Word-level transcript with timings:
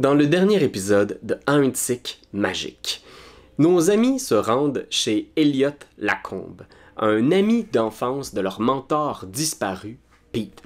Dans 0.00 0.14
le 0.14 0.26
dernier 0.26 0.64
épisode 0.64 1.18
de 1.22 1.38
Antique 1.46 2.22
Magique, 2.32 3.04
nos 3.58 3.90
amis 3.90 4.18
se 4.18 4.34
rendent 4.34 4.86
chez 4.88 5.30
Elliot 5.36 5.76
Lacombe, 5.98 6.62
un 6.96 7.30
ami 7.30 7.64
d'enfance 7.64 8.32
de 8.32 8.40
leur 8.40 8.62
mentor 8.62 9.26
disparu, 9.26 9.98
Pete. 10.32 10.62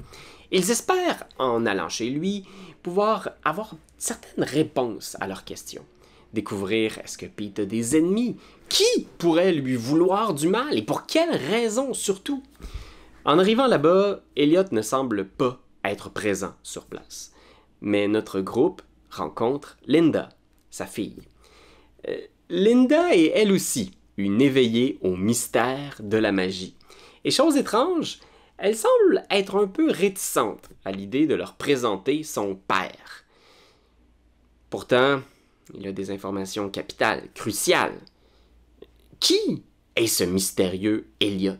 Ils 0.52 0.70
espèrent, 0.70 1.24
en 1.40 1.66
allant 1.66 1.88
chez 1.88 2.10
lui, 2.10 2.44
pouvoir 2.84 3.30
avoir 3.44 3.74
certaines 3.98 4.44
réponses 4.44 5.16
à 5.18 5.26
leurs 5.26 5.42
questions. 5.42 5.84
Découvrir 6.32 7.00
est-ce 7.00 7.18
que 7.18 7.26
Pete 7.26 7.58
a 7.58 7.64
des 7.64 7.96
ennemis? 7.96 8.36
Qui 8.68 9.08
pourrait 9.18 9.52
lui 9.52 9.74
vouloir 9.74 10.34
du 10.34 10.46
mal 10.46 10.78
et 10.78 10.82
pour 10.82 11.06
quelles 11.06 11.34
raisons 11.34 11.92
surtout? 11.92 12.44
En 13.24 13.40
arrivant 13.40 13.66
là-bas, 13.66 14.20
Elliot 14.36 14.70
ne 14.70 14.82
semble 14.82 15.26
pas 15.26 15.58
être 15.82 16.08
présent 16.08 16.54
sur 16.62 16.84
place. 16.84 17.32
Mais 17.80 18.06
notre 18.06 18.40
groupe 18.40 18.80
rencontre 19.14 19.76
Linda, 19.86 20.28
sa 20.70 20.86
fille. 20.86 21.22
Euh, 22.08 22.18
Linda 22.50 23.14
est 23.14 23.32
elle 23.34 23.52
aussi 23.52 23.92
une 24.16 24.40
éveillée 24.40 24.98
au 25.02 25.16
mystère 25.16 25.96
de 26.00 26.16
la 26.16 26.32
magie. 26.32 26.76
Et 27.24 27.30
chose 27.30 27.56
étrange, 27.56 28.20
elle 28.58 28.76
semble 28.76 29.24
être 29.30 29.56
un 29.56 29.66
peu 29.66 29.90
réticente 29.90 30.68
à 30.84 30.92
l'idée 30.92 31.26
de 31.26 31.34
leur 31.34 31.54
présenter 31.54 32.22
son 32.22 32.54
père. 32.54 33.24
Pourtant, 34.70 35.20
il 35.72 35.86
a 35.86 35.92
des 35.92 36.10
informations 36.10 36.68
capitales, 36.68 37.28
cruciales. 37.34 37.98
Qui 39.20 39.62
est 39.96 40.06
ce 40.06 40.24
mystérieux 40.24 41.08
Elliot? 41.20 41.54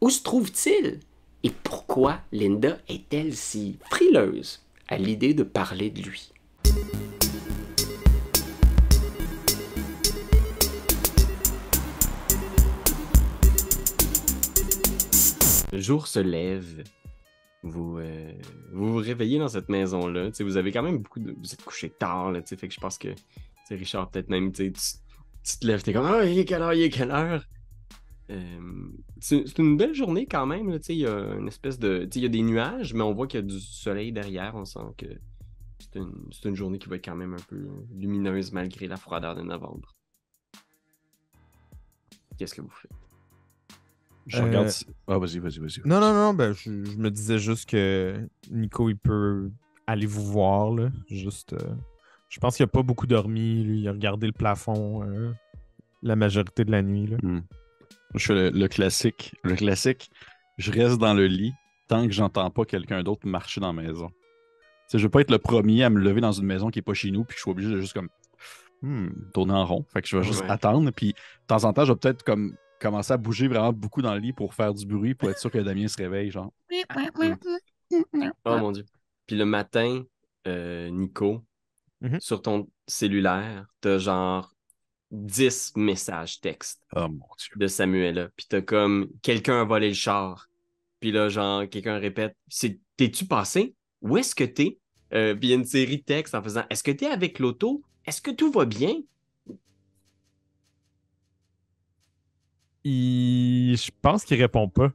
Où 0.00 0.10
se 0.10 0.22
trouve-t-il? 0.22 1.00
Et 1.42 1.50
pourquoi 1.50 2.20
Linda 2.32 2.78
est-elle 2.88 3.36
si 3.36 3.78
frileuse 3.90 4.62
à 4.88 4.98
l'idée 4.98 5.34
de 5.34 5.44
parler 5.44 5.90
de 5.90 6.02
lui? 6.02 6.32
Le 15.72 15.80
jour 15.80 16.06
se 16.06 16.20
lève. 16.20 16.84
Vous, 17.62 17.98
euh, 17.98 18.32
vous 18.72 18.92
vous 18.92 18.98
réveillez 18.98 19.38
dans 19.38 19.48
cette 19.48 19.68
maison-là. 19.68 20.30
Vous 20.38 20.56
avez 20.56 20.70
quand 20.70 20.82
même 20.82 20.98
beaucoup 20.98 21.18
de. 21.18 21.32
Vous 21.32 21.52
êtes 21.52 21.62
couché 21.64 21.90
tard, 21.90 22.30
là, 22.30 22.40
fait 22.42 22.68
que 22.68 22.74
je 22.74 22.80
pense 22.80 22.98
que 22.98 23.08
Richard, 23.70 24.10
peut-être 24.10 24.28
même, 24.28 24.52
tu, 24.52 24.72
te 24.72 25.66
lèves, 25.66 25.82
t'es 25.82 25.92
comme 25.92 26.06
Ah, 26.06 26.24
il 26.24 26.38
est 26.38 26.44
quelle 26.44 26.62
heure, 26.62 26.74
il 26.74 26.82
est 26.82 26.90
quelle 26.90 27.10
heure? 27.10 27.44
Euh, 28.30 28.88
c'est 29.20 29.58
une 29.58 29.76
belle 29.76 29.94
journée 29.94 30.26
quand 30.26 30.46
même. 30.46 30.70
là, 30.70 30.78
Il 30.88 30.96
y 30.96 31.06
a 31.06 31.34
une 31.34 31.48
espèce 31.48 31.78
de. 31.78 32.08
Il 32.14 32.22
y 32.22 32.26
a 32.26 32.28
des 32.28 32.42
nuages, 32.42 32.94
mais 32.94 33.02
on 33.02 33.12
voit 33.12 33.26
qu'il 33.26 33.40
y 33.40 33.42
a 33.42 33.46
du 33.46 33.60
soleil 33.60 34.12
derrière. 34.12 34.54
On 34.54 34.64
sent 34.64 34.78
que 34.96 35.06
c'est 35.80 35.96
une, 35.96 36.12
c'est 36.30 36.48
une 36.48 36.54
journée 36.54 36.78
qui 36.78 36.88
va 36.88 36.96
être 36.96 37.04
quand 37.04 37.16
même 37.16 37.34
un 37.34 37.42
peu 37.48 37.66
lumineuse 37.92 38.52
malgré 38.52 38.86
la 38.86 38.96
froideur 38.96 39.34
de 39.34 39.42
novembre. 39.42 39.96
Qu'est-ce 42.38 42.54
que 42.54 42.60
vous 42.60 42.70
faites? 42.70 43.05
Je 44.26 44.42
regarde. 44.42 44.66
Euh, 44.66 44.70
si- 44.70 44.86
Ah, 45.06 45.18
vas-y, 45.18 45.38
vas-y, 45.38 45.58
vas-y. 45.58 45.80
Non, 45.84 46.00
non, 46.00 46.12
non, 46.12 46.34
ben, 46.34 46.52
je, 46.52 46.62
je 46.84 46.96
me 46.96 47.10
disais 47.10 47.38
juste 47.38 47.68
que 47.68 48.28
Nico, 48.50 48.88
il 48.90 48.96
peut 48.96 49.50
aller 49.86 50.06
vous 50.06 50.24
voir, 50.24 50.72
là. 50.72 50.88
Juste. 51.08 51.52
euh, 51.52 51.74
je 52.28 52.40
pense 52.40 52.56
qu'il 52.56 52.64
a 52.64 52.68
pas 52.68 52.82
beaucoup 52.82 53.06
dormi, 53.06 53.62
lui. 53.62 53.80
Il 53.82 53.88
a 53.88 53.92
regardé 53.92 54.26
le 54.26 54.32
plafond 54.32 55.04
euh, 55.04 55.32
la 56.02 56.16
majorité 56.16 56.64
de 56.64 56.72
la 56.72 56.82
nuit, 56.82 57.06
là. 57.06 57.16
Hmm. 57.22 57.40
Je 58.14 58.26
fais 58.26 58.34
le, 58.34 58.50
le 58.50 58.68
classique. 58.68 59.34
Le 59.44 59.54
classique, 59.54 60.10
je 60.58 60.72
reste 60.72 60.98
dans 60.98 61.14
le 61.14 61.26
lit 61.26 61.52
tant 61.88 62.04
que 62.06 62.12
j'entends 62.12 62.50
pas 62.50 62.64
quelqu'un 62.64 63.02
d'autre 63.04 63.28
marcher 63.28 63.60
dans 63.60 63.72
la 63.72 63.82
maison. 63.82 64.08
Tu 64.08 64.14
sais, 64.92 64.98
je 64.98 65.04
veux 65.04 65.10
pas 65.10 65.20
être 65.20 65.30
le 65.30 65.38
premier 65.38 65.84
à 65.84 65.90
me 65.90 66.00
lever 66.00 66.20
dans 66.20 66.32
une 66.32 66.46
maison 66.46 66.68
qui 66.70 66.80
est 66.80 66.82
pas 66.82 66.94
chez 66.94 67.10
nous, 67.12 67.24
puis 67.24 67.36
je 67.36 67.42
suis 67.42 67.50
obligé 67.50 67.70
de 67.70 67.80
juste 67.80 67.92
comme 67.92 68.08
hmm, 68.82 69.08
tourner 69.32 69.52
en 69.52 69.64
rond. 69.66 69.84
Fait 69.92 70.02
que 70.02 70.08
je 70.08 70.16
vais 70.16 70.22
juste 70.24 70.42
Ouais. 70.42 70.50
attendre, 70.50 70.90
puis 70.90 71.08
de 71.12 71.14
temps 71.46 71.62
en 71.64 71.72
temps, 71.72 71.84
je 71.84 71.92
vais 71.92 71.98
peut-être 71.98 72.22
comme 72.24 72.56
commencer 72.80 73.12
à 73.12 73.16
bouger 73.16 73.48
vraiment 73.48 73.72
beaucoup 73.72 74.02
dans 74.02 74.14
le 74.14 74.20
lit 74.20 74.32
pour 74.32 74.54
faire 74.54 74.72
du 74.74 74.86
bruit, 74.86 75.14
pour 75.14 75.30
être 75.30 75.38
sûr 75.38 75.50
que 75.50 75.58
Damien 75.58 75.88
se 75.88 75.96
réveille, 75.96 76.30
genre. 76.30 76.52
Oh 78.44 78.58
mon 78.58 78.72
dieu. 78.72 78.84
Puis 79.26 79.36
le 79.36 79.44
matin, 79.44 80.02
euh, 80.46 80.88
Nico, 80.90 81.44
Mhm. 82.02 82.20
sur 82.20 82.42
ton 82.42 82.68
cellulaire, 82.86 83.66
t'as 83.80 83.98
genre 83.98 84.52
10 85.10 85.72
messages 85.76 86.40
textes 86.40 86.82
Oh 86.94 87.08
mon 87.08 87.26
dieu. 87.38 87.52
de 87.56 87.66
Samuela. 87.66 88.28
Puis 88.36 88.46
t'as 88.48 88.60
comme 88.60 89.08
quelqu'un 89.22 89.62
a 89.62 89.64
volé 89.64 89.88
le 89.88 89.94
char. 89.94 90.48
Puis 91.00 91.10
là, 91.12 91.28
genre, 91.28 91.68
quelqu'un 91.68 91.98
répète 91.98 92.36
C'est 92.48 92.78
T'es-tu 92.96 93.26
passé? 93.26 93.74
Où 94.02 94.16
est-ce 94.16 94.34
que 94.34 94.44
t'es? 94.44 94.78
Euh, 95.12 95.34
Puis 95.34 95.48
il 95.48 95.50
y 95.50 95.52
a 95.52 95.56
une 95.56 95.64
série 95.66 95.98
de 95.98 96.02
textes 96.02 96.34
en 96.34 96.42
faisant 96.42 96.64
Est-ce 96.70 96.82
que 96.82 96.90
t'es 96.90 97.06
avec 97.06 97.38
l'auto? 97.38 97.82
Est-ce 98.06 98.20
que 98.22 98.30
tout 98.30 98.50
va 98.50 98.64
bien? 98.64 98.94
Il... 102.88 103.76
Je 103.76 103.90
pense 104.00 104.24
qu'il 104.24 104.40
répond 104.40 104.68
pas. 104.68 104.92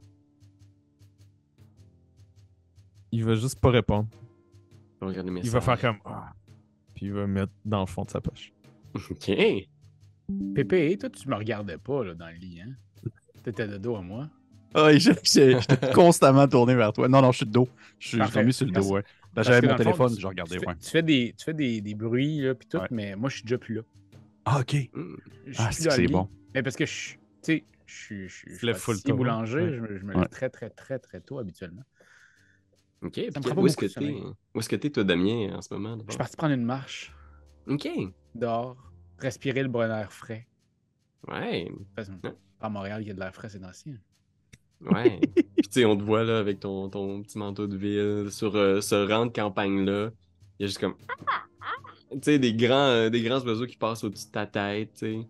Il 3.10 3.22
va 3.24 3.34
juste 3.34 3.60
pas 3.60 3.70
répondre. 3.70 4.08
Il 5.02 5.50
va 5.50 5.60
faire 5.60 5.78
comme. 5.80 5.98
Ah. 6.06 6.32
Puis 6.94 7.06
il 7.06 7.12
va 7.12 7.26
mettre 7.26 7.52
dans 7.64 7.80
le 7.80 7.86
fond 7.86 8.04
de 8.04 8.10
sa 8.10 8.20
poche. 8.22 8.52
Ok. 8.94 9.30
Pépé, 10.54 10.96
toi, 10.96 11.10
tu 11.10 11.28
me 11.28 11.34
regardais 11.34 11.76
pas 11.76 12.04
là, 12.04 12.14
dans 12.14 12.28
le 12.28 12.34
lit, 12.36 12.60
hein? 12.62 12.72
T'étais 13.42 13.66
de 13.68 13.76
dos 13.76 13.96
à 13.96 14.00
moi. 14.02 14.30
Ah, 14.74 14.96
j'ai- 14.96 15.12
j'étais 15.24 15.58
constamment 15.94 16.46
tourné 16.48 16.74
vers 16.74 16.92
toi. 16.94 17.08
Non, 17.08 17.20
non, 17.20 17.32
je 17.32 17.38
suis 17.38 17.46
de 17.46 17.50
dos. 17.50 17.68
Je 17.98 18.08
suis 18.08 18.18
tombé 18.18 18.52
sur 18.52 18.64
le 18.66 18.72
dos, 18.72 18.92
ouais. 18.92 19.02
Ben, 19.34 19.42
J'avais 19.42 19.66
mon 19.66 19.72
fond, 19.76 19.76
téléphone, 19.82 20.14
tu- 20.14 20.20
je 20.20 20.26
regardais, 20.26 20.54
Tu 20.54 20.60
fais, 20.60 20.66
ouais. 20.66 20.76
tu 20.80 20.90
fais 20.90 21.02
des, 21.02 21.34
tu 21.36 21.44
fais 21.44 21.54
des, 21.54 21.80
des 21.82 21.94
bruits, 21.94 22.40
là, 22.40 22.54
puis 22.54 22.68
tout, 22.68 22.78
Ouais. 22.78 22.86
mais 22.90 23.16
moi, 23.16 23.28
je 23.28 23.36
suis 23.36 23.44
déjà 23.44 23.58
plus 23.58 23.74
là. 23.74 23.82
Ah, 24.46 24.60
ok. 24.60 24.76
Ah, 25.58 25.72
c'est 25.72 26.06
bon. 26.06 26.28
Mais 26.54 26.62
parce 26.62 26.76
que 26.76 26.86
je 26.86 26.92
suis, 26.92 27.12
tu 27.14 27.18
sais, 27.42 27.64
je 27.92 28.28
suis, 28.28 28.28
je 28.28 28.50
je 28.50 28.72
full 28.74 28.94
pâtissier 28.94 29.10
tôt, 29.10 29.16
boulanger, 29.16 29.60
ouais. 29.60 29.72
je 29.74 29.80
me, 29.80 29.98
je 29.98 30.04
me 30.04 30.14
Ouais. 30.14 30.20
lève 30.20 30.28
très, 30.28 30.50
très, 30.50 30.70
très, 30.70 30.98
très 30.98 31.20
tôt 31.20 31.38
habituellement. 31.38 31.82
Ok. 33.02 33.12
Puis 33.14 33.26
me 33.26 33.40
prend 33.40 33.54
pas 33.54 33.60
où 33.60 33.66
est-ce 33.66 33.76
que 33.76 33.86
t'es 33.86 33.92
sommeil. 33.92 34.22
Où 34.54 34.58
est-ce 34.60 34.68
que 34.68 34.76
t'es, 34.76 34.90
toi, 34.90 35.04
Damien, 35.04 35.54
en 35.56 35.62
ce 35.62 35.72
moment 35.74 35.98
Je 36.06 36.12
suis 36.12 36.18
parti 36.18 36.36
prendre 36.36 36.54
une 36.54 36.64
marche 36.64 37.12
Ok. 37.66 37.88
dehors, 38.34 38.76
respirer 39.18 39.62
le 39.62 39.68
bon 39.68 39.90
air 39.90 40.12
frais. 40.12 40.46
Ouais. 41.28 41.70
Parce 41.94 42.08
que. 42.08 42.14
À 42.60 42.68
Montréal, 42.68 43.02
il 43.02 43.08
y 43.08 43.10
a 43.10 43.14
de 43.14 43.18
l'air 43.20 43.34
frais, 43.34 43.48
c'est 43.48 43.58
d'ancien. 43.58 43.94
Ouais. 44.80 45.18
Puis 45.34 45.68
tu 45.68 45.70
sais, 45.70 45.84
on 45.84 45.96
te 45.96 46.02
voit 46.02 46.22
là 46.24 46.38
avec 46.38 46.60
ton, 46.60 46.88
ton 46.88 47.22
petit 47.22 47.38
manteau 47.38 47.66
de 47.66 47.76
ville 47.76 48.30
sur 48.30 48.54
euh, 48.56 48.80
ce 48.80 48.94
rang 48.94 49.26
de 49.26 49.32
campagne-là. 49.32 50.10
Il 50.58 50.62
y 50.62 50.64
a 50.64 50.66
juste 50.68 50.78
comme. 50.80 50.94
Tu 52.12 52.18
sais, 52.24 52.38
des 52.38 52.52
grands, 52.52 52.74
euh, 52.90 53.08
des 53.08 53.22
grands 53.22 53.40
oiseaux 53.40 53.64
qui 53.64 53.78
passent 53.78 54.04
au-dessus 54.04 54.26
de 54.26 54.32
ta 54.32 54.46
tête, 54.46 54.92
tu 54.92 54.98
sais. 54.98 55.26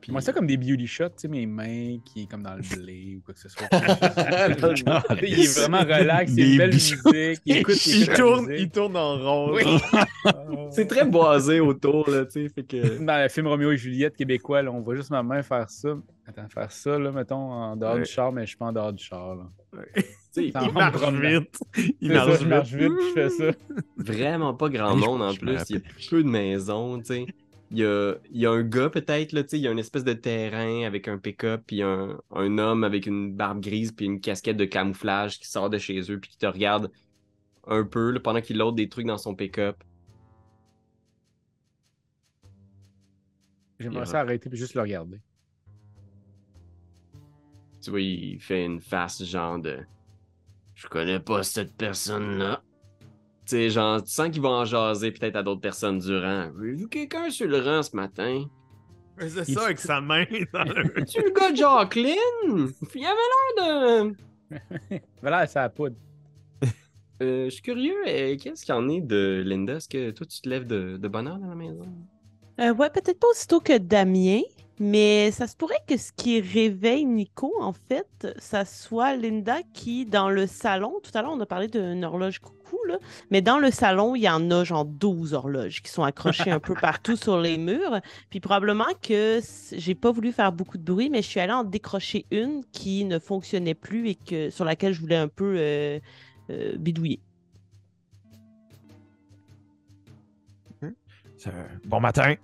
Puis... 0.00 0.12
Moi, 0.12 0.20
ça 0.20 0.32
comme 0.32 0.46
des 0.46 0.56
beauty 0.56 0.86
shots, 0.86 1.08
tu 1.10 1.12
sais, 1.18 1.28
mes 1.28 1.46
mains 1.46 1.98
qui 2.04 2.22
est 2.22 2.26
comme 2.30 2.42
dans 2.42 2.54
le 2.54 2.62
blé 2.62 3.16
ou 3.18 3.20
quoi 3.22 3.34
que 3.34 3.40
ce 3.40 3.48
soit. 3.48 3.66
Il 5.22 5.40
est 5.40 5.58
vraiment 5.58 5.80
relax, 5.80 6.32
il 6.32 6.38
y 6.38 6.42
a 6.42 6.52
une 6.52 6.58
belle 6.58 6.72
musique, 6.72 6.98
il 7.44 7.56
écoute, 7.56 7.86
il 7.86 8.08
tourne, 8.08 8.46
musique. 8.46 8.60
il 8.62 8.70
tourne 8.70 8.96
en 8.96 9.18
rond. 9.18 9.54
Oui. 9.54 9.62
C'est 10.70 10.86
très 10.86 11.04
boisé 11.04 11.60
autour, 11.60 12.08
là, 12.08 12.24
tu 12.24 12.32
sais. 12.44 12.48
Fait 12.48 12.62
que. 12.62 12.98
Dans 13.04 13.22
le 13.22 13.28
film 13.28 13.46
Roméo 13.48 13.72
et 13.72 13.76
Juliette 13.76 14.16
québécois, 14.16 14.62
là, 14.62 14.70
on 14.72 14.80
voit 14.80 14.94
juste 14.94 15.10
ma 15.10 15.22
main 15.22 15.42
faire 15.42 15.68
ça. 15.68 15.90
Attends, 16.26 16.48
faire 16.48 16.70
ça, 16.70 16.98
là, 16.98 17.10
mettons, 17.10 17.36
en 17.52 17.76
dehors 17.76 17.94
Ouais. 17.94 18.02
du 18.02 18.06
char, 18.10 18.32
mais 18.32 18.42
je 18.42 18.48
suis 18.48 18.56
pas 18.56 18.66
en 18.66 18.72
dehors 18.72 18.92
du 18.92 19.02
char. 19.02 19.34
Là. 19.34 19.44
tu 19.94 20.02
sais, 20.30 20.50
Ça 20.52 20.60
Il 20.62 20.68
en 20.68 20.72
marche 20.72 20.96
promenant. 20.96 21.40
vite. 21.40 21.58
Il 22.00 22.12
marche 22.12 22.72
vite. 22.72 22.92
puis 22.96 23.06
je 23.08 23.12
fais 23.14 23.30
ça. 23.30 23.44
vraiment 23.96 24.54
pas 24.54 24.68
grand 24.68 24.96
monde 24.96 25.22
en 25.22 25.34
plus. 25.34 25.58
Il 25.70 25.76
y 25.76 25.78
a 25.78 25.82
peu 26.08 26.22
de 26.22 26.28
maisons, 26.28 26.98
tu 27.00 27.04
sais. 27.06 27.26
Il 27.70 27.78
y 27.78 27.84
a, 27.84 28.14
y 28.32 28.46
a 28.46 28.50
un 28.50 28.62
gars 28.62 28.90
peut-être, 28.90 29.32
là, 29.32 29.44
tu 29.44 29.50
sais, 29.50 29.58
il 29.58 29.62
y 29.62 29.68
a 29.68 29.70
une 29.70 29.78
espèce 29.78 30.02
de 30.02 30.12
terrain 30.12 30.84
avec 30.84 31.06
un 31.06 31.18
pick-up, 31.18 31.62
puis 31.66 31.82
un, 31.82 32.18
un 32.32 32.58
homme 32.58 32.82
avec 32.82 33.06
une 33.06 33.32
barbe 33.32 33.60
grise, 33.60 33.92
puis 33.92 34.06
une 34.06 34.20
casquette 34.20 34.56
de 34.56 34.64
camouflage 34.64 35.38
qui 35.38 35.48
sort 35.48 35.70
de 35.70 35.78
chez 35.78 36.00
eux, 36.10 36.18
puis 36.18 36.30
qui 36.30 36.38
te 36.38 36.46
regarde 36.46 36.90
un 37.66 37.84
peu 37.84 38.10
là, 38.10 38.20
pendant 38.20 38.40
qu'il 38.40 38.58
load 38.58 38.74
des 38.74 38.88
trucs 38.88 39.06
dans 39.06 39.18
son 39.18 39.34
pick-up. 39.34 39.82
J'aimerais 43.78 44.06
ça 44.06 44.20
arrêter 44.20 44.50
puis 44.50 44.58
juste 44.58 44.74
le 44.74 44.82
regarder. 44.82 45.20
Tu 47.80 47.90
vois, 47.90 48.00
il 48.00 48.38
fait 48.40 48.64
une 48.64 48.80
face 48.80 49.24
genre 49.24 49.58
de 49.58 49.78
Je 50.74 50.86
connais 50.86 51.18
pas 51.20 51.42
cette 51.42 51.74
personne-là. 51.76 52.62
Tu 53.50 53.56
sais, 53.56 53.70
genre, 53.70 54.00
tu 54.00 54.12
sens 54.12 54.30
qu'il 54.30 54.40
va 54.42 54.50
en 54.50 54.64
jaser 54.64 55.10
peut-être 55.10 55.34
à 55.34 55.42
d'autres 55.42 55.60
personnes 55.60 55.98
durant. 55.98 56.52
Avez-vous 56.56 56.86
quelqu'un 56.86 57.30
sur 57.30 57.48
le 57.48 57.58
rang 57.58 57.82
ce 57.82 57.96
matin? 57.96 58.44
Il 59.20 59.24
faisait 59.24 59.42
Il- 59.48 59.54
ça 59.54 59.64
avec 59.64 59.80
sa 59.80 60.00
main. 60.00 60.24
Dans 60.52 60.62
le... 60.62 61.04
Tu 61.04 61.20
le 61.20 61.32
gars 61.32 61.50
de 61.50 61.56
Jacqueline? 61.56 62.70
Il 62.94 63.04
avait 63.04 63.16
l'air 63.58 64.12
de. 64.12 64.14
Voilà, 65.20 65.48
ça 65.48 65.64
a 65.64 65.68
poudre. 65.68 65.96
Euh, 67.22 67.46
je 67.46 67.50
suis 67.50 67.62
curieux, 67.62 67.96
euh, 68.06 68.36
qu'est-ce 68.40 68.64
qu'il 68.64 68.72
y 68.72 68.78
en 68.78 68.88
est 68.88 69.00
de 69.00 69.42
Linda? 69.44 69.74
Est-ce 69.74 69.88
que 69.88 70.10
toi, 70.12 70.24
tu 70.26 70.40
te 70.40 70.48
lèves 70.48 70.66
de, 70.68 70.96
de 70.96 71.08
bonne 71.08 71.26
heure 71.26 71.38
dans 71.38 71.48
la 71.48 71.54
maison? 71.56 71.86
Euh, 72.60 72.72
ouais, 72.72 72.88
peut-être 72.88 73.18
pas 73.18 73.26
aussitôt 73.32 73.58
que 73.60 73.76
Damien, 73.78 74.42
Mais 74.82 75.30
ça 75.30 75.46
se 75.46 75.54
pourrait 75.56 75.82
que 75.86 75.98
ce 75.98 76.10
qui 76.10 76.40
réveille 76.40 77.04
Nico, 77.04 77.52
en 77.60 77.74
fait, 77.74 78.26
ça 78.38 78.64
soit 78.64 79.14
Linda 79.14 79.58
qui, 79.74 80.06
dans 80.06 80.30
le 80.30 80.46
salon, 80.46 81.00
tout 81.02 81.10
à 81.12 81.20
l'heure, 81.20 81.32
on 81.32 81.40
a 81.40 81.44
parlé 81.44 81.68
d'une 81.68 82.02
horloge 82.02 82.38
coucou, 82.38 82.78
là, 82.88 82.96
mais 83.30 83.42
dans 83.42 83.58
le 83.58 83.70
salon, 83.70 84.16
il 84.16 84.22
y 84.22 84.28
en 84.30 84.50
a 84.50 84.64
genre 84.64 84.86
12 84.86 85.34
horloges 85.34 85.82
qui 85.82 85.92
sont 85.92 86.02
accrochées 86.02 86.50
un 86.50 86.60
peu 86.60 86.72
partout 86.80 87.14
sur 87.14 87.38
les 87.38 87.58
murs. 87.58 88.00
Puis 88.30 88.40
probablement 88.40 88.86
que 89.02 89.40
j'ai 89.72 89.94
pas 89.94 90.10
voulu 90.12 90.32
faire 90.32 90.50
beaucoup 90.50 90.78
de 90.78 90.82
bruit, 90.82 91.10
mais 91.10 91.20
je 91.20 91.28
suis 91.28 91.40
allée 91.40 91.52
en 91.52 91.64
décrocher 91.64 92.24
une 92.30 92.64
qui 92.72 93.04
ne 93.04 93.18
fonctionnait 93.18 93.74
plus 93.74 94.08
et 94.08 94.14
que, 94.14 94.48
sur 94.48 94.64
laquelle 94.64 94.94
je 94.94 95.00
voulais 95.00 95.16
un 95.16 95.28
peu 95.28 95.56
euh, 95.58 96.00
euh, 96.48 96.76
bidouiller. 96.78 97.20
Euh, 100.82 101.50
Bon 101.84 102.00
matin. 102.00 102.34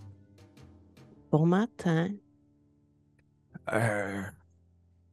Bon 1.31 1.47
matin. 1.47 2.09
Euh, 3.73 4.23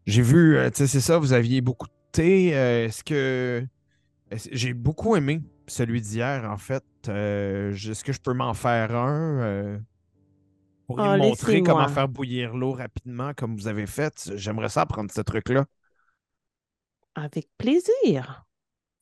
J'ai 0.06 0.22
vu, 0.22 0.58
euh, 0.58 0.70
tu 0.70 0.78
sais, 0.78 0.88
c'est 0.88 1.02
ça, 1.02 1.18
vous 1.18 1.34
aviez 1.34 1.62
beaucoup 1.62 1.88
de 1.88 1.94
thé. 2.12 2.56
euh, 2.56 2.86
Est-ce 2.88 3.04
que. 3.04 3.66
J'ai 4.52 4.74
beaucoup 4.74 5.16
aimé 5.16 5.42
celui 5.68 6.02
d'hier, 6.02 6.50
en 6.52 6.58
fait. 6.58 6.84
Euh, 7.10 7.74
Est-ce 7.74 8.04
que 8.04 8.14
je 8.14 8.22
peux 8.22 8.34
m'en 8.34 8.54
faire 8.56 8.96
un? 8.96 9.40
euh, 9.42 9.80
Ah, 10.96 11.02
me 11.02 11.12
montrer 11.12 11.62
comment 11.62 11.88
faire 11.88 12.08
bouillir 12.08 12.56
l'eau 12.56 12.72
rapidement, 12.74 13.34
comme 13.34 13.56
vous 13.56 13.68
avez 13.68 13.86
fait? 13.88 14.32
J'aimerais 14.36 14.70
ça 14.70 14.82
apprendre 14.82 15.12
ce 15.12 15.22
truc-là. 15.22 15.66
Avec 17.16 17.50
plaisir. 17.58 18.46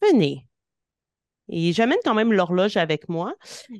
Venez. 0.01 0.47
Et 1.51 1.73
j'amène 1.73 1.99
quand 2.03 2.15
même 2.15 2.31
l'horloge 2.31 2.77
avec 2.77 3.09
moi. 3.09 3.35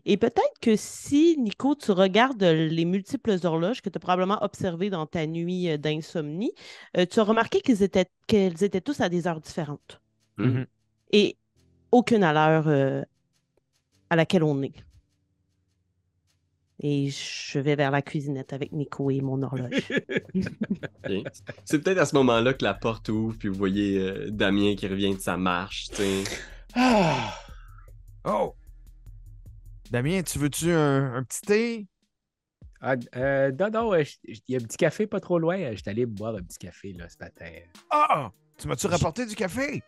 Et 0.06 0.18
peut-être 0.18 0.60
que 0.62 0.76
si, 0.76 1.38
Nico, 1.40 1.74
tu 1.74 1.92
regardes 1.92 2.44
les 2.44 2.86
multiples 2.86 3.38
horloges 3.44 3.82
que 3.82 3.90
tu 3.90 3.98
as 3.98 4.00
probablement 4.00 4.44
observées 4.44 4.90
dans 4.90 5.06
ta 5.06 5.26
nuit 5.26 5.70
euh, 5.70 5.78
d'insomnie, 5.78 6.54
euh, 6.98 7.06
tu 7.10 7.20
as 7.20 7.24
remarqué 7.24 7.62
qu'ils 7.62 7.82
étaient, 7.82 8.08
qu'elles 8.28 8.64
étaient 8.64 8.82
tous 8.82 9.00
à 9.00 9.10
des 9.10 9.26
heures 9.26 9.40
différentes. 9.40 10.02
Mhm. 10.38 10.66
Et 11.14 11.38
aucune 11.92 12.24
à 12.24 12.34
l'heure 12.34 12.68
euh, 12.68 13.04
à 14.10 14.16
laquelle 14.16 14.44
on 14.44 14.62
est. 14.62 14.84
Et 16.84 17.10
je 17.10 17.60
vais 17.60 17.76
vers 17.76 17.92
la 17.92 18.02
cuisinette 18.02 18.54
avec 18.54 18.72
Nico 18.72 19.12
et 19.12 19.22
mon 19.22 19.44
horloge. 19.44 19.88
C'est 21.64 21.80
peut-être 21.80 22.00
à 22.00 22.06
ce 22.06 22.16
moment-là 22.16 22.54
que 22.54 22.64
la 22.64 22.74
porte 22.74 23.10
ouvre, 23.10 23.38
puis 23.38 23.50
vous 23.50 23.58
voyez 23.58 24.00
euh, 24.00 24.32
Damien 24.32 24.76
qui 24.76 24.88
revient 24.88 25.14
de 25.14 25.20
sa 25.20 25.38
marche. 25.38 25.90
Ah! 26.74 27.34
Oh! 28.26 28.56
Damien, 29.90 30.22
tu 30.24 30.40
veux-tu 30.40 30.72
un, 30.72 31.16
un 31.16 31.24
petit 31.24 31.42
thé? 31.42 31.88
Ah, 32.80 32.96
euh, 33.16 33.52
non, 33.60 33.70
non, 33.70 33.94
euh, 33.94 34.04
il 34.26 34.40
y 34.48 34.56
a 34.56 34.60
un 34.60 34.64
petit 34.64 34.78
café 34.78 35.06
pas 35.06 35.20
trop 35.20 35.38
loin. 35.38 35.60
euh, 35.60 35.76
J'étais 35.76 35.92
allé 35.92 36.06
boire 36.06 36.36
un 36.36 36.42
petit 36.42 36.58
café 36.58 36.94
là, 36.94 37.08
ce 37.10 37.18
matin. 37.20 37.52
Ah! 37.90 38.32
Tu 38.58 38.68
m'as-tu 38.68 38.88
rapporté 38.88 39.26
du 39.26 39.36
café? 39.36 39.84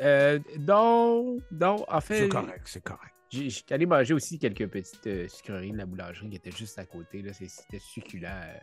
Euh, 0.00 0.38
non, 0.58 1.38
non, 1.52 1.84
en 1.88 2.00
fait, 2.00 2.24
C'est 2.24 2.28
correct, 2.28 2.62
c'est 2.66 2.82
correct. 2.84 3.14
J'étais 3.30 3.74
allé 3.74 3.86
manger 3.86 4.14
aussi 4.14 4.38
quelques 4.38 4.66
petites 4.66 5.06
euh, 5.06 5.28
sucreries 5.28 5.72
de 5.72 5.76
la 5.78 5.86
boulangerie 5.86 6.28
qui 6.30 6.36
étaient 6.36 6.50
juste 6.50 6.78
à 6.78 6.84
côté. 6.84 7.22
C'était 7.32 7.78
succulent. 7.78 8.26
euh. 8.26 8.58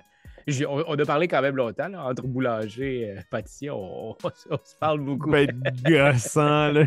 On, 0.67 0.83
on 0.87 0.95
a 0.99 1.05
parlé 1.05 1.27
quand 1.27 1.41
même 1.41 1.55
longtemps 1.55 1.87
là, 1.87 2.03
entre 2.05 2.23
boulanger 2.27 3.01
et 3.01 3.15
pâtissier. 3.29 3.69
On, 3.71 4.11
on 4.11 4.29
se- 4.29 4.47
on 4.51 4.59
se 4.63 4.75
parle 4.79 4.99
beaucoup. 5.01 5.29
Ben, 5.31 5.47
gossant, 5.85 6.71
là. 6.71 6.85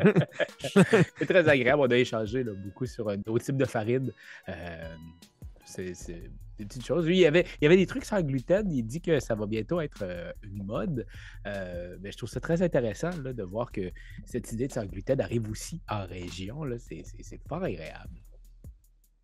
C'est 1.18 1.26
très 1.26 1.48
agréable. 1.48 1.82
On 1.82 1.90
a 1.90 1.96
échangé 1.96 2.42
là, 2.44 2.52
beaucoup 2.54 2.86
sur 2.86 3.08
euh, 3.08 3.16
d'autres 3.16 3.44
types 3.44 3.56
de 3.56 3.64
farine. 3.64 4.12
Euh, 4.48 4.94
c'est 5.64 5.94
des 6.60 6.66
petites 6.66 6.86
choses. 6.86 7.06
Lui, 7.06 7.16
il 7.18 7.20
y, 7.20 7.26
avait, 7.26 7.44
il 7.60 7.64
y 7.64 7.66
avait 7.66 7.76
des 7.76 7.86
trucs 7.86 8.04
sans 8.04 8.20
gluten. 8.22 8.70
Il 8.70 8.84
dit 8.84 9.00
que 9.00 9.18
ça 9.20 9.34
va 9.34 9.46
bientôt 9.46 9.80
être 9.80 10.02
euh, 10.02 10.32
une 10.42 10.62
mode. 10.64 11.06
Euh, 11.46 11.96
mais 12.00 12.12
je 12.12 12.16
trouve 12.16 12.28
ça 12.28 12.40
très 12.40 12.62
intéressant 12.62 13.10
là, 13.24 13.32
de 13.32 13.42
voir 13.42 13.72
que 13.72 13.90
cette 14.24 14.52
idée 14.52 14.68
de 14.68 14.72
sans 14.72 14.84
gluten 14.86 15.20
arrive 15.20 15.50
aussi 15.50 15.80
en 15.88 16.06
région. 16.06 16.64
là. 16.64 16.78
C'est 16.78 17.02
c'est- 17.04 17.22
c'est 17.22 17.40
fort 17.48 17.62
agréable. 17.64 18.14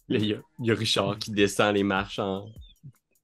Il 0.08 0.24
y, 0.24 0.34
a, 0.34 0.38
il 0.60 0.66
y 0.66 0.70
a 0.70 0.74
Richard 0.74 1.18
qui 1.18 1.30
descend 1.32 1.74
les 1.74 1.82
marches 1.82 2.18
en. 2.18 2.46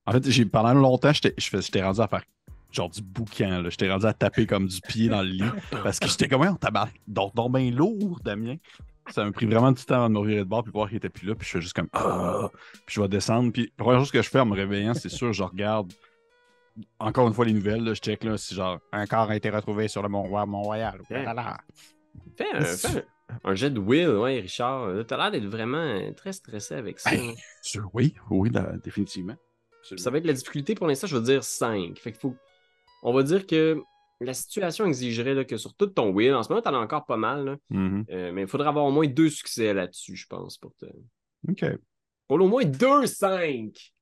En 0.05 0.13
fait, 0.13 0.29
j'ai, 0.31 0.45
pendant 0.45 0.75
longtemps, 0.75 1.13
j'étais, 1.13 1.83
rendu 1.83 2.01
à 2.01 2.09
faire 2.09 2.25
genre 2.73 2.91
du 2.91 3.03
boucan. 3.03 3.61
là. 3.63 3.71
J'étais 3.71 3.89
rendu 3.91 4.07
à 4.07 4.13
taper 4.13 4.47
comme 4.47 4.67
du 4.67 4.81
pied 4.81 5.09
dans 5.09 5.23
le 5.23 5.29
lit. 5.29 5.43
Parce 5.71 6.01
que 6.01 6.09
j'étais 6.09 6.27
comme, 6.27 6.43
on 6.43 6.57
tabarnak, 6.57 6.95
donc, 7.07 7.35
donc 7.37 7.53
bien 7.57 7.71
lourd, 7.71 8.19
Damien. 8.25 8.57
Ça 9.09 9.25
m'a 9.25 9.33
pris 9.33 9.47
vraiment 9.47 9.73
du 9.73 9.85
temps 9.85 9.97
avant 9.97 10.09
de 10.09 10.15
me 10.15 10.19
revirer 10.21 10.41
de 10.41 10.45
bord 10.49 10.63
puis 10.63 10.73
voir 10.73 10.89
qu'il 10.89 10.97
était 10.97 11.09
plus 11.09 11.27
là. 11.27 11.35
Puis 11.35 11.47
je 11.47 11.53
fais 11.53 11.61
juste 11.61 11.75
comme, 11.75 11.89
ah! 11.93 12.49
Puis 12.87 12.95
je 12.95 13.01
vais 13.01 13.09
descendre. 13.09 13.53
Puis 13.53 13.73
la 13.79 13.85
première 13.85 14.01
chose 14.01 14.11
que 14.11 14.23
je 14.23 14.29
fais 14.29 14.41
en 14.41 14.47
me 14.47 14.55
réveillant, 14.55 14.95
c'est 14.95 15.09
sûr, 15.09 15.33
je 15.33 15.43
regarde 15.43 15.93
encore 16.99 17.29
une 17.29 17.35
fois 17.35 17.45
les 17.45 17.53
nouvelles. 17.53 17.85
là. 17.85 17.95
je 17.95 18.01
check 18.01 18.25
là, 18.25 18.37
si 18.39 18.55
genre, 18.55 18.79
un 18.93 19.07
corps 19.07 19.31
a 19.31 19.37
été 19.37 19.51
retrouvé 19.51 19.89
sur 19.89 20.03
le 20.03 20.09
Mont-Royal. 20.09 21.01
Ouais. 21.01 21.07
Fais 21.09 21.27
un, 21.27 21.55
fais 22.37 22.49
un, 22.55 23.03
un 23.45 23.55
jet 23.55 23.71
de 23.71 23.79
Will, 23.79 24.09
ouais, 24.09 24.41
Richard. 24.41 25.05
T'as 25.07 25.17
l'air 25.17 25.31
d'être 25.31 25.47
vraiment 25.47 25.99
très 26.17 26.33
stressé 26.33 26.75
avec 26.75 26.99
ça. 26.99 27.11
Sûr, 27.63 27.91
oui, 27.93 28.15
oui, 28.31 28.51
là, 28.51 28.73
définitivement. 28.83 29.37
Ça 29.97 30.11
va 30.11 30.19
être 30.19 30.27
la 30.27 30.33
difficulté 30.33 30.75
pour 30.75 30.87
l'instant, 30.87 31.07
je 31.07 31.17
vais 31.17 31.25
dire 31.25 31.45
5. 31.45 31.99
Fait 31.99 32.13
qu'il 32.13 32.21
faut. 32.21 32.37
On 33.03 33.13
va 33.13 33.23
dire 33.25 33.47
que 33.47 33.83
la 34.25 34.35
situation 34.35 34.87
exigerait 34.87 35.35
là, 35.35 35.45
que 35.45 35.57
sur 35.57 35.75
tout 35.75 35.87
ton 35.87 36.11
Will, 36.11 36.35
en 36.35 36.43
ce 36.43 36.49
moment, 36.49 36.63
t'en 36.63 36.75
as 36.75 36.79
encore 36.79 37.05
pas 37.07 37.17
mal, 37.17 37.45
là, 37.45 37.57
Mhm. 37.71 38.05
euh, 38.11 38.33
mais 38.33 38.43
il 38.43 38.49
faudra 38.49 38.69
avoir 38.71 38.85
au 38.85 38.91
moins 38.91 39.07
deux 39.07 39.31
succès 39.31 39.73
là-dessus, 39.75 40.17
je 40.17 40.27
pense, 40.27 40.59
pour 40.59 40.75
te. 40.77 40.87
OK. 41.49 41.65
Pour 42.29 42.41
au 42.41 42.49
moins 42.49 42.65
2-5! 42.65 43.93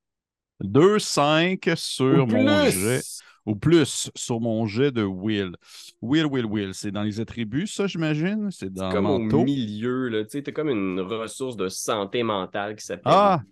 2-5 0.61 1.71
sur 1.77 2.27
mon 2.27 2.69
jet. 2.71 3.03
Ou 3.47 3.57
plus 3.57 4.11
sur 4.15 4.39
mon 4.39 4.67
jet 4.67 4.93
de 4.93 5.03
Will. 5.03 5.57
Will, 6.03 6.27
Will, 6.27 6.45
Will. 6.45 6.75
C'est 6.75 6.91
dans 6.91 7.03
les 7.03 7.21
attributs, 7.21 7.67
ça, 7.67 7.87
j'imagine? 7.87 8.51
C'est 8.51 8.71
dans 8.71 8.91
comme 8.93 9.05
manteau? 9.05 9.41
au 9.41 9.45
milieu, 9.45 10.09
là. 10.09 10.25
Tu 10.25 10.31
sais, 10.33 10.43
t'as 10.43 10.53
comme 10.53 10.69
une 10.69 11.01
ressource 11.01 11.57
de 11.57 11.69
santé 11.71 12.23
mentale 12.23 12.77
qui 12.77 12.85
s'appelle. 12.85 13.05
Ah! 13.07 13.43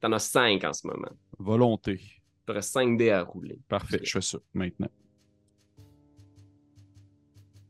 T'en 0.00 0.12
as 0.12 0.20
5 0.20 0.62
en 0.62 0.72
ce 0.72 0.86
moment. 0.86 1.10
Volonté. 1.40 2.00
T'aurais 2.46 2.62
5 2.62 2.96
dés 2.96 3.10
à 3.10 3.24
rouler. 3.24 3.58
Parfait, 3.68 3.98
je 4.04 4.12
fais 4.12 4.20
ça 4.20 4.38
maintenant. 4.54 4.88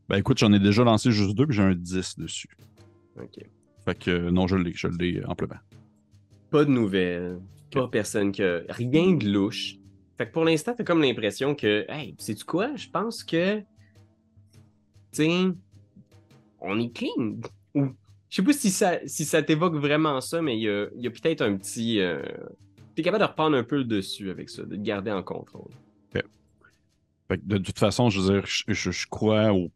Ben 0.08 0.16
écoute, 0.18 0.38
j'en 0.38 0.52
ai 0.52 0.58
déjà 0.60 0.84
lancé 0.84 1.10
juste 1.10 1.34
deux, 1.34 1.46
puis 1.46 1.56
j'ai 1.56 1.62
un 1.62 1.74
10 1.74 2.18
dessus. 2.18 2.48
Ok. 3.20 3.38
Fait 3.84 3.98
que 3.98 4.10
euh, 4.10 4.30
non, 4.30 4.46
je 4.46 4.56
l'ai, 4.56 4.72
je 4.74 4.88
l'ai 4.88 5.24
amplement. 5.26 5.56
Pas 6.50 6.64
de 6.64 6.70
nouvelles. 6.70 7.38
Pas 7.72 7.88
personne 7.88 8.32
que. 8.32 8.64
Rien 8.68 9.12
de 9.14 9.28
louche. 9.28 9.76
Fait 10.18 10.26
que 10.26 10.32
pour 10.32 10.44
l'instant, 10.44 10.74
t'as 10.76 10.84
comme 10.84 11.02
l'impression 11.02 11.54
que. 11.54 11.84
Hey, 11.88 12.14
sais-tu 12.18 12.44
quoi? 12.44 12.74
Je 12.76 12.88
pense 12.88 13.24
que. 13.24 13.62
Sais. 15.12 15.30
On 16.60 16.78
est 16.80 16.92
clean. 16.92 17.36
Ou. 17.74 17.88
Je 18.28 18.36
sais 18.36 18.42
pas 18.42 18.52
si 18.52 18.70
ça, 18.70 18.98
si 19.06 19.24
ça 19.24 19.42
t'évoque 19.42 19.74
vraiment 19.76 20.20
ça, 20.20 20.42
mais 20.42 20.56
il 20.56 20.62
y 20.62 20.68
a, 20.68 20.86
y 20.96 21.06
a 21.06 21.10
peut-être 21.10 21.42
un 21.42 21.56
petit. 21.56 22.00
euh, 22.00 22.22
T'es 22.94 23.02
capable 23.02 23.22
de 23.24 23.28
reprendre 23.28 23.56
un 23.56 23.62
peu 23.62 23.76
le 23.76 23.84
dessus 23.84 24.30
avec 24.30 24.48
ça, 24.50 24.62
de 24.62 24.74
te 24.74 24.80
garder 24.80 25.10
en 25.12 25.22
contrôle. 25.22 25.70
Fait 27.28 27.38
que 27.38 27.44
de 27.44 27.58
toute 27.58 27.78
façon, 27.78 28.08
je 28.08 28.20
veux 28.20 28.34
dire, 28.34 28.46
je, 28.46 28.62
je- 28.72 28.90
je 28.92 29.06
crois 29.08 29.46
sais, 29.52 29.70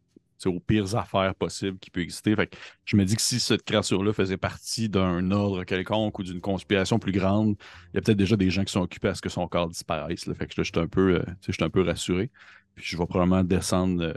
aux 0.49 0.59
pires 0.59 0.95
affaires 0.95 1.35
possibles 1.35 1.77
qui 1.79 1.89
peuvent 1.89 2.03
exister. 2.03 2.35
Fait 2.35 2.47
que 2.47 2.57
je 2.85 2.95
me 2.97 3.05
dis 3.05 3.15
que 3.15 3.21
si 3.21 3.39
cette 3.39 3.63
créature-là 3.63 4.13
faisait 4.13 4.37
partie 4.37 4.89
d'un 4.89 5.29
ordre 5.31 5.63
quelconque 5.63 6.19
ou 6.19 6.23
d'une 6.23 6.41
conspiration 6.41 6.99
plus 6.99 7.11
grande, 7.11 7.55
il 7.93 7.95
y 7.95 7.97
a 7.97 8.01
peut-être 8.01 8.17
déjà 8.17 8.35
des 8.35 8.49
gens 8.49 8.63
qui 8.63 8.71
sont 8.71 8.81
occupés 8.81 9.09
à 9.09 9.15
ce 9.15 9.21
que 9.21 9.29
son 9.29 9.47
corps 9.47 9.67
disparaisse. 9.69 10.25
là. 10.25 10.33
Fait 10.35 10.47
que 10.47 10.53
là, 10.59 10.63
je 10.63 10.71
suis 10.71 10.79
un 10.79 10.87
peu, 10.87 11.15
euh, 11.15 11.23
je 11.45 11.51
suis 11.51 11.63
un 11.63 11.69
peu 11.69 11.81
rassuré. 11.81 12.29
Puis 12.75 12.85
je 12.85 12.97
vais 12.97 13.05
probablement 13.05 13.43
descendre 13.43 14.01
euh, 14.03 14.13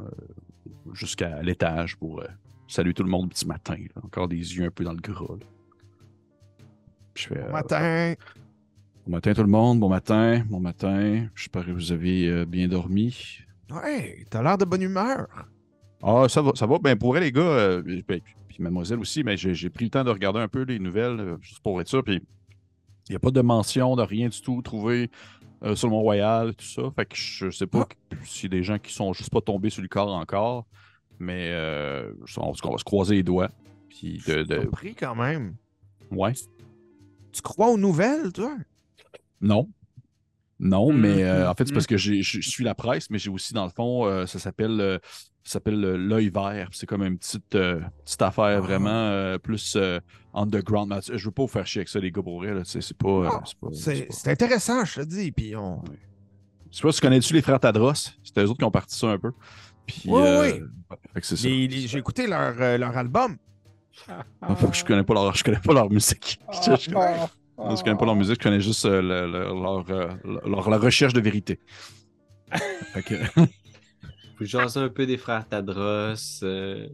euh, 0.00 0.04
jusqu'à 0.92 1.40
l'étage 1.42 1.96
pour 1.96 2.20
euh, 2.20 2.26
saluer 2.68 2.92
tout 2.94 3.02
le 3.02 3.10
monde 3.10 3.30
petit 3.30 3.46
matin. 3.46 3.76
là. 3.78 4.02
Encore 4.04 4.28
des 4.28 4.36
yeux 4.36 4.64
un 4.66 4.70
peu 4.70 4.84
dans 4.84 4.92
le 4.92 5.00
gras. 5.00 5.36
je 7.14 7.28
fais, 7.28 7.40
Bon 7.42 7.52
matin. 7.52 8.14
bon 9.06 9.12
matin 9.12 9.32
tout 9.34 9.42
le 9.42 9.48
monde, 9.48 9.80
bon 9.80 9.88
matin, 9.88 10.42
bon 10.48 10.60
matin. 10.60 11.28
J'espère 11.34 11.64
que 11.64 11.70
vous 11.70 11.92
avez 11.92 12.44
bien 12.46 12.68
dormi. 12.68 13.38
Ouais, 13.70 14.24
t'as 14.30 14.42
l'air 14.42 14.58
de 14.58 14.64
bonne 14.66 14.82
humeur. 14.82 15.26
Ah, 16.06 16.26
ça 16.28 16.42
va, 16.42 16.52
ça 16.54 16.66
va. 16.66 16.78
Ben, 16.78 16.96
pour 16.98 17.16
elle, 17.16 17.22
les 17.24 17.32
gars, 17.32 17.40
euh, 17.40 17.82
ben, 18.06 18.20
puis 18.48 18.62
mademoiselle 18.62 18.98
aussi, 18.98 19.24
mais 19.24 19.36
j'ai 19.36 19.54
j'ai 19.54 19.70
pris 19.70 19.84
le 19.86 19.90
temps 19.90 20.04
de 20.04 20.10
regarder 20.10 20.38
un 20.40 20.48
peu 20.48 20.62
les 20.62 20.78
nouvelles, 20.78 21.18
euh, 21.18 21.36
juste 21.40 21.60
pour 21.60 21.80
être 21.80 21.88
sûr. 21.88 22.04
Puis 22.04 22.20
il 23.08 23.12
n'y 23.12 23.16
a 23.16 23.20
pas 23.20 23.30
de 23.30 23.40
mention 23.40 23.96
de 23.96 24.02
rien 24.02 24.28
du 24.28 24.40
tout 24.40 24.60
trouvé 24.62 25.10
euh, 25.62 25.74
sur 25.74 25.88
le 25.88 25.92
Mont-Royal, 25.92 26.54
tout 26.54 26.64
ça. 26.66 26.82
Fait 26.94 27.06
que 27.06 27.16
je 27.16 27.50
sais 27.50 27.66
pas 27.66 27.86
que- 27.86 28.16
s'il 28.24 28.52
y 28.52 28.54
a 28.54 28.58
des 28.58 28.62
gens 28.62 28.78
qui 28.78 28.92
sont 28.92 29.12
juste 29.12 29.30
pas 29.30 29.40
tombés 29.40 29.70
sur 29.70 29.82
le 29.82 29.88
corps 29.88 30.12
encore. 30.12 30.66
Mais 31.18 31.52
on, 32.36 32.52
on 32.64 32.70
va 32.72 32.78
se 32.78 32.84
croiser 32.84 33.14
les 33.16 33.22
doigts. 33.22 33.50
Puis 33.88 34.20
de. 34.26 34.42
de- 34.42 34.60
Surpris 34.62 34.94
quand 34.94 35.14
même. 35.14 35.54
ouais. 36.10 36.32
Tu 37.32 37.40
crois 37.42 37.68
aux 37.68 37.78
nouvelles, 37.78 38.32
toi? 38.32 38.56
Non. 39.40 39.68
Non, 40.60 40.92
mais 40.92 41.24
euh, 41.24 41.46
mm, 41.46 41.50
en 41.50 41.54
fait, 41.54 41.64
c'est 41.66 41.72
mm. 41.72 41.74
parce 41.74 41.86
que 41.86 41.96
j'ai- 41.96 42.22
je 42.22 42.40
suis 42.48 42.62
la 42.64 42.74
presse, 42.74 43.10
mais 43.10 43.18
j'ai 43.18 43.30
aussi, 43.30 43.52
dans 43.54 43.64
le 43.64 43.70
fond, 43.70 44.06
euh, 44.06 44.24
ça 44.26 44.38
s'appelle 44.38 44.80
euh, 44.80 44.98
s'appelle 45.52 45.80
le- 45.80 45.96
l'œil 45.96 46.30
vert. 46.30 46.68
C'est 46.72 46.86
comme 46.86 47.02
une 47.02 47.18
petite, 47.18 47.54
euh, 47.54 47.80
petite 48.04 48.22
affaire 48.22 48.62
vraiment 48.62 48.88
euh, 48.90 49.38
plus 49.38 49.74
euh, 49.76 50.00
underground. 50.32 50.88
Mais 50.90 51.16
Je 51.18 51.24
veux 51.24 51.30
pas 51.30 51.42
vous 51.42 51.48
faire 51.48 51.66
chier 51.66 51.80
avec 51.80 51.88
ça, 51.88 51.98
les 52.00 52.10
gars, 52.10 52.22
pour 52.22 52.38
vrai. 52.40 52.52
C'est 52.64 52.80
c'est 52.80 52.96
pas. 52.96 53.08
euh, 53.08 53.28
Ah, 53.30 53.42
c'est 53.72 54.28
intéressant, 54.28 54.84
je 54.84 54.94
te 55.00 55.06
dis. 55.06 55.32
Puis 55.32 55.54
on. 55.56 55.82
Je 56.70 56.76
sais 56.78 56.82
pas 56.82 56.90
si 56.92 57.00
tu 57.00 57.06
connais-tu 57.06 57.34
les 57.34 57.42
frères 57.42 57.60
Tadros? 57.60 57.92
C'était 58.22 58.42
eux 58.42 58.48
autres 58.50 58.58
qui 58.58 58.64
ont 58.64 58.70
parti 58.70 58.96
ça 58.98 59.06
un 59.08 59.18
peu. 59.18 59.32
Puis, 59.86 60.04
Oui, 60.06 60.20
euh, 60.22 60.40
oui. 60.90 60.96
ouais, 61.14 61.68
J'ai 61.86 61.98
écouté 61.98 62.26
leur, 62.26 62.54
euh, 62.60 62.78
leur 62.78 62.96
album. 62.96 63.36
Ah, 64.40 64.56
faut 64.56 64.68
que 64.68 64.76
je 64.76 64.84
connais 64.84 65.04
pas 65.04 65.14
leur, 65.14 65.34
je 65.36 65.44
connais 65.44 65.60
pas 65.60 65.72
leur 65.72 65.88
musique. 65.90 66.40
Je, 66.50 66.70
je- 66.76 66.90
je 66.90 67.82
connais 67.84 67.96
pas 67.96 68.04
leur 68.06 68.16
musique, 68.16 68.36
je 68.38 68.42
connais 68.42 68.60
juste 68.60 68.86
euh, 68.86 69.00
le- 69.00 69.30
le- 69.30 69.44
leur, 69.62 69.84
euh, 69.90 70.08
leur- 70.48 70.68
la 70.68 70.78
recherche 70.78 71.12
de 71.12 71.20
vérité. 71.20 71.60
Faut 74.44 74.58
jaser 74.58 74.80
un 74.80 74.88
peu 74.88 75.06
des 75.06 75.16
frères 75.16 75.46
Tadros. 75.48 76.42
euh. 76.42 76.88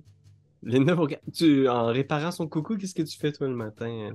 Linda, 0.63 0.95
tu, 1.35 1.69
en 1.69 1.87
réparant 1.87 2.31
son 2.31 2.47
coucou, 2.47 2.77
qu'est-ce 2.77 2.95
que 2.95 3.03
tu 3.03 3.17
fais 3.19 3.33
toi 3.33 3.49
le 3.49 3.55
matin? 3.55 4.11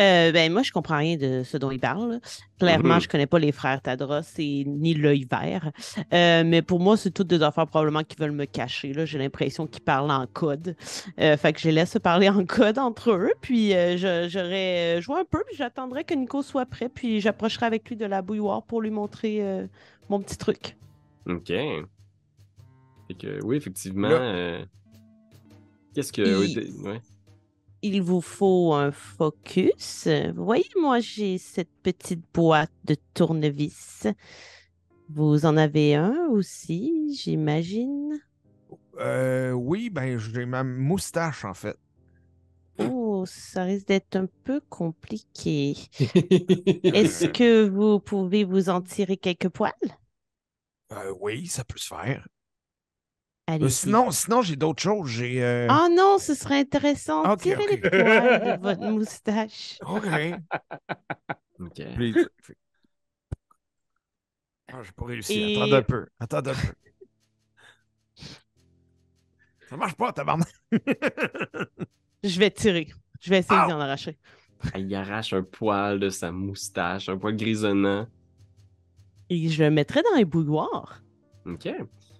Euh, 0.00 0.32
ben, 0.32 0.50
moi, 0.50 0.62
je 0.62 0.72
comprends 0.72 0.96
rien 0.96 1.16
de 1.18 1.42
ce 1.44 1.58
dont 1.58 1.70
il 1.70 1.78
parle. 1.78 2.20
Clairement, 2.58 2.94
Mhm. 2.94 3.00
je 3.02 3.08
connais 3.08 3.26
pas 3.26 3.38
les 3.38 3.52
frères 3.52 3.82
Tadros 3.82 4.22
et 4.38 4.64
ni 4.64 4.94
l'œil 4.94 5.26
vert. 5.30 5.70
Euh, 6.14 6.42
mais 6.44 6.62
pour 6.62 6.80
moi, 6.80 6.96
c'est 6.96 7.10
toutes 7.10 7.26
des 7.28 7.42
affaires 7.42 7.66
probablement 7.66 8.02
qui 8.02 8.16
veulent 8.18 8.32
me 8.32 8.46
cacher. 8.46 8.94
là. 8.94 9.04
J'ai 9.04 9.18
l'impression 9.18 9.66
qu'ils 9.66 9.82
parlent 9.84 10.10
en 10.10 10.26
code. 10.26 10.74
Euh, 11.20 11.36
fait 11.36 11.52
que 11.52 11.60
je 11.60 11.66
les 11.68 11.72
laisse 11.74 11.98
parler 12.02 12.30
en 12.30 12.44
code 12.46 12.78
entre 12.78 13.10
eux. 13.10 13.30
Puis 13.42 13.74
euh, 13.74 13.98
je- 13.98 14.26
j'aurais 14.30 14.96
euh, 14.98 15.00
joué 15.02 15.16
un 15.20 15.24
peu, 15.24 15.42
puis 15.46 15.54
j'attendrai 15.56 16.02
que 16.04 16.14
Nico 16.14 16.40
soit 16.42 16.64
prêt. 16.66 16.88
Puis 16.88 17.20
j'approcherai 17.20 17.66
avec 17.66 17.86
lui 17.88 17.96
de 17.96 18.06
la 18.06 18.22
bouilloire 18.22 18.62
pour 18.62 18.80
lui 18.80 18.90
montrer 18.90 19.42
euh, 19.42 19.66
mon 20.08 20.18
petit 20.20 20.38
truc. 20.38 20.76
Ok. 21.30 21.46
Fait 21.48 23.14
que, 23.18 23.44
oui, 23.44 23.56
effectivement. 23.56 24.08
Euh, 24.10 24.64
Qu'est-ce 25.94 26.12
que. 26.12 26.22
Il- 26.46 26.80
ouais. 26.82 27.00
Il 27.82 28.02
vous 28.02 28.20
faut 28.20 28.74
un 28.74 28.92
focus. 28.92 30.06
Vous 30.34 30.44
voyez, 30.44 30.68
moi, 30.78 31.00
j'ai 31.00 31.38
cette 31.38 31.70
petite 31.82 32.22
boîte 32.34 32.70
de 32.84 32.94
tournevis. 33.14 34.06
Vous 35.08 35.46
en 35.46 35.56
avez 35.56 35.94
un 35.94 36.28
aussi, 36.30 37.18
j'imagine? 37.18 38.20
Euh, 38.98 39.52
oui, 39.52 39.88
ben 39.90 40.18
j'ai 40.18 40.44
ma 40.44 40.62
moustache 40.62 41.44
en 41.46 41.54
fait. 41.54 41.76
Oh, 42.78 43.24
ça 43.26 43.64
risque 43.64 43.88
d'être 43.88 44.14
un 44.16 44.26
peu 44.44 44.60
compliqué. 44.68 45.74
Est-ce 46.84 47.26
que 47.28 47.66
vous 47.66 47.98
pouvez 47.98 48.44
vous 48.44 48.68
en 48.68 48.82
tirer 48.82 49.16
quelques 49.16 49.48
poils? 49.48 49.72
Euh, 50.92 51.14
oui, 51.20 51.46
ça 51.46 51.64
peut 51.64 51.78
se 51.78 51.86
faire. 51.88 52.26
Euh, 53.48 53.54
Allez. 53.54 53.68
sinon, 53.70 54.10
sinon 54.10 54.42
j'ai 54.42 54.56
d'autres 54.56 54.82
choses. 54.82 55.08
J'ai. 55.08 55.42
euh, 55.42 55.68
Oh 55.70 55.88
non, 55.90 56.18
ce 56.18 56.34
serait 56.34 56.60
intéressant. 56.60 57.24
Ok, 57.32 57.40
Tirez 57.42 57.66
les 57.66 57.78
poils 57.78 57.90
de 58.58 58.62
votre 58.62 58.80
moustache. 58.82 59.78
OK. 59.86 60.06
Ok. 61.60 61.82
Puis- 61.96 62.14
Ah, 64.72 64.82
j'ai 64.84 64.92
pas 64.92 65.04
réussi. 65.04 65.34
Et- 65.40 65.56
Attends 65.62 65.72
un 65.76 65.82
peu. 65.82 66.06
Attends 66.20 66.36
un 66.38 66.42
peu. 66.42 66.74
Ça 69.68 69.76
marche 69.76 69.94
pas, 69.94 70.12
tabarnak. 70.12 70.48
Je 72.24 72.38
vais 72.38 72.50
tirer. 72.50 72.88
Je 73.20 73.30
vais 73.30 73.38
essayer 73.38 73.60
Ow! 73.60 73.68
d'en 73.68 73.80
arracher. 73.80 74.18
Ah, 74.72 74.78
Il 74.78 74.94
arrache 74.94 75.32
un 75.32 75.42
poil 75.42 75.98
de 76.00 76.08
sa 76.10 76.30
moustache, 76.32 77.08
un 77.08 77.16
poil 77.18 77.36
grisonnant. 77.36 78.06
Et 79.30 79.48
je 79.48 79.62
le 79.64 79.70
mettrai 79.70 80.02
dans 80.02 80.16
les 80.16 80.24
bouilloires. 80.24 81.02
Ok. 81.46 81.68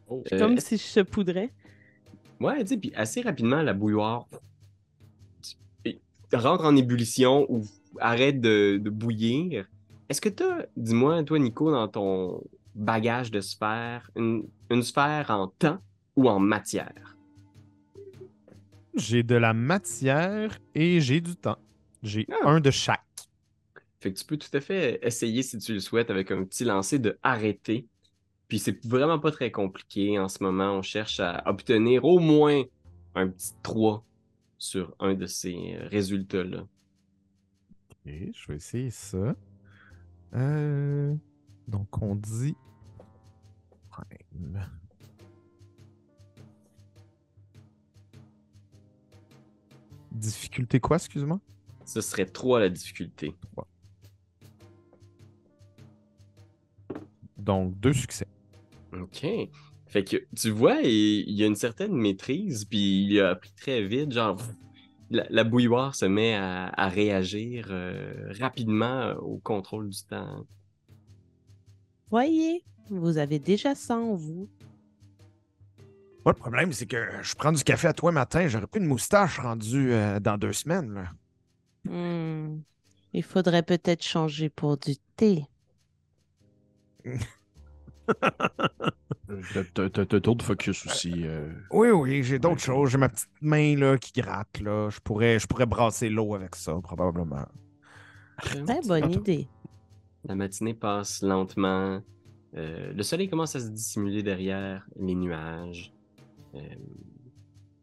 Oh. 0.08 0.22
Euh, 0.32 0.38
Comme 0.38 0.58
si 0.58 0.76
je 0.76 0.82
se 0.82 1.00
poudrais. 1.00 1.52
Ouais, 2.40 2.60
tu 2.62 2.68
sais, 2.68 2.76
puis 2.78 2.92
assez 2.94 3.20
rapidement, 3.20 3.62
la 3.62 3.74
bouilloire 3.74 4.26
rentre 6.32 6.64
en 6.64 6.76
ébullition 6.76 7.46
ou 7.52 7.64
arrête 7.98 8.40
de, 8.40 8.78
de 8.82 8.90
bouillir. 8.90 9.68
Est-ce 10.08 10.20
que 10.20 10.28
tu 10.28 10.42
as, 10.44 10.66
dis-moi, 10.76 11.22
toi, 11.24 11.38
Nico, 11.38 11.70
dans 11.70 11.88
ton 11.88 12.42
bagage 12.74 13.30
de 13.30 13.40
sphère, 13.40 14.10
une, 14.16 14.44
une 14.70 14.82
sphère 14.82 15.30
en 15.30 15.48
temps 15.48 15.78
ou 16.16 16.28
en 16.28 16.38
matière? 16.38 17.16
J'ai 18.94 19.22
de 19.22 19.34
la 19.36 19.52
matière 19.52 20.58
et 20.74 21.00
j'ai 21.00 21.20
du 21.20 21.36
temps. 21.36 21.58
J'ai 22.02 22.26
Ah. 22.42 22.48
un 22.48 22.60
de 22.60 22.70
chaque. 22.70 23.00
Fait 24.00 24.12
que 24.12 24.18
tu 24.18 24.24
peux 24.24 24.38
tout 24.38 24.48
à 24.54 24.60
fait 24.60 24.98
essayer, 25.02 25.42
si 25.42 25.58
tu 25.58 25.74
le 25.74 25.80
souhaites, 25.80 26.10
avec 26.10 26.30
un 26.30 26.42
petit 26.44 26.64
lancer 26.64 26.98
de 26.98 27.18
arrêter. 27.22 27.86
Puis 28.48 28.58
c'est 28.58 28.84
vraiment 28.86 29.18
pas 29.18 29.30
très 29.30 29.50
compliqué. 29.50 30.18
En 30.18 30.28
ce 30.28 30.42
moment, 30.42 30.72
on 30.72 30.82
cherche 30.82 31.20
à 31.20 31.42
obtenir 31.46 32.04
au 32.04 32.18
moins 32.18 32.64
un 33.14 33.28
petit 33.28 33.52
3 33.62 34.04
sur 34.58 34.94
un 35.00 35.14
de 35.14 35.26
ces 35.26 35.76
euh, 35.76 35.86
résultats-là. 35.88 36.66
Ok, 37.90 38.06
je 38.06 38.48
vais 38.48 38.56
essayer 38.56 38.90
ça. 38.90 39.36
Euh, 40.34 41.14
Donc, 41.68 42.00
on 42.02 42.14
dit. 42.14 42.56
Prime. 43.90 44.66
Difficulté 50.12 50.80
quoi, 50.80 50.96
excuse-moi? 50.96 51.38
Ce 51.84 52.00
serait 52.00 52.26
3 52.26 52.60
la 52.60 52.68
difficulté. 52.68 53.34
Donc, 57.50 57.76
deux 57.80 57.92
succès. 57.92 58.28
OK. 58.92 59.26
Fait 59.88 60.04
que 60.04 60.18
tu 60.36 60.50
vois, 60.50 60.76
il 60.82 61.28
il 61.28 61.34
y 61.34 61.42
a 61.42 61.46
une 61.46 61.56
certaine 61.56 61.92
maîtrise, 61.92 62.64
puis 62.64 63.06
il 63.06 63.20
a 63.20 63.30
appris 63.30 63.52
très 63.56 63.82
vite, 63.82 64.12
genre, 64.12 64.40
la, 65.10 65.26
la 65.28 65.42
bouilloire 65.42 65.96
se 65.96 66.04
met 66.06 66.34
à, 66.34 66.68
à 66.68 66.88
réagir 66.88 67.66
euh, 67.70 68.32
rapidement 68.38 69.00
euh, 69.00 69.14
au 69.16 69.38
contrôle 69.38 69.88
du 69.88 69.98
temps. 70.04 70.46
Voyez, 72.08 72.62
vous 72.88 73.18
avez 73.18 73.40
déjà 73.40 73.74
ça 73.74 73.96
en 73.96 74.14
vous. 74.14 74.48
Moi, 76.24 76.32
le 76.32 76.38
problème, 76.38 76.72
c'est 76.72 76.86
que 76.86 77.08
je 77.22 77.34
prends 77.34 77.50
du 77.50 77.64
café 77.64 77.88
à 77.88 77.92
toi 77.92 78.12
matin. 78.12 78.46
J'aurais 78.46 78.68
plus 78.68 78.80
de 78.80 78.86
moustache 78.86 79.40
rendu 79.40 79.92
euh, 79.92 80.20
dans 80.20 80.38
deux 80.38 80.52
semaines. 80.52 80.94
là. 80.94 81.10
Hmm. 81.90 82.60
Il 83.12 83.24
faudrait 83.24 83.64
peut-être 83.64 84.04
changer 84.04 84.50
pour 84.50 84.76
du 84.76 84.94
thé. 85.16 85.46
T'as- 89.74 90.20
d'autres 90.20 90.44
focus 90.44 90.86
aussi. 90.86 91.12
euh. 91.24 91.48
Oui, 91.70 91.90
oui, 91.90 92.22
j'ai 92.22 92.38
d'autres 92.38 92.54
Ouais. 92.54 92.60
choses. 92.76 92.90
J'ai 92.90 92.98
ma 92.98 93.08
petite 93.08 93.28
main 93.40 93.76
là, 93.76 93.96
qui 93.96 94.12
gratte. 94.20 94.60
Là. 94.60 94.88
Je, 94.90 94.98
pourrais, 95.00 95.38
je 95.38 95.46
pourrais 95.46 95.66
brasser 95.66 96.08
l'eau 96.08 96.34
avec 96.34 96.54
ça, 96.56 96.74
probablement. 96.82 97.46
Très 98.38 98.80
bonne 98.86 99.12
idée. 99.12 99.48
La 100.24 100.34
matinée 100.34 100.74
passe 100.74 101.22
lentement. 101.22 102.02
Euh, 102.56 102.92
le 102.92 103.02
soleil 103.02 103.28
commence 103.28 103.54
à 103.54 103.60
se 103.60 103.68
dissimuler 103.68 104.22
derrière 104.22 104.84
les 104.98 105.14
nuages. 105.14 105.92
Euh, 106.56 106.58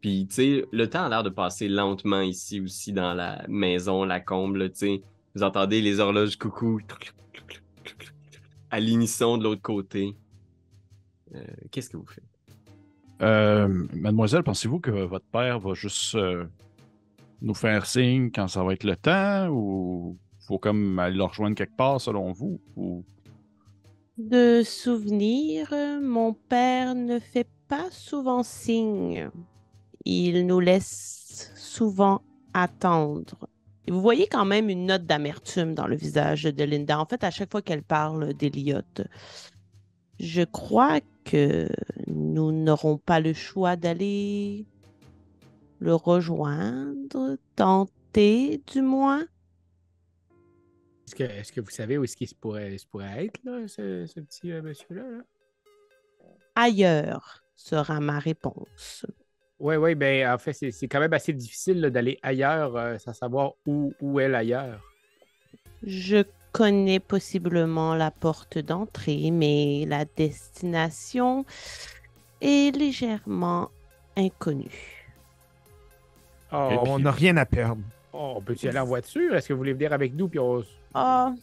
Puis, 0.02 0.26
tu 0.28 0.34
sais, 0.34 0.64
le 0.70 0.88
temps 0.90 1.04
a 1.04 1.08
l'air 1.08 1.22
de 1.22 1.30
passer 1.30 1.68
lentement 1.68 2.20
ici 2.20 2.60
aussi 2.60 2.92
dans 2.92 3.14
la 3.14 3.44
maison, 3.48 4.04
la 4.04 4.20
comble, 4.20 4.70
tu 4.70 4.78
sais. 4.78 5.02
Vous 5.34 5.42
entendez 5.42 5.80
les 5.80 5.98
horloges 6.00 6.36
coucou 6.36 6.80
à 8.70 8.80
l'unisson 8.80 9.38
de 9.38 9.44
l'autre 9.44 9.62
côté. 9.62 10.14
Euh, 11.34 11.44
Qu'est-ce 11.70 11.90
que 11.90 11.96
vous 11.96 12.06
faites? 12.06 12.24
Euh, 13.20 13.86
mademoiselle, 13.94 14.42
pensez-vous 14.42 14.80
que 14.80 14.90
votre 14.90 15.26
père 15.26 15.58
va 15.58 15.74
juste 15.74 16.14
euh, 16.14 16.44
nous 17.42 17.54
faire 17.54 17.86
signe 17.86 18.30
quand 18.30 18.48
ça 18.48 18.62
va 18.62 18.72
être 18.72 18.84
le 18.84 18.96
temps 18.96 19.48
ou 19.48 20.16
faut 20.46 20.58
comme 20.58 20.98
aller 20.98 21.16
le 21.16 21.24
rejoindre 21.24 21.56
quelque 21.56 21.76
part 21.76 22.00
selon 22.00 22.32
vous? 22.32 22.60
Ou... 22.76 23.04
De 24.16 24.62
souvenir, 24.64 25.68
mon 26.00 26.32
père 26.32 26.94
ne 26.94 27.18
fait 27.18 27.48
pas 27.68 27.90
souvent 27.90 28.42
signe. 28.42 29.30
Il 30.04 30.46
nous 30.46 30.60
laisse 30.60 31.52
souvent 31.56 32.22
attendre. 32.54 33.48
Et 33.88 33.90
vous 33.90 34.02
voyez 34.02 34.26
quand 34.26 34.44
même 34.44 34.68
une 34.68 34.84
note 34.84 35.06
d'amertume 35.06 35.74
dans 35.74 35.86
le 35.86 35.96
visage 35.96 36.42
de 36.42 36.62
Linda. 36.62 37.00
En 37.00 37.06
fait, 37.06 37.24
à 37.24 37.30
chaque 37.30 37.50
fois 37.50 37.62
qu'elle 37.62 37.82
parle 37.82 38.34
d'Eliott, 38.34 39.00
je 40.20 40.42
crois 40.42 41.00
que 41.24 41.70
nous 42.06 42.52
n'aurons 42.52 42.98
pas 42.98 43.18
le 43.18 43.32
choix 43.32 43.76
d'aller 43.76 44.66
le 45.78 45.94
rejoindre, 45.94 47.38
tenter 47.56 48.60
du 48.66 48.82
moins. 48.82 49.24
Est-ce 51.18 51.50
que, 51.50 51.62
vous 51.62 51.70
savez 51.70 51.96
où 51.96 52.04
est-ce 52.04 52.18
qu'il 52.18 52.28
se 52.28 52.34
pourrait, 52.34 52.76
se 52.76 52.86
pourrait 52.86 53.24
être, 53.24 53.42
là, 53.42 53.66
ce, 53.68 54.04
ce 54.04 54.20
petit 54.20 54.52
euh, 54.52 54.60
monsieur-là? 54.60 55.02
là? 55.02 55.22
Ailleurs 56.56 57.42
sera 57.56 58.00
ma 58.00 58.18
réponse. 58.18 59.06
Oui, 59.60 59.76
oui, 59.76 59.94
ben 59.94 60.30
en 60.32 60.38
fait, 60.38 60.52
c'est, 60.52 60.70
c'est 60.70 60.86
quand 60.86 61.00
même 61.00 61.12
assez 61.12 61.32
difficile 61.32 61.80
d'aller 61.82 62.18
ailleurs 62.22 62.76
euh, 62.76 62.98
sans 62.98 63.12
savoir 63.12 63.52
où, 63.66 63.92
où 64.00 64.20
est 64.20 64.28
l'ailleurs. 64.28 64.80
Je 65.82 66.24
connais 66.52 67.00
possiblement 67.00 67.94
la 67.94 68.10
porte 68.10 68.58
d'entrée, 68.58 69.30
mais 69.32 69.84
la 69.86 70.04
destination 70.04 71.44
est 72.40 72.74
légèrement 72.74 73.70
inconnue. 74.16 75.06
Oh, 76.52 76.70
on 76.86 76.98
n'a 77.00 77.10
rien 77.10 77.36
à 77.36 77.44
perdre. 77.44 77.82
oh, 78.12 78.34
on 78.36 78.40
peut-tu 78.40 78.66
y 78.66 78.68
aller 78.68 78.78
en 78.78 78.86
voiture? 78.86 79.34
Est-ce 79.34 79.48
que 79.48 79.52
vous 79.52 79.58
voulez 79.58 79.74
venir 79.74 79.92
avec 79.92 80.14
nous? 80.14 80.28
Puis 80.28 80.38
on... 80.38 80.64
Ah, 80.94 81.34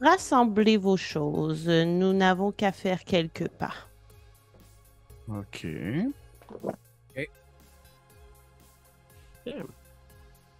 rassemblez 0.00 0.76
vos 0.76 0.96
choses. 0.96 1.68
Nous 1.68 2.12
n'avons 2.12 2.52
qu'à 2.52 2.72
faire 2.72 3.04
quelques 3.04 3.48
pas. 3.48 3.74
OK. 5.28 5.66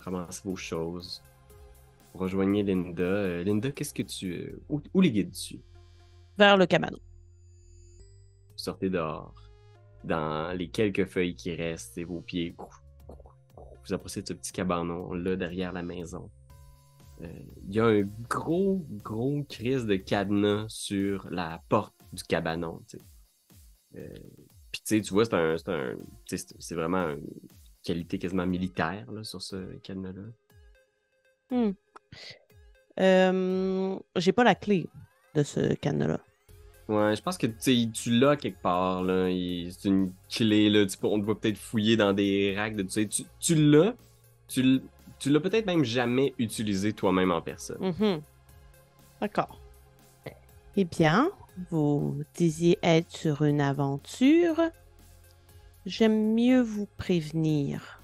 Ramassez 0.01 0.43
vos 0.45 0.57
choses. 0.57 1.23
Rejoignez 2.15 2.63
Linda. 2.63 3.03
Euh, 3.03 3.45
Linda, 3.45 3.71
qu'est-ce 3.73 3.95
que 3.95 4.03
tu. 4.03 4.33
euh, 4.35 4.61
Où, 4.69 4.81
où 4.93 5.01
les 5.01 5.11
guides-tu? 5.13 5.61
Vers 6.37 6.57
le 6.57 6.67
cabanon. 6.67 6.99
Vous 7.99 8.59
sortez 8.59 8.91
dehors. 8.91 9.35
Dans 10.05 10.57
les 10.57 10.69
quelques 10.69 11.07
feuilles 11.07 11.37
qui 11.37 11.55
restent 11.55 11.97
et 11.99 12.05
vos 12.05 12.21
pieds. 12.21 12.55
Vous 13.85 13.93
approchez 13.93 14.23
de 14.23 14.29
ce 14.29 14.33
petit 14.33 14.53
cabanon 14.53 15.13
là 15.13 15.37
derrière 15.37 15.73
la 15.73 15.83
maison. 15.83 16.31
Euh, 17.23 17.29
Il 17.69 17.75
y 17.75 17.81
a 17.81 17.87
un 17.87 18.03
gros, 18.29 18.85
gros 19.03 19.45
crise 19.49 19.87
de 19.87 19.97
cadenas 19.97 20.67
sur 20.69 21.29
la 21.31 21.63
porte 21.69 21.95
du 22.13 22.23
cabanon. 22.25 22.81
Puis 23.93 25.03
tu 25.03 25.13
vois, 25.15 25.25
c'est 25.25 25.35
un, 25.35 25.57
c'est 25.59 25.71
un- 26.73 26.77
vraiment 26.77 27.09
une 27.11 27.27
qualité 27.83 28.19
quasiment 28.19 28.47
militaire 28.47 29.11
là, 29.13 29.25
sur 29.25 29.43
ce 29.43 29.75
cadenas-là. 29.83 30.23
Euh, 33.01 33.99
J'ai 34.17 34.33
pas 34.33 34.45
la 34.45 34.55
clé 34.55 34.87
de 35.35 35.43
ce 35.43 35.75
cadenas-là. 35.75 36.21
Ouais, 36.89 37.17
je 37.17 37.23
pense 37.23 37.39
que 37.39 37.47
tu 37.47 38.11
l'as 38.11 38.37
quelque 38.37 38.61
part. 38.61 39.03
C'est 39.07 39.89
une 39.89 40.13
clé. 40.29 40.69
Là. 40.69 40.85
Tu 40.87 40.99
peux- 40.99 41.07
on 41.07 41.19
te 41.21 41.25
voit 41.25 41.39
peut-être 41.41 41.57
fouiller 41.59 41.97
dans 41.97 42.13
des 42.13 42.55
racks. 42.57 42.77
De, 42.77 42.83
tu 42.83 42.91
sais, 42.91 43.07
tu, 43.07 43.23
tu 43.39 43.55
l'as. 43.55 43.95
Tu, 44.49 44.81
tu 45.19 45.31
l'as 45.31 45.41
peut-être 45.41 45.67
même 45.67 45.85
jamais 45.85 46.35
utilisé 46.39 46.93
toi-même 46.93 47.31
en 47.31 47.41
personne. 47.41 47.79
Mhm. 47.81 48.21
D'accord. 49.21 49.59
Eh 50.77 50.85
bien, 50.85 51.31
vous 51.71 52.23
disiez 52.35 52.79
être 52.83 53.11
sur 53.11 53.43
une 53.43 53.61
aventure. 53.61 54.57
J'aime 55.87 56.35
mieux 56.35 56.61
vous 56.61 56.87
prévenir. 56.97 58.03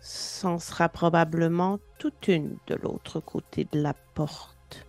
C'en 0.00 0.58
sera 0.58 0.88
probablement 0.88 1.78
toute 1.98 2.28
une 2.28 2.56
de 2.66 2.74
l'autre 2.76 3.20
côté 3.20 3.66
de 3.72 3.80
la 3.80 3.94
porte. 4.14 4.86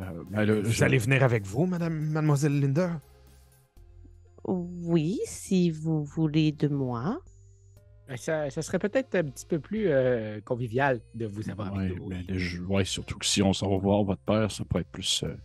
Euh, 0.00 0.24
ben 0.30 0.50
Vous 0.62 0.70
je- 0.70 0.84
allez 0.84 0.98
venir 0.98 1.22
avec 1.22 1.44
vous, 1.44 1.66
madame, 1.66 1.94
mademoiselle 2.10 2.58
Linda? 2.60 3.00
Oui, 4.44 5.20
si 5.26 5.70
vous 5.70 6.02
voulez 6.04 6.50
de 6.52 6.68
moi. 6.68 7.20
Ça, 8.16 8.50
ça 8.50 8.62
serait 8.62 8.80
peut-être 8.80 9.14
un 9.14 9.22
petit 9.24 9.46
peu 9.46 9.60
plus 9.60 9.86
euh, 9.88 10.40
convivial 10.40 11.00
de 11.14 11.26
vous 11.26 11.48
avoir 11.48 11.72
Ouais, 11.72 11.84
avec 11.84 11.96
nous. 12.00 12.08
ben, 12.08 12.66
ouais, 12.68 12.84
surtout 12.84 13.18
que 13.18 13.26
si 13.26 13.40
on 13.42 13.52
s'en 13.52 13.70
va 13.70 13.76
voir 13.76 14.02
votre 14.02 14.22
père, 14.22 14.50
ça 14.50 14.64
peut 14.64 14.80
être 14.80 14.90
plus. 14.90 15.22
euh, 15.22 15.36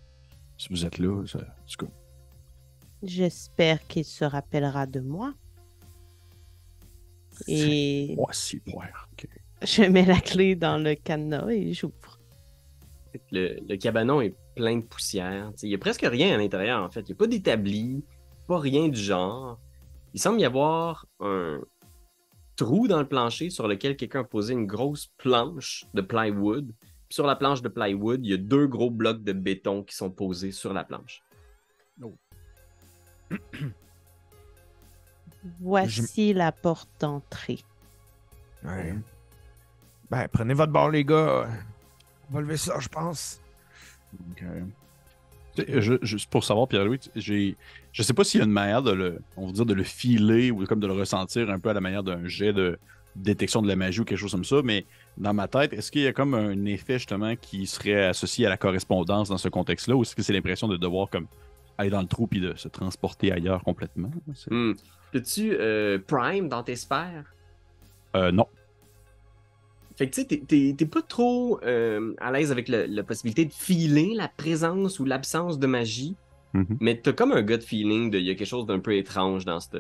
si 0.58 0.70
vous 0.70 0.84
êtes 0.86 0.98
là, 0.98 1.24
ça. 1.28 1.40
J'espère 3.04 3.86
qu'il 3.86 4.06
se 4.06 4.26
rappellera 4.26 4.88
de 4.88 5.00
moi. 5.02 5.34
Et 7.48 8.16
je 9.62 9.84
mets 9.84 10.06
la 10.06 10.20
clé 10.20 10.56
dans 10.56 10.78
le 10.78 10.96
cadenas 10.96 11.50
et 11.50 11.74
j'ouvre. 11.74 12.20
Le, 13.32 13.58
le 13.68 13.78
cabanon 13.78 14.22
est 14.22 14.36
plein 14.56 14.78
de 14.78 14.84
poussière. 14.84 15.52
Il 15.64 15.70
n'y 15.70 15.76
a 15.76 15.78
presque 15.78 16.06
rien 16.06 16.36
à 16.36 16.38
l'intérieur, 16.38 16.84
en 16.84 16.90
fait. 16.90 17.02
Il 17.02 17.08
n'y 17.08 17.14
a 17.14 17.16
pas 17.16 17.28
d'établi, 17.28 18.04
pas 18.48 18.60
rien 18.60 18.88
du 18.90 19.00
genre. 19.00 19.60
Il 20.14 20.20
semble 20.20 20.40
y 20.40 20.46
avoir 20.46 21.06
un 21.20 21.62
trou 22.56 22.88
dans 22.88 23.00
le 23.00 23.08
plancher 23.08 23.50
sur 23.50 23.68
lequel 23.68 23.98
quelqu'un 23.98 24.22
a 24.22 24.24
posé 24.24 24.54
une 24.54 24.66
grosse 24.66 25.08
planche 25.18 25.86
de 25.94 26.02
plywood. 26.02 26.72
Puis 27.08 27.16
sur 27.16 27.28
la 27.28 27.36
planche 27.36 27.62
de 27.62 27.70
plywood, 27.70 28.26
il 28.26 28.32
y 28.32 28.34
a 28.34 28.38
deux 28.38 28.68
gros 28.68 28.90
blocs 28.90 29.24
de 29.24 29.34
béton 29.34 29.84
qui 29.84 29.96
sont 29.96 30.10
posés 30.10 30.52
sur 30.52 30.74
la 30.74 30.84
planche. 30.84 31.24
Voici 35.62 36.34
la 36.34 36.52
porte 36.52 36.90
d'entrée. 37.00 37.60
Ouais. 38.64 38.96
Ben, 40.10 40.28
prenez 40.32 40.54
votre 40.54 40.72
bord, 40.72 40.90
les 40.90 41.04
gars. 41.06 41.48
On 42.30 42.36
va 42.36 42.42
lever 42.42 42.58
ça, 42.58 42.80
je 42.80 42.88
pense. 42.88 43.40
Ok. 44.32 44.44
Je- 45.68 45.98
Juste 46.02 46.30
pour 46.30 46.44
savoir, 46.44 46.68
Pierre-Louis, 46.68 47.00
j'ai, 47.16 47.56
je 47.94 48.04
sais 48.04 48.14
pas 48.14 48.24
s'il 48.24 48.40
y 48.40 48.42
a 48.42 48.46
une 48.46 48.52
manière 48.52 48.82
de 48.84 48.92
le, 48.92 49.22
on 49.38 49.48
va 49.48 49.52
dire, 49.54 49.66
de 49.66 49.74
le 49.74 49.84
filer 49.84 50.52
ou 50.52 50.66
comme 50.66 50.80
de 50.82 50.88
le 50.88 50.94
ressentir 50.94 51.50
un 51.50 51.60
peu 51.60 51.70
à 51.70 51.74
la 51.74 51.80
manière 51.82 52.04
d'un 52.04 52.28
jet 52.28 52.52
de 52.52 52.78
détection 53.16 53.62
de 53.62 53.68
la 53.70 53.78
magie 53.78 54.02
ou 54.02 54.04
quelque 54.06 54.18
chose 54.18 54.32
comme 54.34 54.44
ça, 54.44 54.58
mais 54.64 54.86
dans 55.18 55.34
ma 55.34 55.48
tête, 55.48 55.72
est-ce 55.72 55.90
qu'il 55.92 56.02
y 56.02 56.08
a 56.08 56.12
comme 56.12 56.34
un 56.34 56.66
effet 56.66 56.98
justement 57.00 57.36
qui 57.38 57.66
serait 57.68 58.08
associé 58.08 58.46
à 58.46 58.50
la 58.50 58.58
correspondance 58.58 59.30
dans 59.30 59.38
ce 59.38 59.48
contexte-là 59.48 59.96
ou 59.96 60.02
est-ce 60.02 60.14
que 60.16 60.22
c'est 60.22 60.34
l'impression 60.34 60.68
de 60.68 60.76
devoir 60.76 61.10
comme 61.10 61.28
aller 61.78 61.90
dans 61.90 62.02
le 62.02 62.08
trou 62.08 62.28
puis 62.28 62.42
de 62.42 62.54
se 62.58 62.68
transporter 62.68 63.32
ailleurs 63.32 63.64
complètement? 63.64 64.12
C'est- 64.34 64.52
Hmm. 64.52 64.74
Peux-tu 65.16 65.56
euh, 65.58 65.98
Prime 65.98 66.50
dans 66.50 66.62
tes 66.62 66.76
sphères? 66.76 67.34
Euh, 68.18 68.34
non. 68.34 68.48
Fait 69.96 70.10
que 70.10 70.14
tu 70.16 70.24
sais, 70.28 70.74
t'es- 70.76 70.86
pas 70.86 71.02
trop 71.02 71.58
euh, 71.64 72.14
à 72.18 72.34
l'aise 72.34 72.52
avec 72.52 72.68
le- 72.68 72.86
la 72.86 73.02
possibilité 73.02 73.46
de 73.46 73.54
filer 73.54 74.14
la 74.14 74.28
présence 74.28 75.00
ou 75.00 75.06
l'absence 75.06 75.58
de 75.58 75.68
magie, 75.68 76.18
Mhm. 76.54 76.78
mais 76.82 77.00
t'as 77.02 77.14
comme 77.14 77.32
un 77.32 77.44
gut 77.44 77.62
feeling 77.62 78.12
de 78.12 78.18
il 78.20 78.26
y 78.26 78.30
a 78.30 78.36
quelque 78.36 78.46
chose 78.46 78.66
d'un 78.66 78.80
peu 78.80 78.94
étrange 78.98 79.46
dans 79.46 79.62
cette. 79.62 79.78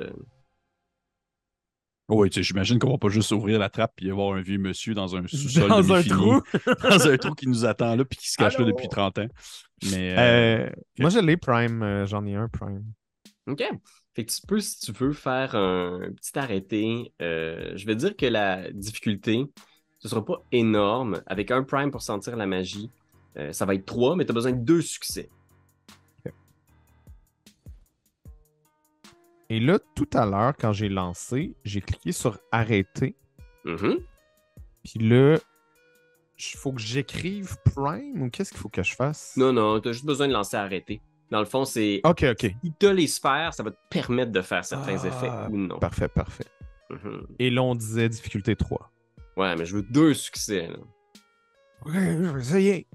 Oui, 2.07 2.29
tu 2.29 2.35
sais, 2.35 2.43
j'imagine 2.43 2.79
qu'on 2.79 2.91
va 2.91 2.97
pas 2.97 3.09
juste 3.09 3.33
ouvrir 3.33 3.59
la 3.59 3.67
trappe 3.69 4.01
et 4.01 4.09
avoir 4.09 4.35
un 4.37 4.41
vieux 4.41 4.57
monsieur 4.57 4.93
dans 4.93 5.17
un 5.17 5.27
sous-sol 5.27 5.67
Dans 5.67 5.91
un 5.91 6.01
trou. 6.01 6.41
dans 6.89 7.07
un 7.09 7.17
trou 7.17 7.33
qui 7.35 7.47
nous 7.49 7.65
attend 7.65 7.93
là 7.97 8.05
puis 8.05 8.17
qui 8.17 8.29
se 8.31 8.37
cache 8.37 8.57
là 8.57 8.63
depuis 8.63 8.87
30 8.87 9.17
ans. 9.17 9.27
Mais 9.91 10.15
euh, 10.17 10.65
Euh, 10.67 10.69
Moi, 10.99 11.09
je 11.09 11.19
l'ai 11.19 11.35
Prime. 11.35 11.83
euh, 11.83 12.05
J'en 12.05 12.25
ai 12.25 12.35
un 12.35 12.47
Prime. 12.47 12.85
Ok. 13.47 13.63
Fait 14.15 14.23
que 14.23 14.31
tu 14.31 14.41
peux, 14.47 14.61
si 14.61 14.79
tu 14.79 14.93
veux, 14.93 15.11
faire 15.11 15.55
un 15.55 15.99
petit 16.15 16.39
arrêté. 16.39 17.13
euh, 17.21 17.73
je 17.75 17.85
vais 17.85 17.95
dire 17.95 18.15
que 18.15 18.25
la 18.25 18.71
difficulté, 18.71 19.45
ce 19.99 20.07
sera 20.07 20.23
pas 20.23 20.41
énorme. 20.53 21.21
Avec 21.27 21.51
un 21.51 21.63
Prime 21.63 21.91
pour 21.91 22.01
sentir 22.01 22.37
la 22.37 22.45
magie, 22.47 22.89
euh, 23.37 23.51
ça 23.51 23.65
va 23.65 23.75
être 23.75 23.85
3, 23.85 24.15
mais 24.15 24.25
tu 24.25 24.31
as 24.31 24.33
besoin 24.33 24.53
de 24.53 24.63
deux 24.63 24.81
succès. 24.81 25.29
Et 29.49 29.59
là, 29.59 29.77
tout 29.95 30.09
à 30.13 30.25
l'heure, 30.25 30.53
quand 30.57 30.71
j'ai 30.73 30.89
lancé, 30.89 31.53
j'ai 31.65 31.81
cliqué 31.81 32.11
sur 32.13 32.39
arrêter. 32.51 33.15
Mhm. 33.65 33.99
Puis 34.83 34.99
là, 34.99 35.37
il 36.37 36.57
faut 36.57 36.71
que 36.71 36.81
j'écrive 36.81 37.57
Prime 37.75 38.23
ou 38.23 38.29
qu'est-ce 38.29 38.51
qu'il 38.51 38.59
faut 38.59 38.69
que 38.69 38.81
je 38.81 38.95
fasse? 38.95 39.35
Non, 39.37 39.53
non, 39.53 39.79
tu 39.81 39.89
as 39.89 39.91
juste 39.91 40.05
besoin 40.05 40.27
de 40.27 40.33
lancer 40.33 40.55
arrêter. 40.57 41.01
Dans 41.31 41.39
le 41.39 41.45
fond, 41.45 41.65
c'est. 41.65 42.01
Ok, 42.03 42.23
ok. 42.31 42.53
Si 42.63 42.73
tu 42.79 42.85
as 42.87 42.93
les 42.93 43.07
sphères, 43.07 43.53
ça 43.53 43.63
va 43.63 43.71
te 43.71 43.77
permettre 43.89 44.31
de 44.31 44.41
faire 44.41 44.63
certains 44.63 44.97
Ah, 45.03 45.07
effets 45.07 45.31
ou 45.51 45.57
non. 45.57 45.79
Parfait, 45.79 46.07
parfait. 46.07 46.45
Mhm. 46.89 47.25
Et 47.39 47.49
là, 47.49 47.63
on 47.63 47.73
disait 47.75 48.07
difficulté 48.09 48.55
3. 48.55 48.91
Ouais, 49.37 49.55
mais 49.55 49.65
je 49.65 49.75
veux 49.75 49.81
deux 49.83 50.13
succès. 50.13 50.67
là. 50.67 50.77
Ok, 51.85 51.93
je 51.93 51.99
vais 52.31 52.39
essayer. 52.39 52.87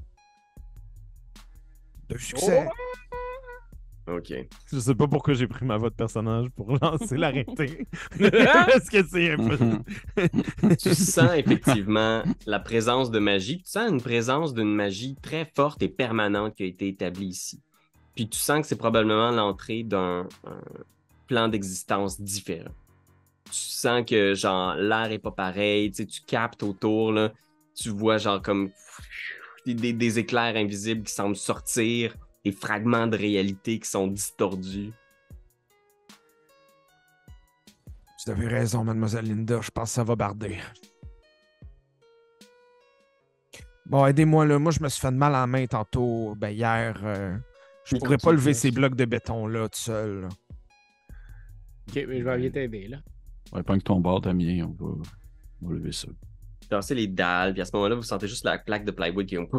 Deux 2.08 2.18
succès. 2.18 2.68
Ok. 4.08 4.32
Je 4.72 4.78
sais 4.80 4.94
pas 4.94 5.06
pourquoi 5.06 5.34
j'ai 5.34 5.46
pris 5.46 5.64
ma 5.64 5.76
voix 5.76 5.90
de 5.90 5.94
personnage 5.94 6.48
pour 6.56 6.72
lancer 6.82 7.16
l'arrêté. 7.16 7.86
Est-ce 8.20 8.90
que 8.90 9.06
c'est 9.06 9.32
un 9.32 9.36
peu. 9.36 10.76
tu 10.76 10.94
sens 10.94 11.30
effectivement 11.36 12.22
la 12.46 12.58
présence 12.58 13.10
de 13.10 13.18
magie. 13.20 13.58
Tu 13.58 13.70
sens 13.70 13.88
une 13.90 14.00
présence 14.00 14.52
d'une 14.54 14.74
magie 14.74 15.16
très 15.22 15.44
forte 15.54 15.82
et 15.82 15.88
permanente 15.88 16.54
qui 16.56 16.64
a 16.64 16.66
été 16.66 16.88
établie 16.88 17.26
ici. 17.28 17.60
Puis 18.14 18.28
tu 18.28 18.38
sens 18.38 18.60
que 18.60 18.66
c'est 18.66 18.76
probablement 18.76 19.30
l'entrée 19.30 19.82
d'un 19.82 20.28
un 20.46 20.60
plan 21.30 21.48
d'existence 21.48 22.20
différent. 22.20 22.74
Tu 23.46 23.52
sens 23.52 24.04
que 24.04 24.34
genre 24.34 24.74
l'air 24.74 25.12
est 25.12 25.18
pas 25.18 25.30
pareil, 25.30 25.92
tu 25.92 26.06
captes 26.26 26.62
autour 26.62 27.12
là, 27.12 27.32
tu 27.74 27.88
vois 27.90 28.18
genre 28.18 28.42
comme 28.42 28.70
des, 29.64 30.18
éclairs 30.18 30.56
invisibles 30.56 31.04
qui 31.04 31.12
semblent 31.12 31.36
sortir, 31.36 32.16
des 32.44 32.52
fragments 32.52 33.06
de 33.06 33.16
réalité 33.16 33.78
qui 33.78 33.88
sont 33.88 34.08
distordus. 34.08 34.92
Vous 38.24 38.32
avez 38.32 38.48
raison, 38.48 38.84
mademoiselle 38.84 39.26
Linda. 39.26 39.60
Je 39.62 39.70
pense 39.70 39.90
que 39.90 39.94
ça 39.94 40.04
va 40.04 40.14
barder. 40.14 40.58
Bon, 43.86 44.04
aidez-moi 44.06 44.44
là. 44.46 44.58
Moi, 44.58 44.72
je 44.72 44.80
me 44.82 44.88
suis 44.88 45.00
fait 45.00 45.10
de 45.10 45.16
mal 45.16 45.32
la 45.32 45.46
main 45.46 45.66
tantôt. 45.66 46.34
Ben, 46.36 46.50
hier. 46.50 47.00
euh, 47.02 47.36
je 47.90 47.96
Mais 47.96 48.00
pourrais 48.00 48.18
pas 48.18 48.32
lever 48.32 48.50
le 48.50 48.54
ces 48.54 48.70
blocs 48.70 48.94
de 48.94 49.04
béton 49.04 49.46
là 49.46 49.68
tout 49.68 49.78
seul. 49.78 50.22
là. 50.22 50.28
Ok, 51.88 52.04
mais 52.08 52.18
je 52.20 52.24
vais 52.24 52.38
bien 52.38 52.50
t'aider 52.50 52.88
là. 52.88 52.98
ouais, 53.52 53.62
pas 53.62 53.76
que 53.76 53.82
ton 53.82 53.98
bord, 54.00 54.20
Damien, 54.20 54.64
on 54.66 54.72
va, 54.84 54.92
on 55.62 55.68
va 55.68 55.74
lever 55.74 55.90
ça. 55.92 56.06
tassez 56.68 56.94
les 56.94 57.08
dalles, 57.08 57.52
puis 57.52 57.62
à 57.62 57.64
ce 57.64 57.72
moment-là, 57.74 57.96
vous 57.96 58.02
sentez 58.02 58.28
juste 58.28 58.44
la 58.44 58.58
plaque 58.58 58.84
de 58.84 58.92
plywood 58.92 59.26
qui 59.26 59.34
est 59.34 59.50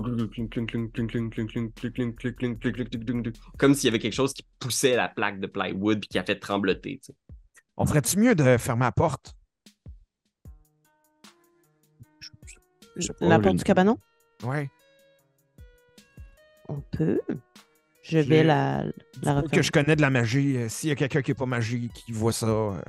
comme 3.57 3.73
s'il 3.73 3.85
y 3.85 3.89
avait 3.89 3.99
quelque 3.99 4.13
chose 4.13 4.33
qui 4.33 4.45
poussait 4.59 4.95
la 4.95 5.09
plaque 5.09 5.39
de 5.41 5.47
plywood 5.47 5.99
puis 5.99 6.07
qui 6.07 6.19
a 6.19 6.23
fait 6.23 6.39
trembloter. 6.39 7.01
On 7.75 7.85
ferait-tu 7.85 8.17
mieux 8.17 8.33
de 8.35 8.57
fermer 8.57 8.85
la 8.85 8.91
porte? 8.93 9.35
La 13.19 13.39
porte 13.39 13.55
du 13.57 13.63
cabanon? 13.63 13.97
Ouais. 14.43 14.69
On 16.69 16.79
peut. 16.91 17.19
Je 18.03 18.17
vais 18.19 18.43
la, 18.43 18.83
la 19.23 19.43
que 19.43 19.61
je 19.61 19.71
connais 19.71 19.95
de 19.95 20.01
la 20.01 20.09
magie. 20.09 20.57
euh, 20.57 20.69
S'il 20.69 20.89
y 20.89 20.91
a 20.91 20.95
quelqu'un 20.95 21.21
qui 21.21 21.31
est 21.31 21.35
pas 21.35 21.45
magie, 21.45 21.89
qui 21.89 22.11
voit 22.11 22.31
ça, 22.33 22.47
euh, 22.47 22.81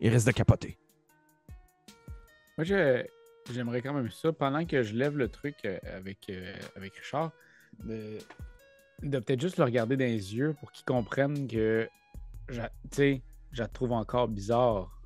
il 0.00 0.10
risque 0.10 0.26
de 0.26 0.32
capoter. 0.32 0.78
Moi, 2.58 2.64
je- 2.64 3.04
j'aimerais 3.52 3.80
quand 3.82 3.94
même 3.94 4.10
ça, 4.10 4.32
pendant 4.32 4.64
que 4.64 4.82
je 4.82 4.94
lève 4.94 5.16
le 5.16 5.28
truc 5.28 5.56
euh, 5.64 5.78
avec, 5.96 6.18
euh, 6.30 6.54
avec 6.76 6.94
Richard, 6.96 7.32
de, 7.84 8.18
de 9.02 9.18
peut-être 9.18 9.40
juste 9.40 9.56
le 9.58 9.64
regarder 9.64 9.96
dans 9.96 10.04
les 10.04 10.34
yeux 10.36 10.54
pour 10.60 10.70
qu'il 10.72 10.84
comprenne 10.84 11.48
que, 11.48 11.88
tu 12.48 12.56
sais, 12.92 13.22
je 13.52 13.62
la 13.62 13.68
trouve 13.68 13.92
encore 13.92 14.28
bizarre, 14.28 15.00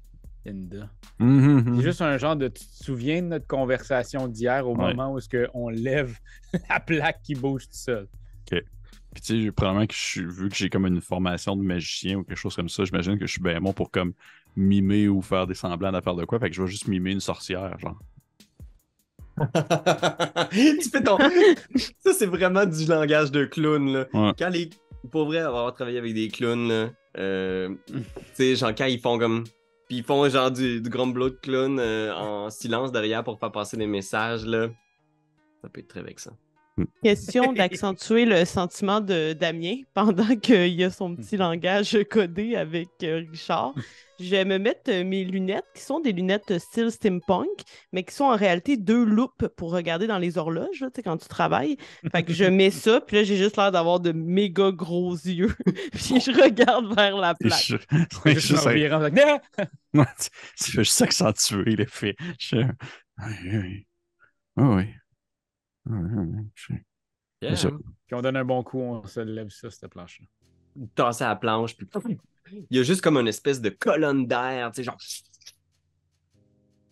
Linda. 0.44 0.90
Mhm, 1.20 1.62
mhm. 1.64 1.76
C'est 1.76 1.82
juste 1.82 2.02
un 2.02 2.16
genre 2.18 2.36
de. 2.36 2.48
Tu 2.48 2.64
te 2.64 2.84
souviens 2.84 3.22
de 3.22 3.28
notre 3.28 3.46
conversation 3.46 4.28
d'hier 4.28 4.66
au 4.66 4.76
Ouais. 4.76 4.88
moment 4.94 5.12
où 5.12 5.18
est-ce 5.18 5.28
qu'on 5.28 5.68
lève 5.68 6.16
la 6.70 6.80
plaque 6.80 7.22
qui 7.22 7.34
bouge 7.34 7.64
tout 7.66 7.74
seul? 7.74 8.08
Puis 9.14 9.22
tu 9.22 9.44
sais, 9.44 9.52
probablement 9.52 9.86
que 9.86 9.94
je 9.94 10.00
suis, 10.00 10.24
vu 10.24 10.48
que 10.48 10.56
j'ai 10.56 10.68
comme 10.68 10.86
une 10.86 11.00
formation 11.00 11.56
de 11.56 11.62
magicien 11.62 12.18
ou 12.18 12.24
quelque 12.24 12.38
chose 12.38 12.54
comme 12.54 12.68
ça, 12.68 12.84
j'imagine 12.84 13.18
que 13.18 13.26
je 13.26 13.32
suis 13.32 13.42
bien 13.42 13.60
bon 13.60 13.72
pour 13.72 13.90
comme 13.90 14.12
mimer 14.56 15.08
ou 15.08 15.22
faire 15.22 15.46
des 15.46 15.54
semblants 15.54 15.92
d'affaires 15.92 16.14
de 16.14 16.24
quoi. 16.24 16.38
Fait 16.38 16.50
que 16.50 16.56
je 16.56 16.62
vais 16.62 16.68
juste 16.68 16.88
mimer 16.88 17.12
une 17.12 17.20
sorcière, 17.20 17.78
genre. 17.78 17.98
tu 20.52 20.90
fais 20.90 21.02
ton. 21.02 21.16
Ça, 22.00 22.12
c'est 22.12 22.26
vraiment 22.26 22.66
du 22.66 22.84
langage 22.86 23.30
de 23.30 23.44
clown, 23.44 23.92
là. 23.92 24.06
Ouais. 24.12 24.32
Quand 24.38 24.48
les. 24.48 24.70
Pour 25.12 25.26
vrai, 25.26 25.38
avoir 25.38 25.72
travaillé 25.74 25.98
avec 25.98 26.12
des 26.12 26.28
clowns, 26.28 26.68
là, 26.68 26.90
euh, 27.18 27.72
tu 27.86 28.02
sais, 28.34 28.56
genre, 28.56 28.74
quand 28.76 28.86
ils 28.86 29.00
font 29.00 29.18
comme. 29.18 29.44
Puis 29.88 29.98
ils 29.98 30.04
font 30.04 30.28
genre 30.28 30.50
du, 30.50 30.80
du 30.80 30.90
grumblo 30.90 31.30
de 31.30 31.38
clown 31.40 31.78
euh, 31.78 32.12
en 32.14 32.50
silence 32.50 32.92
derrière 32.92 33.24
pour 33.24 33.38
faire 33.38 33.52
passer 33.52 33.76
des 33.76 33.86
messages, 33.86 34.44
là. 34.44 34.68
Ça 35.62 35.68
peut 35.68 35.80
être 35.80 35.88
très 35.88 36.02
vexant. 36.02 36.36
Question 37.02 37.52
d'accentuer 37.54 38.24
le 38.24 38.44
sentiment 38.44 39.00
de 39.00 39.32
Damien 39.32 39.76
pendant 39.94 40.36
qu'il 40.36 40.82
a 40.82 40.90
son 40.90 41.14
petit 41.16 41.36
langage 41.36 41.96
codé 42.10 42.56
avec 42.56 42.88
euh, 43.02 43.22
Richard. 43.30 43.74
Je 44.20 44.30
vais 44.30 44.44
me 44.44 44.58
mettre 44.58 44.90
euh, 44.90 45.04
mes 45.04 45.22
lunettes, 45.24 45.64
qui 45.76 45.82
sont 45.82 46.00
des 46.00 46.10
lunettes 46.10 46.58
style 46.58 46.90
steampunk, 46.90 47.46
mais 47.92 48.02
qui 48.02 48.12
sont 48.12 48.24
en 48.24 48.34
réalité 48.34 48.76
deux 48.76 49.04
loupes 49.04 49.46
pour 49.56 49.70
regarder 49.70 50.08
dans 50.08 50.18
les 50.18 50.38
horloges, 50.38 50.80
là, 50.80 50.88
tu 50.88 50.94
sais, 50.96 51.02
quand 51.04 51.16
tu 51.18 51.28
travailles. 51.28 51.76
Fait 52.10 52.24
que 52.24 52.32
je 52.32 52.42
mets 52.44 52.72
ça, 52.72 53.00
puis 53.00 53.16
là, 53.18 53.22
j'ai 53.22 53.36
juste 53.36 53.56
l'air 53.56 53.70
d'avoir 53.70 54.00
de 54.00 54.10
méga 54.10 54.72
gros 54.72 55.12
yeux. 55.14 55.54
puis 55.92 56.20
je 56.20 56.32
regarde 56.42 56.92
vers 56.96 57.16
la 57.16 57.36
plaque. 57.36 57.62
je- 57.62 57.76
Juste 57.76 58.48
je 58.48 58.56
fait 58.56 58.74
que, 59.12 59.20
Ah! 59.96 60.14
Tu- 60.18 60.72
fais 60.72 60.82
juste 60.84 61.00
accentuer 61.02 61.76
l'effet. 61.76 62.16
Je... 62.40 62.56
Oui, 62.56 63.34
oui. 63.44 63.86
Oui, 64.56 64.64
oui. 64.66 64.66
Oui, 64.66 64.66
oui, 64.66 64.76
oui. 64.76 64.84
Je- 64.84 65.77
Yeah. 67.40 67.56
ça. 67.56 67.70
Puis 68.06 68.14
on 68.14 68.20
donne 68.22 68.36
un 68.36 68.44
bon 68.44 68.62
coup, 68.62 68.80
on 68.80 69.06
se 69.06 69.20
lève 69.20 69.48
ça, 69.50 69.70
cette 69.70 69.90
planche-là. 69.90 70.26
Tasser 70.94 71.24
à 71.24 71.28
la 71.28 71.36
planche, 71.36 71.76
puis. 71.76 71.88
Il 72.70 72.76
y 72.76 72.80
a 72.80 72.82
juste 72.82 73.02
comme 73.02 73.16
une 73.18 73.28
espèce 73.28 73.60
de 73.60 73.68
colonne 73.68 74.26
d'air, 74.26 74.70
tu 74.72 74.76
sais, 74.76 74.82
genre. 74.84 74.96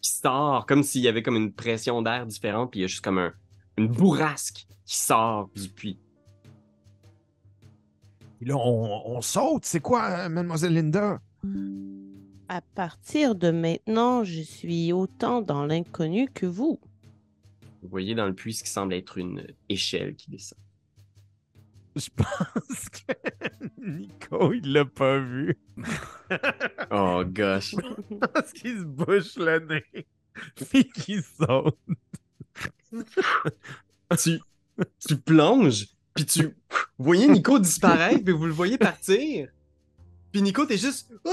qui 0.00 0.10
sort, 0.10 0.66
comme 0.66 0.82
s'il 0.82 1.02
y 1.02 1.08
avait 1.08 1.22
comme 1.22 1.36
une 1.36 1.52
pression 1.52 2.02
d'air 2.02 2.26
différente, 2.26 2.70
puis 2.70 2.80
il 2.80 2.82
y 2.82 2.84
a 2.84 2.88
juste 2.88 3.02
comme 3.02 3.18
un, 3.18 3.32
une 3.76 3.88
bourrasque 3.88 4.66
qui 4.84 4.96
sort 4.96 5.50
du 5.54 5.68
puits. 5.68 5.98
Puis 8.38 8.46
là, 8.46 8.56
on, 8.56 9.16
on 9.16 9.20
saute. 9.22 9.64
C'est 9.64 9.80
quoi, 9.80 10.10
euh, 10.10 10.28
Mademoiselle 10.28 10.74
Linda? 10.74 11.20
À 12.48 12.60
partir 12.60 13.34
de 13.34 13.50
maintenant, 13.50 14.24
je 14.24 14.42
suis 14.42 14.92
autant 14.92 15.40
dans 15.40 15.64
l'inconnu 15.64 16.28
que 16.28 16.46
vous. 16.46 16.78
Vous 17.86 17.90
voyez 17.90 18.16
dans 18.16 18.26
le 18.26 18.34
puits 18.34 18.52
ce 18.52 18.64
qui 18.64 18.70
semble 18.70 18.94
être 18.94 19.16
une 19.16 19.46
échelle 19.68 20.16
qui 20.16 20.28
descend. 20.28 20.58
Je 21.94 22.08
pense 22.16 22.88
que 23.06 23.12
Nico, 23.78 24.52
il 24.52 24.72
l'a 24.72 24.84
pas 24.84 25.18
vu. 25.18 25.56
Oh 26.90 27.22
gosh. 27.24 27.76
Parce 28.34 28.52
qu'il 28.52 28.78
se 28.80 28.84
bouche 28.84 29.36
le 29.36 29.60
nez. 29.60 30.06
Puis 30.56 30.88
qu'il 30.88 31.22
saute. 31.22 31.78
tu, 34.18 34.40
tu 35.06 35.16
plonges, 35.18 35.86
puis 36.12 36.26
tu 36.26 36.42
vous 36.98 37.04
voyez 37.04 37.28
Nico 37.28 37.60
disparaître, 37.60 38.24
puis 38.24 38.34
vous 38.34 38.46
le 38.46 38.52
voyez 38.52 38.78
partir. 38.78 39.48
Puis 40.32 40.42
Nico, 40.42 40.66
t'es 40.66 40.78
juste. 40.78 41.12
Ah! 41.24 41.30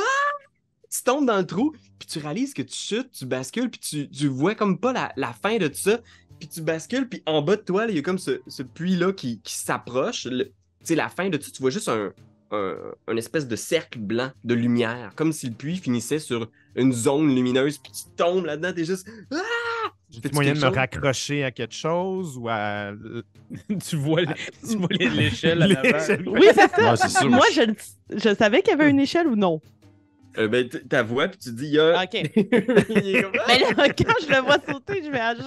Tu 0.88 1.02
tombes 1.02 1.26
dans 1.26 1.40
le 1.40 1.48
trou, 1.48 1.74
puis 1.98 2.08
tu 2.08 2.20
réalises 2.20 2.54
que 2.54 2.62
tu 2.62 2.76
chutes, 2.76 3.10
tu 3.12 3.26
bascules, 3.26 3.72
puis 3.72 3.80
tu, 3.80 4.10
tu 4.10 4.28
vois 4.28 4.54
comme 4.54 4.80
pas 4.80 4.94
la, 4.94 5.12
la 5.16 5.34
fin 5.34 5.58
de 5.58 5.68
tout 5.68 5.80
ça. 5.80 6.00
Puis 6.44 6.50
tu 6.50 6.60
bascules, 6.62 7.08
puis 7.08 7.24
en 7.26 7.42
bas 7.42 7.56
de 7.56 7.62
toi, 7.62 7.86
là, 7.86 7.92
il 7.94 7.96
y 7.96 8.00
a 8.00 8.02
comme 8.02 8.18
ce, 8.20 8.42
ce 8.48 8.64
puits-là 8.64 9.14
qui, 9.14 9.40
qui 9.40 9.54
s'approche. 9.54 10.24
Tu 10.24 10.46
sais, 10.84 10.94
la 10.94 11.08
fin 11.08 11.30
de 11.30 11.38
tout, 11.38 11.50
tu 11.50 11.62
vois 11.62 11.70
juste 11.72 11.88
un, 11.88 12.12
un, 12.52 12.76
un 13.08 13.16
espèce 13.16 13.48
de 13.48 13.56
cercle 13.56 14.00
blanc 14.00 14.30
de 14.44 14.54
lumière, 14.54 15.14
comme 15.16 15.32
si 15.32 15.48
le 15.48 15.54
puits 15.54 15.78
finissait 15.78 16.20
sur 16.20 16.50
une 16.76 16.92
zone 16.92 17.34
lumineuse, 17.34 17.78
puis 17.78 17.94
tu 17.94 18.04
tombes 18.18 18.44
là-dedans, 18.46 18.74
t'es 18.74 18.84
juste. 18.84 19.08
Ah! 19.32 19.38
J'ai 20.10 20.20
moyen 20.34 20.52
de 20.52 20.58
me 20.60 20.66
chose? 20.66 20.76
raccrocher 20.76 21.46
à 21.46 21.52
quelque 21.52 21.74
chose 21.76 22.38
ou 22.38 22.50
à. 22.50 22.92
tu 23.88 23.96
vois 23.96 24.24
le- 24.24 24.28
tu 24.70 24.76
vois 24.76 24.90
les- 24.92 25.10
l'échelle 25.12 25.62
à 25.62 25.68
l'avant. 25.68 25.98
Oui, 26.28 26.48
c'est 26.54 26.70
ça. 27.08 27.24
Moi, 27.26 27.46
je, 27.54 28.36
savais 28.36 28.62
qu'il 28.62 28.72
y 28.72 28.74
avait 28.74 28.90
une 28.90 29.00
échelle 29.00 29.28
ou 29.28 29.38
non. 29.38 29.62
Euh, 30.40 30.48
ben, 30.48 30.68
ta 30.68 31.04
voix, 31.04 31.28
puis 31.28 31.38
tu 31.38 31.52
dis, 31.52 31.66
il 31.68 31.74
y 31.74 31.80
a. 31.80 32.04
OK. 32.04 32.16
Ah! 32.36 33.44
Mais 33.48 33.60
là, 33.60 33.90
quand 33.94 34.14
je 34.22 34.30
le 34.34 34.42
vois 34.42 34.58
sauter, 34.68 35.04
je 35.04 35.12
vais 35.12 35.20
agir. 35.20 35.46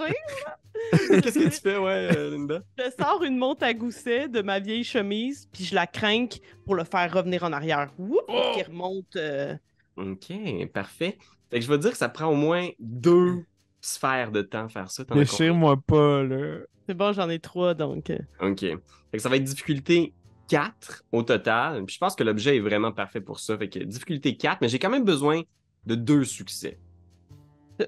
Qu'est-ce 1.23 1.39
que 1.39 1.45
tu 1.45 1.61
fais, 1.61 1.77
ouais, 1.79 2.09
euh, 2.17 2.31
Linda? 2.31 2.63
Je 2.79 2.85
sors 3.03 3.23
une 3.23 3.37
monte 3.39 3.63
à 3.63 3.73
gousset 3.75 4.29
de 4.29 4.43
ma 4.43 4.61
vieille 4.61 4.85
chemise, 4.85 5.49
puis 5.53 5.65
je 5.65 5.75
la 5.75 5.87
crinque 5.87 6.41
pour 6.65 6.75
le 6.75 6.85
faire 6.85 7.13
revenir 7.13 7.43
en 7.45 7.53
arrière. 7.53 7.91
Oups, 7.99 8.21
Oh! 8.29 8.53
qui 8.55 8.63
remonte. 8.63 9.17
euh, 9.17 9.55
Ok, 9.97 10.33
parfait. 10.73 11.19
Fait 11.51 11.59
que 11.59 11.65
je 11.65 11.71
vais 11.71 11.79
dire 11.79 11.91
que 11.93 11.97
ça 11.97 12.09
prend 12.09 12.27
au 12.27 12.35
moins 12.35 12.69
deux 12.79 13.45
sphères 13.81 14.31
de 14.33 14.43
temps 14.43 14.69
faire 14.69 14.91
ça. 14.91 15.05
Déchire-moi 15.05 15.77
pas, 15.87 16.23
là. 16.23 16.59
C'est 16.89 16.95
bon, 16.95 17.13
j'en 17.13 17.29
ai 17.31 17.39
trois, 17.39 17.75
donc. 17.75 18.11
euh, 18.11 18.19
Ok. 18.41 18.61
Fait 18.61 18.77
que 19.13 19.19
ça 19.19 19.29
va 19.29 19.37
être 19.37 19.45
difficulté 19.45 20.13
4 20.49 21.05
au 21.13 21.23
total. 21.23 21.85
Puis 21.85 21.95
je 21.95 21.99
pense 21.99 22.15
que 22.15 22.23
l'objet 22.25 22.57
est 22.57 22.61
vraiment 22.61 22.93
parfait 22.93 23.21
pour 23.21 23.41
ça. 23.41 23.57
Fait 23.59 23.69
que 23.69 23.79
difficulté 23.81 24.37
4, 24.37 24.59
mais 24.61 24.69
j'ai 24.69 24.79
quand 24.79 24.91
même 24.91 25.05
besoin 25.05 25.43
de 25.87 25.95
deux 25.95 26.25
succès. 26.25 26.79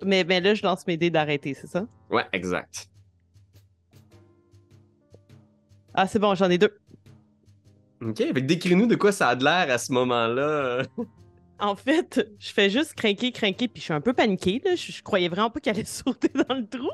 Mais, 0.04 0.24
mais 0.24 0.40
là, 0.40 0.54
je 0.54 0.62
lance 0.62 0.86
mes 0.86 0.96
dés 0.96 1.10
d'arrêter, 1.10 1.54
c'est 1.54 1.66
ça? 1.66 1.86
Ouais, 2.10 2.24
exact. 2.32 2.88
Ah, 5.94 6.06
c'est 6.06 6.18
bon, 6.18 6.34
j'en 6.34 6.50
ai 6.50 6.58
deux. 6.58 6.78
Ok, 8.00 8.18
fait 8.18 8.40
décris-nous 8.42 8.86
de 8.86 8.94
quoi 8.94 9.10
ça 9.10 9.28
a 9.28 9.36
de 9.36 9.44
l'air 9.44 9.70
à 9.70 9.78
ce 9.78 9.92
moment-là. 9.92 10.82
En 11.60 11.74
fait, 11.74 12.24
je 12.38 12.52
fais 12.52 12.70
juste 12.70 12.94
crinquer, 12.94 13.32
crinquer, 13.32 13.66
puis 13.66 13.80
je 13.80 13.86
suis 13.86 13.92
un 13.92 14.00
peu 14.00 14.12
paniquée. 14.12 14.62
Là. 14.64 14.76
Je, 14.76 14.92
je 14.92 15.02
croyais 15.02 15.28
vraiment 15.28 15.50
pas 15.50 15.58
qu'elle 15.58 15.74
allait 15.74 15.84
sauter 15.86 16.30
dans 16.32 16.54
le 16.54 16.64
trou. 16.64 16.88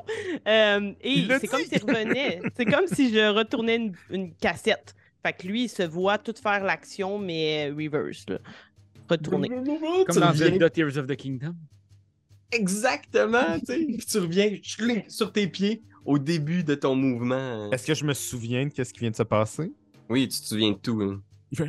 Euh, 0.47 0.91
et 1.01 1.27
c'est 1.39 1.45
comme 1.45 1.61
s'il 1.61 1.83
revenait. 1.83 2.41
c'est 2.57 2.65
comme 2.65 2.87
si 2.87 3.13
je 3.13 3.31
retournais 3.31 3.75
une, 3.75 3.93
une 4.09 4.33
cassette. 4.33 4.95
Fait 5.21 5.33
que 5.33 5.45
lui, 5.45 5.65
il 5.65 5.69
se 5.69 5.83
voit 5.83 6.17
tout 6.17 6.33
faire 6.41 6.63
l'action, 6.63 7.19
mais 7.19 7.69
reverse. 7.69 8.25
Là. 8.27 8.39
Retourner. 9.07 9.49
Comme 9.49 10.19
dans 10.19 10.33
Zelda 10.33 10.69
Tears 10.71 10.97
of 10.97 11.05
the 11.05 11.15
Kingdom. 11.15 11.55
Exactement, 12.55 13.59
tu 13.59 13.65
sais. 13.67 13.85
Puis 13.85 14.05
tu 14.05 14.17
reviens 14.19 14.49
chling, 14.61 15.03
sur 15.09 15.31
tes 15.31 15.47
pieds 15.47 15.81
au 16.05 16.17
début 16.19 16.63
de 16.63 16.75
ton 16.75 16.95
mouvement. 16.95 17.69
Est-ce 17.71 17.85
que 17.87 17.93
je 17.93 18.05
me 18.05 18.13
souviens 18.13 18.65
de 18.67 18.71
ce 18.83 18.93
qui 18.93 18.99
vient 19.01 19.11
de 19.11 19.15
se 19.15 19.23
passer? 19.23 19.71
Oui, 20.09 20.27
tu 20.27 20.39
te 20.39 20.45
souviens 20.45 20.71
de 20.71 20.77
tout. 20.77 21.01
hein. 21.01 21.21
Il 21.51 21.57
fait. 21.57 21.67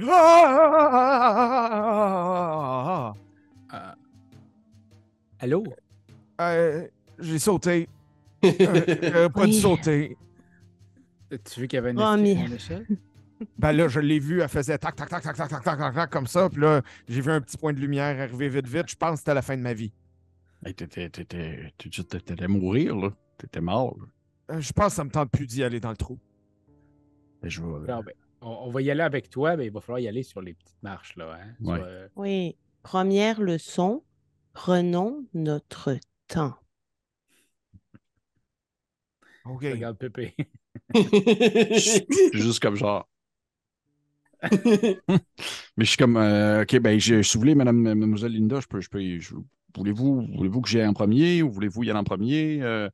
Ah! 1.78 3.12
Euh, 3.74 3.92
Allô? 5.40 5.64
Euh, 6.40 6.86
J'ai 7.18 7.38
sauté. 7.38 7.88
Euh, 8.44 8.50
euh, 8.60 9.28
pas 9.28 9.46
dû 9.46 9.52
Oui. 9.52 9.60
sauter. 9.60 10.16
Tu 11.30 11.60
veux 11.60 11.66
qu'il 11.66 11.76
y 11.76 11.78
avait 11.78 11.90
une, 11.90 12.00
Oh, 12.00 12.16
mais- 12.18 12.32
une 12.34 12.52
échelle? 12.52 12.86
Ben 13.58 13.72
là, 13.72 13.86
je 13.88 14.00
l'ai 14.00 14.18
vu, 14.18 14.40
elle 14.40 14.48
faisait 14.48 14.78
tac, 14.78 14.96
tac, 14.96 15.10
tac, 15.10 15.22
tac, 15.22 15.36
tac, 15.36 15.48
tac, 15.50 15.62
tac, 15.62 15.78
tac, 15.78 15.94
tac, 15.94 16.10
comme 16.10 16.26
ça. 16.26 16.48
Puis 16.48 16.60
là, 16.62 16.80
j'ai 17.08 17.20
vu 17.20 17.30
un 17.30 17.40
petit 17.42 17.58
point 17.58 17.72
de 17.74 17.80
lumière 17.80 18.18
arriver 18.18 18.48
vite, 18.48 18.66
vite. 18.66 18.88
Je 18.88 18.96
pense 18.96 19.12
que 19.12 19.18
c'était 19.18 19.34
la 19.34 19.42
fin 19.42 19.56
de 19.56 19.62
ma 19.62 19.74
vie. 19.74 19.92
Hey, 20.64 20.74
t'étais- 20.74 21.10
mourir, 22.48 22.96
là. 22.96 23.10
T'étais 23.38 23.60
mort, 23.60 23.96
là. 23.98 24.56
Euh, 24.56 24.60
je 24.60 24.72
pense 24.72 24.88
que 24.88 24.96
ça 24.96 25.04
me 25.04 25.10
tente 25.10 25.30
plus 25.30 25.46
d'y 25.46 25.62
aller 25.62 25.80
dans 25.80 25.90
le 25.90 25.96
trou. 25.96 26.18
Et 27.42 27.50
je 27.50 27.60
vais- 27.62 27.68
Non, 27.92 28.02
ben, 28.02 28.12
on, 28.40 28.48
on 28.66 28.70
va 28.70 28.80
y 28.82 28.90
aller 28.90 29.02
avec 29.02 29.28
toi, 29.28 29.56
mais 29.56 29.66
il 29.66 29.72
va 29.72 29.80
falloir 29.80 30.00
y 30.00 30.08
aller 30.08 30.22
sur 30.22 30.40
les 30.40 30.54
petites 30.54 30.82
marches. 30.82 31.16
Là, 31.16 31.38
hein, 31.40 31.54
sur, 31.60 31.72
euh, 31.84 32.08
Oui. 32.16 32.56
Première 32.82 33.40
leçon, 33.40 34.04
prenons 34.52 35.26
notre 35.34 35.96
temps. 36.28 36.54
OK. 39.44 39.62
Regarde 39.62 39.98
Pépé. 39.98 40.34
Juste 42.32 42.60
comme 42.60 42.76
genre. 42.76 43.08
Mais 44.42 45.00
je 45.78 45.84
suis 45.84 45.96
comme, 45.96 46.16
euh, 46.16 46.62
OK, 46.62 46.78
ben, 46.78 46.98
je, 47.00 47.22
si 47.22 47.34
vous 47.34 47.40
voulez, 47.40 47.54
madame, 47.54 47.76
mademoiselle 47.80 48.32
Linda, 48.32 48.60
je 48.60 48.66
peux, 48.66 48.80
je 48.80 48.88
peux, 48.88 49.00
je- 49.18 49.34
voulez-vous, 49.76 50.26
voulez-vous 50.36 50.60
que 50.62 50.68
j'aille 50.68 50.86
en 50.86 50.92
premier 50.94 51.42
ou 51.42 51.50
voulez-vous 51.50 51.84
y 51.84 51.90
aller 51.90 51.98
en 51.98 52.04
premier? 52.04 52.62
Euh, 52.62 52.88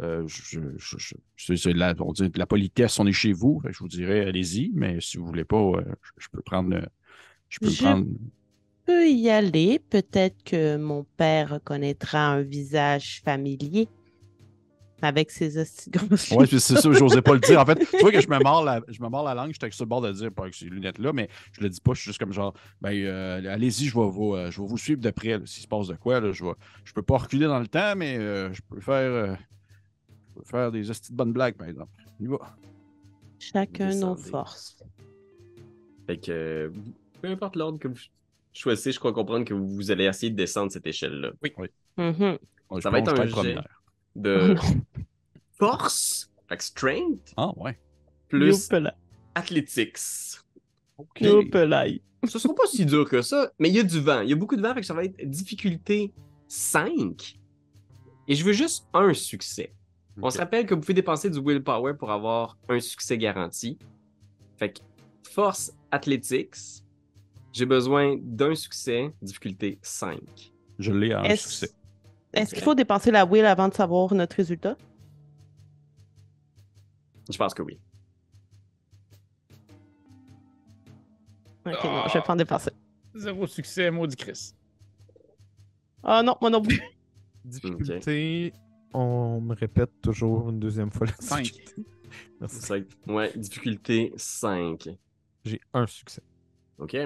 euh, 0.00 0.26
je, 0.28 0.60
je- 0.78 0.98
je- 0.98 1.14
c'est- 1.36 1.56
c'est 1.56 1.72
la, 1.72 1.94
on 2.00 2.12
dit 2.12 2.30
de 2.30 2.38
la 2.38 2.46
politesse, 2.46 2.98
on 3.00 3.06
est 3.06 3.12
chez 3.12 3.32
vous. 3.32 3.60
Que 3.60 3.72
Je 3.72 3.78
vous 3.80 3.88
dirais, 3.88 4.26
allez-y, 4.26 4.70
mais 4.74 5.00
si 5.00 5.18
vous 5.18 5.26
voulez 5.26 5.44
pas, 5.44 5.56
euh, 5.58 5.84
je, 6.18 6.28
peux 6.32 6.42
prendre, 6.42 6.80
je 7.48 7.58
peux 7.60 7.72
prendre. 7.72 8.06
y 8.88 9.28
aller. 9.30 9.78
Peut-être 9.78 10.42
que 10.44 10.76
mon 10.76 11.04
père 11.16 11.50
reconnaîtra 11.50 12.26
un 12.28 12.42
visage 12.42 13.20
familier 13.24 13.88
avec 15.02 15.30
ses 15.30 15.58
puis 16.46 16.60
c'est 16.60 16.76
ça, 16.76 16.92
j'osais 16.92 17.22
pas 17.22 17.34
le 17.34 17.40
dire. 17.40 17.60
En 17.60 17.66
fait, 17.66 17.76
tu 17.76 17.98
vois 18.00 18.10
que 18.10 18.20
je 18.20 18.28
me 18.28 18.38
mords 18.42 18.64
la, 18.64 18.80
je 18.88 19.00
me 19.02 19.08
mords 19.08 19.24
la 19.24 19.34
langue, 19.34 19.52
j'étais 19.52 19.70
sur 19.70 19.84
le 19.84 19.88
bord 19.88 20.00
de 20.00 20.10
dire, 20.12 20.32
pas 20.32 20.42
avec 20.42 20.54
ces 20.54 20.66
lunettes-là, 20.66 21.12
mais 21.12 21.28
je 21.52 21.60
le 21.60 21.68
dis 21.68 21.80
pas, 21.80 21.92
je 21.94 22.00
suis 22.00 22.08
juste 22.10 22.18
comme 22.18 22.32
genre, 22.32 22.54
ben, 22.80 22.92
euh, 22.92 23.52
allez-y, 23.52 23.86
je 23.86 23.94
vais 23.94 24.08
vous, 24.08 24.34
euh, 24.34 24.50
je 24.50 24.60
vais 24.60 24.66
vous 24.66 24.78
suivre 24.78 25.00
de 25.00 25.10
près, 25.10 25.40
s'il 25.44 25.62
se 25.62 25.68
passe 25.68 25.88
de 25.88 25.94
quoi, 25.94 26.20
là, 26.20 26.32
je 26.32 26.44
vais, 26.44 26.52
je 26.84 26.92
peux 26.92 27.02
pas 27.02 27.18
reculer 27.18 27.46
dans 27.46 27.60
le 27.60 27.68
temps, 27.68 27.94
mais 27.96 28.16
euh, 28.18 28.52
je 28.52 28.60
peux 28.68 28.80
faire, 28.80 28.94
euh, 28.94 29.34
je 30.30 30.40
peux 30.40 30.46
faire 30.46 30.72
des 30.72 30.90
hosties 30.90 31.12
de 31.12 31.16
bonnes 31.16 31.32
blagues, 31.32 31.54
par 31.54 31.68
exemple. 31.68 31.90
On 32.20 32.24
y 32.24 32.26
va. 32.26 32.38
Chacun 33.38 33.94
nos 33.94 34.16
forces. 34.16 34.82
Fait 36.06 36.18
que, 36.18 36.72
peu 37.20 37.28
importe 37.28 37.54
l'ordre 37.54 37.78
que 37.78 37.88
vous 37.88 37.98
choisissez, 38.52 38.92
je 38.92 38.98
crois 38.98 39.12
comprendre 39.12 39.44
que 39.44 39.54
vous 39.54 39.90
allez 39.90 40.04
essayer 40.04 40.30
de 40.30 40.36
descendre 40.36 40.72
cette 40.72 40.86
échelle-là. 40.86 41.30
Mhm. 41.96 42.38
Ouais, 42.70 42.80
Ça 42.80 42.88
je 42.88 42.92
va 42.92 42.98
être 42.98 43.20
un 43.20 43.62
De 44.18 44.56
force, 45.58 46.30
fait 46.48 46.56
que 46.56 46.64
strength, 46.64 47.32
Ah, 47.36 47.52
ouais. 47.56 47.78
plus 48.28 48.68
athletics. 49.34 49.98
OK. 50.98 51.20
Ce 52.26 52.38
sera 52.38 52.54
pas 52.54 52.66
si 52.66 52.84
dur 52.84 53.08
que 53.08 53.22
ça, 53.22 53.52
mais 53.58 53.68
il 53.68 53.76
y 53.76 53.78
a 53.78 53.84
du 53.84 54.00
vent. 54.00 54.20
Il 54.22 54.30
y 54.30 54.32
a 54.32 54.36
beaucoup 54.36 54.56
de 54.56 54.62
vent, 54.62 54.74
fait 54.74 54.80
que 54.80 54.86
ça 54.86 54.94
va 54.94 55.04
être 55.04 55.30
difficulté 55.30 56.12
5. 56.48 57.38
Et 58.26 58.34
je 58.34 58.44
veux 58.44 58.52
juste 58.52 58.86
un 58.92 59.14
succès. 59.14 59.72
On 60.20 60.30
se 60.30 60.38
rappelle 60.38 60.66
que 60.66 60.74
vous 60.74 60.80
pouvez 60.80 60.94
dépenser 60.94 61.30
du 61.30 61.38
willpower 61.40 61.94
pour 61.94 62.10
avoir 62.10 62.58
un 62.68 62.80
succès 62.80 63.16
garanti. 63.16 63.78
Fait 64.56 64.72
que 64.72 64.80
force 65.30 65.72
athletics, 65.92 66.82
j'ai 67.52 67.66
besoin 67.66 68.16
d'un 68.20 68.56
succès, 68.56 69.12
difficulté 69.22 69.78
5. 69.80 70.18
Je 70.80 70.92
l'ai 70.92 71.14
en 71.14 71.22
Est-ce 71.22 71.48
succès. 71.48 71.74
Est-ce 72.42 72.54
qu'il 72.54 72.62
faut 72.64 72.74
dépenser 72.74 73.10
la 73.10 73.24
will 73.24 73.44
avant 73.44 73.68
de 73.68 73.74
savoir 73.74 74.12
notre 74.14 74.36
résultat? 74.36 74.76
Je 77.30 77.36
pense 77.36 77.54
que 77.54 77.62
oui. 77.62 77.78
Ok, 81.66 81.84
non, 81.84 82.02
je 82.08 82.14
vais 82.14 82.22
pas 82.22 82.32
en 82.32 82.36
dépenser. 82.36 82.70
Zéro 83.14 83.46
succès, 83.46 83.90
maudit 83.90 84.16
Chris. 84.16 84.52
Ah 86.02 86.22
non, 86.22 86.36
moi 86.40 86.50
non 86.50 86.62
plus. 86.62 86.80
Difficulté, 87.44 88.52
on 88.94 89.40
me 89.40 89.54
répète 89.54 89.90
toujours 90.00 90.50
une 90.50 90.58
deuxième 90.60 90.90
fois 90.90 91.06
la 91.06 91.14
Cinq. 91.20 91.42
difficulté. 91.42 91.84
Merci. 92.40 92.60
Cinq. 92.60 92.86
Ouais, 93.06 93.32
difficulté 93.36 94.12
5. 94.16 94.88
J'ai 95.44 95.60
un 95.74 95.86
succès. 95.86 96.22
OK? 96.78 96.96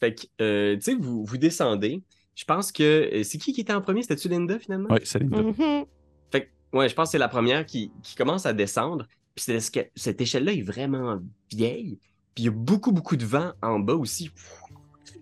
Fait 0.00 0.14
que, 0.14 0.26
euh, 0.40 0.76
tu 0.76 0.82
sais, 0.82 0.94
vous, 0.94 1.24
vous 1.24 1.36
descendez. 1.38 2.02
Je 2.34 2.44
pense 2.44 2.72
que. 2.72 2.82
euh, 2.82 3.22
c'est 3.24 3.38
qui 3.38 3.52
qui 3.52 3.60
était 3.60 3.72
en 3.72 3.80
premier? 3.80 4.02
C'était-tu 4.02 4.28
Linda 4.28 4.58
finalement? 4.58 4.88
Oui, 4.90 4.98
c'est 5.04 5.18
Linda. 5.20 5.42
Mhm. 5.42 5.84
Fait 6.32 6.46
que, 6.46 6.76
ouais, 6.76 6.88
je 6.88 6.94
pense 6.94 7.08
que 7.08 7.12
c'est 7.12 7.18
la 7.18 7.28
première 7.28 7.64
qui, 7.66 7.90
qui 8.02 8.14
commence 8.16 8.46
à 8.46 8.52
descendre. 8.52 9.06
Puis 9.34 9.44
c'est- 9.44 9.60
c'est- 9.60 9.90
cette 9.94 10.20
échelle-là 10.20 10.52
est 10.52 10.62
vraiment 10.62 11.20
vieille. 11.52 11.98
Puis 12.34 12.44
il 12.44 12.46
y 12.46 12.48
a 12.48 12.52
beaucoup, 12.52 12.92
beaucoup 12.92 13.16
de 13.16 13.24
vent 13.24 13.52
en 13.62 13.78
bas 13.78 13.94
aussi. 13.94 14.30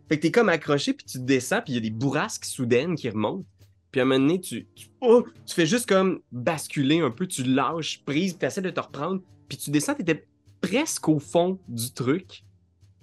Fait 0.09 0.16
que 0.18 0.22
t'es 0.22 0.31
comme 0.31 0.48
accroché, 0.48 0.92
puis 0.94 1.07
tu 1.07 1.18
descends, 1.18 1.61
puis 1.62 1.72
il 1.72 1.77
y 1.77 1.79
a 1.79 1.81
des 1.81 1.90
bourrasques 1.90 2.44
soudaines 2.44 2.94
qui 2.94 3.09
remontent. 3.09 3.44
Puis 3.90 4.01
à 4.01 4.05
un 4.05 4.07
moment 4.07 4.20
donné, 4.20 4.40
tu, 4.40 4.66
tu, 4.75 4.87
oh, 5.03 5.25
tu 5.46 5.55
fais 5.55 5.66
juste 5.66 5.87
comme 5.87 6.20
basculer 6.33 7.01
un 7.01 7.11
peu, 7.11 7.27
tu 7.27 7.42
lâches 7.44 8.03
prise, 8.05 8.33
puis 8.33 8.40
tu 8.40 8.46
essaies 8.46 8.62
de 8.62 8.70
te 8.70 8.81
reprendre. 8.81 9.20
Puis 9.48 9.59
tu 9.59 9.70
descends, 9.70 9.94
tu 9.94 10.03
étais 10.03 10.27
presque 10.62 11.09
au 11.09 11.18
fond 11.18 11.59
du 11.68 11.92
truc. 11.92 12.44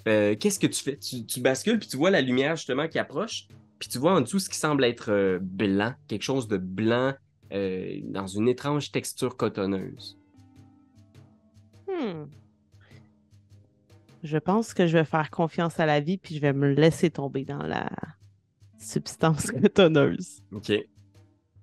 Euh, 0.07 0.35
Qu'est-ce 0.35 0.59
que 0.59 0.67
tu 0.67 0.81
fais? 0.83 0.97
Tu, 0.97 1.25
tu 1.25 1.39
bascules, 1.41 1.77
puis 1.77 1.87
tu 1.87 1.97
vois 1.97 2.09
la 2.09 2.21
lumière 2.21 2.55
justement 2.55 2.87
qui 2.87 2.97
approche. 2.97 3.47
Puis 3.79 3.87
tu 3.89 3.97
vois 3.97 4.13
en 4.13 4.21
dessous 4.21 4.39
ce 4.39 4.49
qui 4.49 4.57
semble 4.57 4.83
être 4.83 5.11
euh, 5.11 5.39
blanc, 5.41 5.93
quelque 6.07 6.23
chose 6.23 6.47
de 6.47 6.57
blanc 6.57 7.13
euh, 7.53 7.99
dans 8.03 8.27
une 8.27 8.47
étrange 8.49 8.91
texture 8.91 9.37
cotonneuse. 9.37 10.17
Hmm. 11.87 12.25
Je 14.21 14.37
pense 14.37 14.73
que 14.73 14.85
je 14.85 14.97
vais 14.97 15.05
faire 15.05 15.29
confiance 15.29 15.79
à 15.79 15.85
la 15.85 16.01
vie 16.01 16.17
puis 16.17 16.35
je 16.35 16.41
vais 16.41 16.53
me 16.53 16.73
laisser 16.73 17.09
tomber 17.09 17.45
dans 17.45 17.63
la 17.63 17.89
substance 18.77 19.49
cotonneuse. 19.51 20.43
OK. 20.51 20.73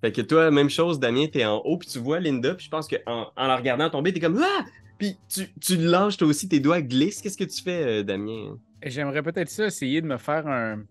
Fait 0.01 0.13
que 0.13 0.23
toi, 0.23 0.51
même 0.51 0.71
chose, 0.71 0.99
Damien, 0.99 1.27
t'es 1.27 1.45
en 1.45 1.59
haut, 1.59 1.79
puis 1.79 1.89
tu 1.89 1.99
vois 1.99 2.21
Linda, 2.21 2.55
puis 2.55 2.67
je 2.67 2.71
pense 2.71 2.87
qu'en 2.89 3.33
en 3.35 3.47
la 3.47 3.57
regardant 3.57 3.91
tomber, 3.91 4.13
t'es 4.13 4.21
comme 4.21 4.41
Ah! 4.43 4.65
Puis 4.99 5.17
tu, 5.29 5.49
tu 5.61 5.77
lâches 5.77 6.17
toi 6.17 6.29
aussi, 6.29 6.49
tes 6.49 6.61
doigts 6.61 6.81
glissent. 6.81 7.21
Qu'est-ce 7.21 7.37
que 7.37 7.45
tu 7.45 7.63
fais, 7.63 8.01
euh, 8.01 8.03
Damien? 8.03 8.59
J'aimerais 8.83 9.23
peut-être 9.23 9.51
ça, 9.51 9.67
essayer 9.67 10.01
de 10.01 10.07
me 10.07 10.17
faire 10.17 10.47
un, 10.47 10.85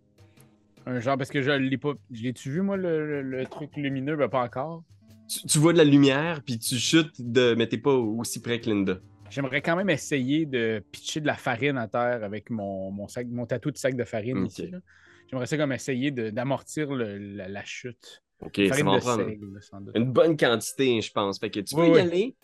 un 0.85 0.99
genre, 0.99 1.17
parce 1.17 1.29
que 1.29 1.41
je 1.41 1.51
l'ai 1.51 1.77
pas. 1.77 1.93
Je 2.11 2.23
l'ai-tu 2.23 2.51
vu, 2.51 2.61
moi, 2.61 2.77
le, 2.77 3.21
le- 3.21 3.37
le 3.37 3.45
truc 3.45 3.71
lumineux? 3.75 4.15
Ben, 4.15 4.29
pas 4.29 4.43
encore. 4.43 4.83
Tu, 5.27 5.45
tu 5.47 5.57
vois 5.57 5.73
de 5.73 5.77
la 5.79 5.83
lumière, 5.83 6.41
puis 6.45 6.59
tu 6.59 6.75
chutes, 6.75 7.13
de... 7.19 7.55
mais 7.57 7.67
t'es 7.67 7.79
pas 7.79 7.93
aussi 7.93 8.41
près 8.41 8.59
que 8.59 8.69
Linda. 8.69 8.99
J'aimerais 9.31 9.61
quand 9.61 9.75
même 9.75 9.89
essayer 9.89 10.45
de 10.45 10.83
pitcher 10.91 11.19
de 11.19 11.25
la 11.25 11.33
farine 11.33 11.77
à 11.77 11.87
terre 11.87 12.23
avec 12.23 12.51
mon, 12.51 12.91
mon, 12.91 13.07
sac, 13.07 13.25
mon 13.27 13.47
tatou 13.47 13.71
de 13.71 13.77
sac 13.77 13.95
de 13.95 14.03
farine 14.03 14.37
Ok. 14.43 14.49
ici. 14.51 14.71
J'aimerais 15.27 15.47
ça 15.47 15.57
comme 15.57 15.71
essayer 15.71 16.11
d'amortir 16.11 16.91
la, 16.93 17.47
la 17.47 17.63
chute. 17.65 18.21
OK, 18.41 18.61
ça 18.69 18.83
va 18.83 18.91
en 18.91 18.99
prendre 18.99 19.25
seigle, 19.25 19.59
une 19.95 20.11
bonne 20.11 20.37
quantité, 20.37 21.01
je 21.01 21.11
pense. 21.11 21.39
Fait 21.39 21.49
que 21.49 21.61
tu 21.61 21.73
peux 21.73 21.81
Oui, 21.89 21.97
y 21.97 21.99
aller. 21.99 22.35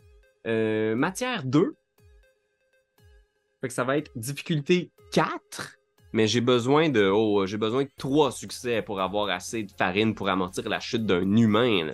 Euh, 0.48 0.96
matière 0.96 1.44
2. 1.44 1.76
Fait 3.62 3.68
que 3.68 3.74
ça 3.74 3.84
va 3.84 3.98
être 3.98 4.12
difficulté 4.18 4.90
4. 5.12 5.78
Mais 6.14 6.28
j'ai 6.28 6.42
besoin 6.42 6.90
de 6.90 7.06
oh, 7.06 7.46
j'ai 7.46 7.58
besoin 7.58 7.84
de 7.84 7.90
3 7.98 8.32
succès 8.32 8.82
pour 8.82 9.00
avoir 9.00 9.30
assez 9.30 9.64
de 9.64 9.72
farine 9.72 10.14
pour 10.14 10.30
amortir 10.30 10.68
la 10.68 10.80
chute 10.80 11.06
d'un 11.06 11.36
humain. 11.36 11.86
là. 11.86 11.94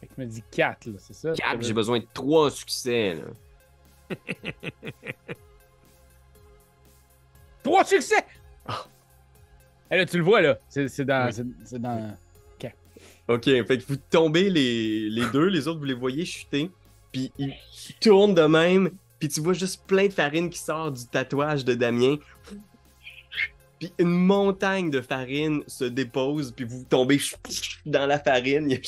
Fait 0.00 0.06
que 0.06 0.14
tu 0.14 0.20
me 0.20 0.26
dis 0.26 0.42
4, 0.50 0.86
là, 0.86 0.92
c'est 0.98 1.14
ça? 1.14 1.32
4, 1.32 1.62
j'ai 1.62 1.72
besoin 1.72 1.98
de 1.98 2.06
3 2.12 2.50
succès. 2.50 3.14
Là. 3.14 4.16
Trois 7.62 7.84
succès! 7.84 8.24
Eh, 9.90 9.96
là, 9.96 10.06
tu 10.06 10.18
le 10.18 10.24
vois, 10.24 10.42
là. 10.42 10.58
C'est 10.68 11.00
dans. 11.00 11.30
Oui. 11.30 11.78
dans... 11.80 12.16
Ok, 13.28 13.44
fait 13.44 13.78
que 13.78 13.84
vous 13.86 13.98
tombez 14.10 14.48
les, 14.48 15.10
les 15.10 15.26
deux, 15.26 15.48
les 15.48 15.68
autres 15.68 15.78
vous 15.78 15.84
les 15.84 15.92
voyez 15.92 16.24
chuter, 16.24 16.70
puis 17.12 17.30
ils 17.38 17.54
tournent 18.00 18.34
de 18.34 18.42
même, 18.42 18.90
puis 19.18 19.28
tu 19.28 19.42
vois 19.42 19.52
juste 19.52 19.82
plein 19.86 20.06
de 20.06 20.12
farine 20.12 20.48
qui 20.48 20.58
sort 20.58 20.90
du 20.90 21.06
tatouage 21.06 21.62
de 21.62 21.74
Damien. 21.74 22.16
Puis 23.78 23.92
une 23.98 24.10
montagne 24.10 24.90
de 24.90 25.00
farine 25.00 25.62
se 25.66 25.84
dépose, 25.84 26.52
puis 26.52 26.64
vous 26.64 26.84
tombez 26.88 27.20
dans 27.86 28.06
la 28.06 28.18
farine, 28.18 28.70
il 28.70 28.74
y 28.74 28.76
a 28.76 28.80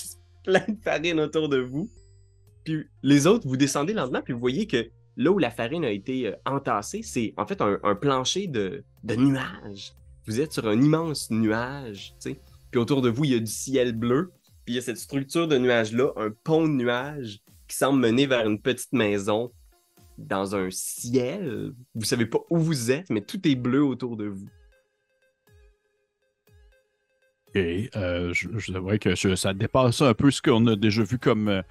plein 0.45 0.65
de 0.67 0.81
farine 0.83 1.21
autour 1.21 1.49
de 1.49 1.59
vous. 1.59 1.91
Puis 2.65 2.85
les 3.03 3.27
autres, 3.27 3.47
vous 3.47 3.57
descendez 3.57 3.93
lentement, 3.93 4.23
puis 4.23 4.33
vous 4.33 4.41
voyez 4.41 4.67
que 4.67 4.91
là 5.17 5.31
où 5.31 5.39
la 5.39 5.51
farine 5.51 5.85
a 5.85 5.91
été 5.91 6.29
euh, 6.29 6.37
entassée, 6.45 7.03
c'est 7.03 7.35
en 7.37 7.47
fait 7.47 7.61
un, 7.61 7.95
plancher 7.95 8.47
de, 8.47 8.85
nuages. 9.05 9.93
Vous 10.27 10.41
êtes 10.41 10.53
sur 10.53 10.67
un 10.67 10.81
immense 10.81 11.31
nuage, 11.31 12.15
tu 12.21 12.31
sais. 12.31 12.41
Puis 12.71 12.81
autour 12.81 13.03
de 13.03 13.09
vous, 13.09 13.25
il 13.25 13.31
y 13.33 13.35
a 13.35 13.41
du 13.41 13.47
ciel 13.47 13.93
bleu. 13.93 14.31
Puis 14.65 14.75
il 14.75 14.77
y 14.77 14.79
a 14.79 14.83
cette 14.83 14.99
structure 14.99 15.49
de 15.49 15.59
nuages-là, 15.59 16.13
un 16.17 16.31
pont 16.31 16.63
de 16.63 16.73
nuages 16.73 17.41
qui 17.67 17.77
semble 17.77 18.01
mener 18.01 18.27
vers 18.27 18.47
une 18.47 18.61
petite 18.61 18.93
maison 18.93 19.51
dans 20.19 20.55
un 20.55 20.71
ciel. 20.71 21.73
Vous 21.95 22.05
savez 22.05 22.27
pas 22.27 22.41
où 22.51 22.59
vous 22.59 22.91
êtes, 22.91 23.11
mais 23.11 23.23
tout 23.23 23.47
est 23.49 23.55
bleu 23.55 23.83
autour 23.83 24.17
de 24.17 24.27
vous. 24.27 24.49
Et 27.55 27.91
euh, 27.97 28.33
je, 28.33 28.49
je 28.59 28.73
dirais 28.73 28.99
que 28.99 29.15
je- 29.15 29.35
ça 29.35 29.53
dépasse 29.53 30.03
un 30.03 30.15
peu 30.15 30.31
ce 30.31 30.41
qu'on 30.41 30.67
a 30.69 30.77
déjà 30.77 31.03
vu 31.03 31.19
comme, 31.19 31.49
euh, 31.49 31.63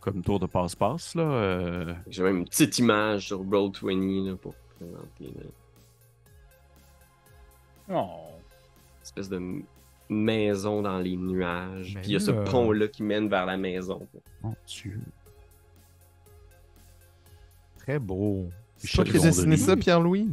comme 0.00 0.22
tour 0.22 0.40
de 0.40 0.46
passe-passe. 0.46 1.14
là. 1.14 1.22
euh. 1.22 1.94
J'ai 2.08 2.22
même 2.24 2.38
une 2.38 2.44
petite 2.46 2.78
image 2.78 3.26
sur 3.28 3.40
Roll20 3.44 4.26
là, 4.30 4.36
pour 4.36 4.54
présenter 4.76 5.32
là, 5.38 5.50
Oh. 7.92 8.30
une 8.96 9.02
espèce 9.02 9.28
de 9.28 9.40
maison 10.08 10.82
dans 10.82 10.98
les 10.98 11.16
nuages. 11.16 11.92
Mais 11.94 12.00
Puis 12.02 12.10
il 12.10 12.12
y 12.14 12.16
a 12.16 12.20
ce 12.20 12.30
là- 12.32 12.42
pont-là 12.44 12.88
qui 12.88 13.02
mène 13.02 13.28
vers 13.28 13.46
la 13.46 13.56
maison. 13.56 14.06
Mon 14.42 14.54
Dieu. 14.66 14.98
Très 17.78 17.98
beau. 17.98 18.48
C'est 18.76 18.88
toi 18.92 19.04
qui 19.04 19.16
as 19.16 19.20
dessiné 19.20 19.56
ça, 19.56 19.76
Pierre-Louis? 19.76 20.28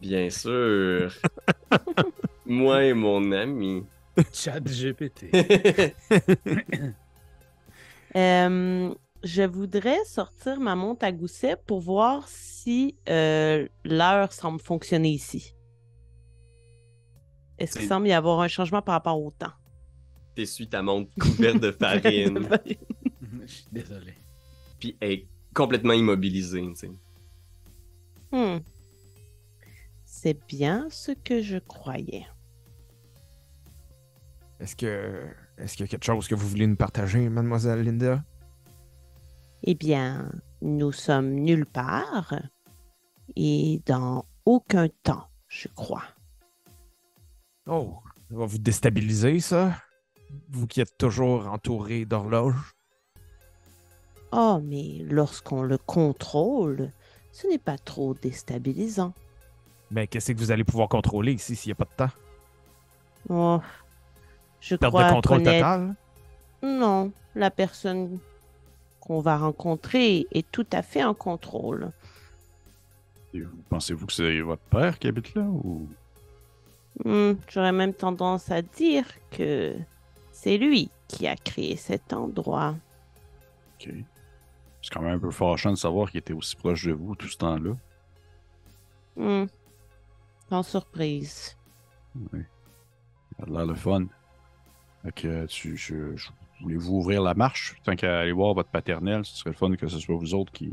Bien 0.00 0.30
sûr. 0.30 1.12
Moi 2.46 2.84
et 2.84 2.94
mon 2.94 3.30
ami. 3.32 3.84
Chat 4.32 4.60
GPT. 4.60 5.30
Euh, 8.16 8.92
je 9.22 9.42
voudrais 9.44 10.04
sortir 10.04 10.58
ma 10.58 10.74
montre 10.74 11.04
à 11.04 11.12
gousset 11.12 11.54
pour 11.64 11.78
voir 11.80 12.26
si 12.26 12.96
euh, 13.08 13.68
l'heure 13.84 14.32
semble 14.32 14.60
fonctionner 14.60 15.10
ici. 15.10 15.54
Est-ce 17.56 17.78
qu'il 17.78 17.86
semble 17.86 18.08
y 18.08 18.12
avoir 18.12 18.40
un 18.40 18.48
changement 18.48 18.82
par 18.82 18.94
rapport 18.94 19.22
au 19.22 19.30
temps? 19.30 19.52
T'essuies 20.34 20.66
ta 20.68 20.82
montre 20.82 21.08
couverte 21.20 21.60
de 21.60 21.70
farine, 21.80 22.48
Je 23.42 23.46
suis 23.46 23.66
désolé. 23.70 24.14
puis 24.80 24.96
elle 24.98 25.12
est 25.12 25.26
complètement 25.54 25.92
immobilisée, 25.92 26.62
tu 26.62 26.74
sais. 26.74 26.90
Hmm. 28.32 28.58
C'est 30.04 30.38
bien 30.48 30.88
ce 30.90 31.12
que 31.12 31.42
je 31.42 31.58
croyais. 31.58 32.26
Est-ce 34.60 34.76
que. 34.76 35.26
Est-ce 35.58 35.76
qu'il 35.76 35.84
y 35.84 35.88
a 35.88 35.90
quelque 35.90 36.04
chose 36.04 36.28
que 36.28 36.34
vous 36.34 36.48
voulez 36.48 36.66
nous 36.66 36.76
partager, 36.76 37.28
mademoiselle 37.28 37.82
Linda? 37.82 38.22
Eh 39.62 39.74
bien, 39.74 40.32
nous 40.62 40.92
sommes 40.92 41.34
nulle 41.34 41.66
part 41.66 42.34
et 43.36 43.82
dans 43.84 44.24
aucun 44.46 44.88
temps, 45.02 45.28
je 45.48 45.68
crois. 45.68 46.04
Oh, 47.66 47.98
ça 48.30 48.36
va 48.36 48.46
vous 48.46 48.58
déstabiliser, 48.58 49.40
ça? 49.40 49.74
Vous 50.48 50.66
qui 50.66 50.80
êtes 50.80 50.96
toujours 50.96 51.46
entouré 51.48 52.06
d'horloges? 52.06 52.74
Oh, 54.32 54.60
mais 54.62 55.04
lorsqu'on 55.10 55.62
le 55.62 55.76
contrôle, 55.76 56.90
ce 57.32 57.46
n'est 57.48 57.58
pas 57.58 57.76
trop 57.78 58.14
déstabilisant. 58.14 59.12
Mais 59.90 60.06
qu'est-ce 60.06 60.32
que 60.32 60.38
vous 60.38 60.52
allez 60.52 60.64
pouvoir 60.64 60.88
contrôler 60.88 61.32
ici 61.32 61.54
s'il 61.54 61.68
n'y 61.68 61.72
a 61.72 61.76
pas 61.76 61.84
de 61.84 61.96
temps? 61.96 62.14
Oh, 63.28 63.60
je 64.60 64.76
Perte 64.76 64.90
crois 64.90 65.04
de 65.08 65.12
contrôle 65.14 65.38
connaître- 65.38 65.58
total? 65.66 65.94
Non, 66.62 67.12
la 67.34 67.50
personne 67.50 68.18
qu'on 69.00 69.20
va 69.20 69.38
rencontrer 69.38 70.26
est 70.32 70.50
tout 70.50 70.66
à 70.72 70.82
fait 70.82 71.02
en 71.04 71.14
contrôle. 71.14 71.90
Et 73.32 73.40
vous- 73.40 73.56
Pensez-vous 73.68 74.06
que 74.06 74.12
c'est 74.12 74.40
votre 74.40 74.62
père 74.62 74.98
qui 74.98 75.08
habite 75.08 75.34
là 75.34 75.42
ou? 75.42 75.88
Hmm, 77.04 77.32
J'aurais 77.48 77.72
même 77.72 77.94
tendance 77.94 78.50
à 78.50 78.60
dire 78.62 79.06
que 79.30 79.74
c'est 80.32 80.58
lui 80.58 80.90
qui 81.08 81.26
a 81.26 81.36
créé 81.36 81.76
cet 81.76 82.12
endroit. 82.12 82.74
Ok. 83.80 83.94
C'est 84.82 84.92
quand 84.92 85.02
même 85.02 85.14
un 85.16 85.18
peu 85.18 85.30
fâchant 85.30 85.70
de 85.70 85.76
savoir 85.76 86.10
qu'il 86.10 86.18
était 86.18 86.32
aussi 86.32 86.56
proche 86.56 86.86
de 86.86 86.92
vous 86.92 87.14
tout 87.14 87.28
ce 87.28 87.36
temps-là. 87.38 87.72
Hmm. 89.16 89.46
Sans 90.48 90.62
surprise. 90.62 91.56
Oui. 92.32 92.40
Ça 93.38 93.44
a 93.46 93.50
l'air 93.50 93.66
le 93.66 93.74
fun. 93.74 94.06
Fait 95.02 95.12
que 95.12 95.46
tu, 95.46 95.76
je, 95.76 96.16
je- 96.16 96.28
voulez-vous 96.62 96.96
ouvrir 96.96 97.22
la 97.22 97.34
marche 97.34 97.74
tant 97.84 97.96
qu'à 97.96 98.20
aller 98.20 98.32
voir 98.32 98.54
votre 98.54 98.70
paternel? 98.70 99.24
Ce 99.24 99.36
serait 99.36 99.50
le 99.50 99.56
fun 99.56 99.74
que 99.76 99.88
ce 99.88 99.98
soit 99.98 100.16
vous 100.16 100.34
autres 100.34 100.52
qui 100.52 100.72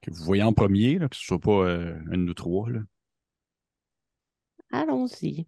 que 0.00 0.12
vous 0.12 0.24
voyez 0.24 0.44
en 0.44 0.52
premier, 0.52 0.98
là, 0.98 1.08
que 1.08 1.16
ce 1.16 1.24
soit 1.24 1.40
pas 1.40 1.64
euh, 1.64 1.98
un 2.06 2.18
de 2.18 2.22
nous 2.22 2.34
trois. 2.34 2.70
Là. 2.70 2.80
Allons-y. 4.70 5.46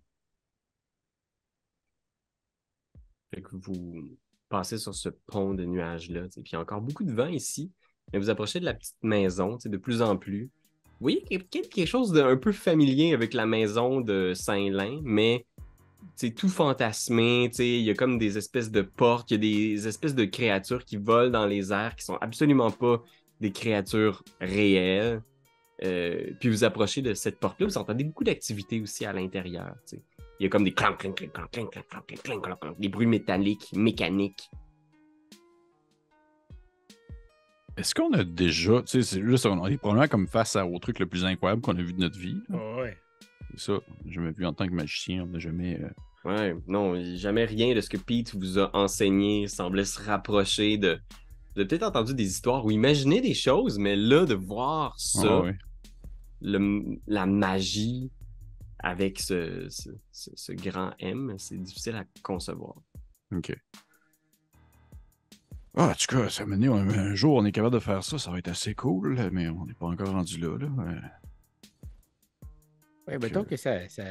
Fait 3.33 3.43
que 3.43 3.55
vous 3.55 4.17
passez 4.49 4.79
sur 4.79 4.95
ce 4.95 5.09
pont 5.09 5.55
de 5.55 5.65
nuages-là, 5.65 6.25
tu 6.25 6.33
sais, 6.33 6.43
puis 6.43 6.51
il 6.51 6.55
y 6.55 6.57
a 6.57 6.61
encore 6.61 6.81
beaucoup 6.81 7.05
de 7.05 7.13
vent 7.13 7.29
ici, 7.29 7.71
mais 8.13 8.19
vous 8.19 8.29
approchez 8.31 8.59
de 8.59 8.65
la 8.65 8.75
petite 8.75 9.01
maison, 9.03 9.57
tu 9.57 9.63
sais, 9.63 9.69
de 9.69 9.77
plus 9.77 10.03
en 10.03 10.17
plus. 10.17 10.51
Vous 10.85 11.05
voyez 11.05 11.23
qu'il 11.23 11.39
y 11.39 11.41
a 11.41 11.45
quelque 11.45 11.87
chose 11.87 12.11
d'un 12.13 12.37
peu 12.37 12.51
familier 12.51 13.15
avec 13.15 13.33
la 13.35 13.47
maison 13.47 14.01
de 14.01 14.35
Saint-Lin, 14.35 15.01
mais 15.05 15.47
c'est 16.17 16.31
tout 16.35 16.49
fantasmé, 16.49 17.49
tu 17.51 17.57
sais, 17.57 17.69
il 17.69 17.83
y 17.83 17.91
a 17.91 17.95
comme 17.95 18.19
des 18.19 18.37
espèces 18.39 18.71
de 18.71 18.83
portes, 18.83 19.31
il 19.31 19.35
y 19.35 19.37
a 19.37 19.75
des 19.77 19.89
espèces 19.89 20.15
de 20.15 20.25
créatures 20.25 20.85
qui 20.85 20.97
volent 20.97 21.31
dans 21.31 21.47
les 21.47 21.73
airs, 21.73 21.97
qui 21.97 22.05
sont 22.05 22.17
absolument 22.21 22.71
pas 22.71 23.03
des 23.41 23.53
créatures 23.53 24.23
réelles. 24.41 25.23
Euh, 25.83 26.33
puis 26.39 26.51
vous 26.51 26.63
approchez 26.65 27.01
de 27.01 27.15
cette 27.15 27.41
porte-là, 27.41 27.67
vous 27.67 27.79
entendez 27.79 28.05
beaucoup 28.05 28.25
d'activités 28.25 28.83
aussi 28.83 29.07
à 29.07 29.15
l'intérieur, 29.15 29.75
tu 29.89 29.97
sais. 29.97 30.03
Il 30.39 30.45
y 30.45 30.47
a 30.47 30.49
comme 30.51 30.65
des 30.65 30.73
clank, 30.73 30.99
clank, 30.99 31.17
clank, 31.17 31.33
clank, 31.33 31.51
clank, 31.51 31.71
clank, 31.73 31.89
clank, 31.89 32.07
clank, 32.07 32.23
clank, 32.23 32.43
clank, 32.45 32.61
clank, 32.61 32.79
des 32.79 32.89
bruits 32.89 33.07
métalliques, 33.07 33.71
mécaniques. 33.75 34.51
Est-ce 37.77 37.95
qu'on 37.95 38.13
a 38.13 38.25
déjà. 38.25 38.83
Tu 38.83 38.89
sais, 38.89 39.03
c'est 39.03 39.23
juste, 39.25 39.47
on 39.47 39.67
est 39.67 39.79
probablement 39.79 40.09
comme 40.09 40.27
face 40.27 40.57
à- 40.57 40.67
au 40.67 40.79
truc 40.79 40.99
le 40.99 41.07
plus 41.07 41.25
incroyable 41.25 41.63
qu'on 41.63 41.77
a 41.77 41.83
vu 41.83 41.93
de 41.93 42.01
notre 42.01 42.19
vie. 42.19 42.37
là. 42.49 42.77
ouais. 42.83 42.97
C'est 43.57 43.61
ça. 43.73 43.79
Jamais 44.07 44.33
vu 44.33 44.47
en 44.47 44.53
tant 44.53 44.67
que 44.67 44.73
magicien, 44.73 45.25
on 45.25 45.27
n'a 45.27 45.39
jamais. 45.39 45.81
euh, 45.81 45.89
Ouais, 46.25 46.55
non, 46.67 46.95
jamais 47.17 47.45
rien 47.47 47.75
de 47.75 47.81
ce 47.81 47.89
que 47.89 47.97
Pete 47.97 48.35
vous 48.35 48.59
a 48.59 48.75
enseigné 48.77 49.49
semblait 49.49 49.85
se 49.87 50.01
rapprocher 50.03 50.77
de. 50.77 51.01
Vous 51.55 51.61
avez 51.61 51.67
peut-être 51.69 51.83
entendu 51.85 52.15
des 52.15 52.27
histoires 52.29 52.65
ou 52.65 52.71
imaginé 52.71 53.21
des 53.21 53.35
choses, 53.35 53.79
mais 53.79 53.97
là, 53.97 54.25
de 54.27 54.35
voir 54.35 54.99
ça, 55.01 55.23
ah 55.29 55.41
ouais. 55.41 55.57
le- 56.43 56.99
la 57.07 57.27
magie 57.27 58.11
avec 58.79 59.19
ce, 59.19 59.67
ce- 59.71 59.91
ce- 60.13 60.31
ce 60.35 60.53
grand 60.53 60.93
M, 61.01 61.35
c'est 61.39 61.57
difficile 61.59 61.97
à 61.97 62.05
concevoir. 62.23 62.75
Ok. 63.35 63.57
Ah, 65.77 65.89
en 65.91 65.95
tout 65.95 66.07
cas, 66.17 66.29
ça 66.29 66.45
m'a 66.47 66.57
un, 66.57 66.89
un 66.89 67.15
jour, 67.15 67.37
on 67.37 67.45
est 67.45 67.53
capable 67.53 67.75
de 67.75 67.81
faire 67.81 68.03
ça, 68.05 68.19
ça 68.19 68.31
va 68.31 68.39
être 68.39 68.49
assez 68.49 68.75
cool, 68.75 69.17
mais 69.33 69.49
on 69.49 69.65
n'est 69.67 69.75
pas 69.75 69.87
encore 69.87 70.11
rendu 70.11 70.39
là. 70.39 70.57
là. 70.59 70.69
Ouais, 73.11 73.19
mettons 73.19 73.45
que 73.45 73.57
ça, 73.57 73.89
ça, 73.89 74.05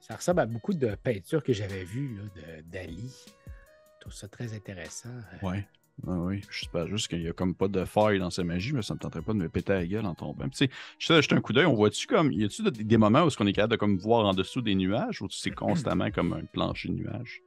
ça 0.00 0.16
ressemble 0.16 0.40
à 0.40 0.46
beaucoup 0.46 0.74
de 0.74 0.94
peintures 1.02 1.42
que 1.42 1.52
j'avais 1.52 1.84
vues 1.84 2.16
là, 2.16 2.22
de- 2.34 2.62
d'Ali. 2.70 3.10
Je 3.46 4.00
trouve 4.00 4.12
ça 4.12 4.28
très 4.28 4.52
intéressant. 4.52 5.10
Ouais. 5.42 5.66
Ah 6.08 6.18
oui, 6.18 6.40
je 6.50 6.60
sais 6.64 6.70
pas, 6.72 6.86
juste 6.86 7.06
qu'il 7.08 7.22
y 7.22 7.28
a 7.28 7.32
comme 7.32 7.54
pas 7.54 7.68
de 7.68 7.84
faille 7.84 8.18
dans 8.18 8.30
sa 8.30 8.42
magie, 8.42 8.72
mais 8.72 8.82
ça 8.82 8.94
me 8.94 8.98
tenterait 8.98 9.22
pas 9.22 9.34
de 9.34 9.38
me 9.38 9.48
péter 9.48 9.74
la 9.74 9.86
gueule 9.86 10.06
en 10.06 10.14
tombant. 10.14 10.48
Tu 10.48 10.66
sais, 10.66 10.70
je 10.98 11.34
un 11.34 11.40
coup 11.40 11.52
d'œil, 11.52 11.66
on 11.66 11.74
voit-tu 11.74 12.06
comme. 12.06 12.32
Y 12.32 12.44
a-tu 12.44 12.62
des, 12.62 12.70
des 12.82 12.96
moments 12.96 13.22
où 13.22 13.28
est-ce 13.28 13.36
qu'on 13.36 13.46
est 13.46 13.52
capable 13.52 13.72
de 13.72 13.76
comme 13.76 13.98
voir 13.98 14.26
en 14.26 14.32
dessous 14.34 14.62
des 14.62 14.74
nuages 14.74 15.20
ou 15.22 15.28
c'est 15.30 15.50
constamment 15.52 16.10
comme 16.10 16.32
un 16.32 16.44
plancher 16.46 16.88
de 16.88 16.94
nuages? 16.94 17.42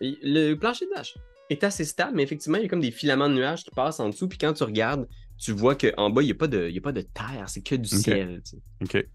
Le 0.00 0.54
plancher 0.54 0.86
de 0.86 0.90
nuages 0.92 1.14
est 1.50 1.64
assez 1.64 1.84
stable, 1.84 2.16
mais 2.16 2.22
effectivement, 2.22 2.56
il 2.56 2.62
y 2.62 2.66
a 2.66 2.68
comme 2.68 2.80
des 2.80 2.92
filaments 2.92 3.28
de 3.28 3.34
nuages 3.34 3.64
qui 3.64 3.70
passent 3.70 4.00
en 4.00 4.08
dessous, 4.08 4.28
puis 4.28 4.38
quand 4.38 4.52
tu 4.54 4.62
regardes, 4.62 5.06
tu 5.36 5.52
vois 5.52 5.74
qu'en 5.74 6.08
bas, 6.08 6.22
il 6.22 6.26
n'y 6.26 6.32
a, 6.32 6.36
pas 6.36 6.46
de- 6.46 6.68
il 6.68 6.74
y 6.74 6.78
a 6.78 6.82
pas 6.82 6.92
de 6.92 7.02
terre, 7.02 7.44
c'est 7.48 7.62
que 7.62 7.74
du 7.74 7.88
ciel. 7.88 8.40
tu 8.44 8.56
sais. 8.56 8.62
Ok. 9.00 9.08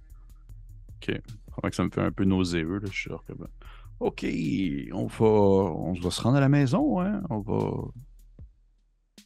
Ok. 0.97 1.21
Faudrait 1.53 1.69
que 1.69 1.75
ça 1.75 1.83
me 1.83 1.89
fait 1.89 2.01
un 2.01 2.11
peu 2.11 2.25
nauséeux, 2.25 2.79
là. 2.79 2.87
Je 2.87 2.91
suis 2.91 3.09
sûr 3.09 3.23
que. 3.25 3.33
Ok, 3.99 4.25
on 4.93 5.07
va. 5.07 5.25
On 5.25 5.93
va 5.93 6.11
se 6.11 6.21
rendre 6.21 6.37
à 6.37 6.41
la 6.41 6.49
maison, 6.49 6.99
hein. 6.99 7.21
On 7.29 7.39
va. 7.39 7.53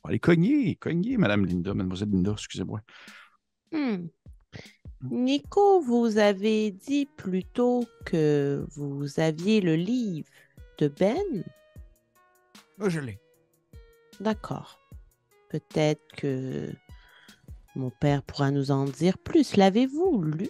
On 0.03 0.07
va 0.07 0.09
aller 0.09 0.19
cogner, 0.19 0.75
cogner, 0.75 1.17
Madame 1.17 1.45
Linda, 1.45 1.73
Mademoiselle 1.73 2.09
Linda, 2.09 2.31
excusez-moi. 2.31 2.81
Hmm. 3.71 4.07
Nico, 5.09 5.81
vous 5.81 6.17
avez 6.17 6.71
dit 6.71 7.07
plus 7.17 7.43
tôt 7.43 7.83
que 8.05 8.65
vous 8.75 9.19
aviez 9.19 9.61
le 9.61 9.75
livre 9.75 10.27
de 10.77 10.87
Ben? 10.87 11.43
Moi, 12.77 12.89
je 12.89 12.99
l'ai. 12.99 13.19
D'accord. 14.19 14.79
Peut-être 15.49 16.01
que 16.15 16.71
mon 17.75 17.89
père 17.89 18.23
pourra 18.23 18.51
nous 18.51 18.71
en 18.71 18.85
dire 18.85 19.17
plus. 19.17 19.55
L'avez-vous 19.55 20.23
lu? 20.23 20.49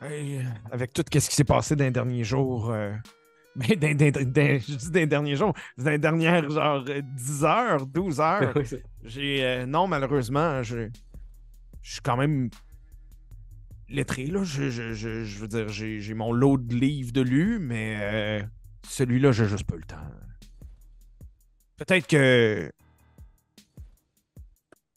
Hey, 0.00 0.38
euh, 0.38 0.42
avec 0.70 0.92
tout 0.92 1.02
ce 1.12 1.18
qui 1.28 1.34
s'est 1.34 1.44
passé 1.44 1.74
dans 1.76 1.84
les 1.84 1.90
derniers 1.90 2.24
jours. 2.24 2.70
euh, 2.70 2.94
ben, 3.56 3.76
dans- 3.96 4.10
dans- 4.10 4.30
dans- 4.30 4.60
je 4.60 4.76
dis 4.76 4.90
dans 4.90 5.00
les 5.00 5.06
derniers 5.06 5.36
jours. 5.36 5.52
Dans 5.76 5.90
les 5.90 5.98
dernières, 5.98 6.48
genre, 6.50 6.84
euh, 6.88 7.00
10 7.02 7.44
heures, 7.44 7.86
12 7.86 8.20
heures. 8.20 8.54
J'ai. 9.04 9.44
euh, 9.44 9.66
non, 9.66 9.86
malheureusement, 9.88 10.62
je. 10.62 10.88
Je 11.82 11.92
suis 11.92 12.00
quand 12.00 12.16
même. 12.16 12.50
lettré, 13.88 14.26
là. 14.26 14.44
Je, 14.44 14.68
je, 14.70 14.92
je, 14.92 15.24
je 15.24 15.38
veux 15.38 15.48
dire, 15.48 15.68
j'ai 15.68 16.14
mon 16.14 16.32
lot 16.32 16.58
de 16.58 16.74
livres 16.76 17.12
de 17.12 17.22
lus, 17.22 17.58
mais. 17.58 17.96
euh, 18.00 18.42
Celui-là, 18.86 19.32
j'ai 19.32 19.48
juste 19.48 19.64
pas 19.64 19.76
le 19.76 19.82
temps. 19.84 19.96
Peut-être 21.76 22.06
que. 22.06 22.70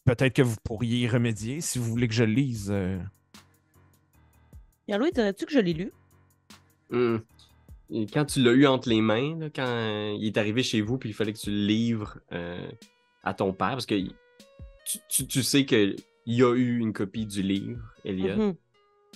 Peut-être 0.05 0.33
que 0.33 0.41
vous 0.41 0.55
pourriez 0.63 0.99
y 0.99 1.07
remédier 1.07 1.61
si 1.61 1.79
vous 1.79 1.85
voulez 1.85 2.07
que 2.07 2.13
je 2.13 2.23
le 2.23 2.33
lise. 2.33 2.73
Pierre-Louis, 4.85 5.11
dirais-tu 5.11 5.45
que 5.45 5.51
je 5.53 5.59
l'ai 5.59 5.73
lu? 5.73 5.91
Hmm. 6.89 7.17
Quand 8.13 8.25
tu 8.25 8.41
l'as 8.41 8.51
eu 8.53 8.65
entre 8.67 8.89
les 8.89 9.01
mains, 9.01 9.37
là, 9.39 9.49
quand 9.53 9.65
euh, 9.67 10.15
il 10.17 10.25
est 10.27 10.37
arrivé 10.37 10.63
chez 10.63 10.81
vous, 10.81 10.97
puis 10.97 11.09
il 11.09 11.13
fallait 11.13 11.33
que 11.33 11.37
tu 11.39 11.51
le 11.51 11.65
livres 11.65 12.19
euh, 12.31 12.69
à 13.23 13.33
ton 13.33 13.51
père, 13.53 13.71
parce 13.71 13.85
que 13.85 13.95
tu, 14.85 14.97
tu- 15.09 15.27
tu 15.27 15.43
sais 15.43 15.65
qu'il 15.65 15.95
y 16.25 16.41
a 16.43 16.53
eu 16.55 16.79
une 16.79 16.93
copie 16.93 17.25
du 17.25 17.41
livre, 17.41 17.81
Elliot. 18.05 18.35
Mhm. 18.35 18.55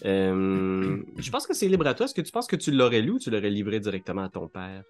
Euh, 0.04 1.02
je 1.18 1.32
pense 1.32 1.48
que 1.48 1.54
c'est 1.54 1.70
libre 1.70 1.88
à 1.88 1.94
toi. 1.94 2.06
Est-ce 2.06 2.14
que 2.14 2.22
tu 2.22 2.32
penses 2.34 2.48
que 2.48 2.58
tu 2.58 2.72
l'aurais 2.72 3.02
lu 3.02 3.12
ou 3.12 3.20
tu 3.20 3.30
l'aurais 3.32 3.50
livré 3.50 3.80
directement 3.80 4.24
à 4.24 4.30
ton 4.30 4.50
père? 4.50 4.84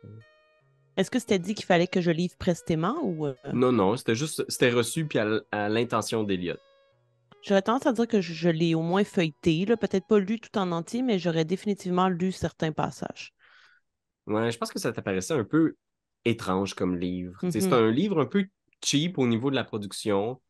Est-ce 0.98 1.12
que 1.12 1.20
c'était 1.20 1.38
dit 1.38 1.54
qu'il 1.54 1.66
fallait 1.66 1.86
que 1.88 2.02
je 2.02 2.10
livre 2.10 2.36
prestement 2.40 2.96
ou. 3.04 3.28
Non, 3.54 3.72
non, 3.72 3.96
c'était 3.98 4.16
juste, 4.16 4.44
c'était 4.50 4.72
reçu 4.72 5.06
puis 5.06 5.20
à 5.20 5.70
l'intention 5.70 6.24
d'Eliott. 6.24 6.60
J'aurais 7.46 7.62
tendance 7.62 7.86
à 7.86 7.94
dire 7.94 8.08
que 8.08 8.22
je, 8.22 8.34
je 8.34 8.50
l'ai 8.50 8.74
au 8.76 8.82
moins 8.82 9.04
feuilleté, 9.04 9.66
là. 9.66 9.78
peut-être 9.78 10.08
pas 10.08 10.20
lu 10.20 10.40
tout 10.40 10.58
en 10.58 10.72
entier, 10.72 11.02
mais 11.02 11.20
j'aurais 11.20 11.46
définitivement 11.46 12.10
lu 12.10 12.32
certains 12.32 12.72
passages. 12.72 13.34
Ouais, 14.28 14.52
je 14.52 14.58
pense 14.58 14.72
que 14.72 14.80
ça 14.80 14.92
t'apparaissait 14.92 15.34
un 15.34 15.44
peu 15.44 15.76
étrange 16.26 16.74
comme 16.74 16.98
livre. 16.98 17.38
C'est 17.52 17.62
Mhm. 17.64 17.74
un 17.74 17.92
livre 17.92 18.20
un 18.20 18.26
peu 18.26 18.46
cheap 18.84 19.18
au 19.20 19.28
niveau 19.28 19.52
de 19.52 19.56
la 19.56 19.64
production. 19.64 20.42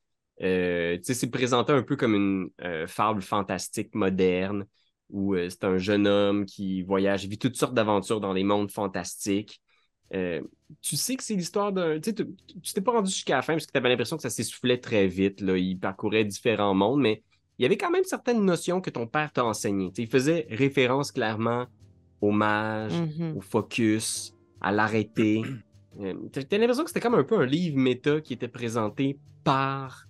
Euh, 0.41 0.97
c'est 1.03 1.29
présenté 1.29 1.73
un 1.73 1.83
peu 1.83 1.95
comme 1.95 2.15
une 2.15 2.49
euh, 2.61 2.87
fable 2.87 3.21
fantastique 3.21 3.93
moderne 3.93 4.65
où 5.09 5.35
euh, 5.35 5.49
c'est 5.49 5.63
un 5.63 5.77
jeune 5.77 6.07
homme 6.07 6.45
qui 6.45 6.81
voyage, 6.83 7.25
vit 7.25 7.37
toutes 7.37 7.55
sortes 7.57 7.73
d'aventures 7.73 8.19
dans 8.21 8.33
les 8.33 8.43
mondes 8.43 8.71
fantastiques. 8.71 9.61
Euh, 10.13 10.41
tu 10.81 10.95
sais 10.97 11.15
que 11.15 11.23
c'est 11.23 11.35
l'histoire 11.35 11.71
d'un. 11.73 11.99
Tu 11.99 12.13
t'es 12.13 12.81
pas 12.81 12.91
rendu 12.91 13.09
jusqu'à 13.09 13.35
la 13.37 13.41
fin 13.41 13.53
parce 13.53 13.65
que 13.65 13.71
tu 13.71 13.77
avais 13.77 13.89
l'impression 13.89 14.15
que 14.17 14.21
ça 14.23 14.29
s'essoufflait 14.29 14.77
très 14.77 15.07
vite. 15.07 15.41
Là. 15.41 15.57
Il 15.57 15.77
parcourait 15.79 16.23
différents 16.25 16.73
mondes, 16.75 17.01
mais 17.01 17.23
il 17.57 17.63
y 17.63 17.65
avait 17.65 17.77
quand 17.77 17.89
même 17.91 18.03
certaines 18.03 18.43
notions 18.43 18.81
que 18.81 18.89
ton 18.89 19.07
père 19.07 19.31
t'a 19.31 19.43
enseignées. 19.45 19.91
Il 19.97 20.07
faisait 20.07 20.47
référence 20.49 21.11
clairement 21.11 21.65
au 22.21 22.31
mage, 22.31 22.93
Mhm. 22.93 23.37
au 23.37 23.41
focus, 23.41 24.33
à 24.61 24.71
l'arrêté. 24.71 25.41
Euh, 26.01 26.13
T'as 26.33 26.57
l'impression 26.57 26.83
que 26.83 26.89
c'était 26.89 26.99
comme 26.99 27.15
un 27.15 27.23
peu 27.23 27.39
un 27.39 27.45
livre 27.45 27.77
méta 27.77 28.19
qui 28.19 28.33
était 28.33 28.49
présenté 28.49 29.17
par 29.45 30.09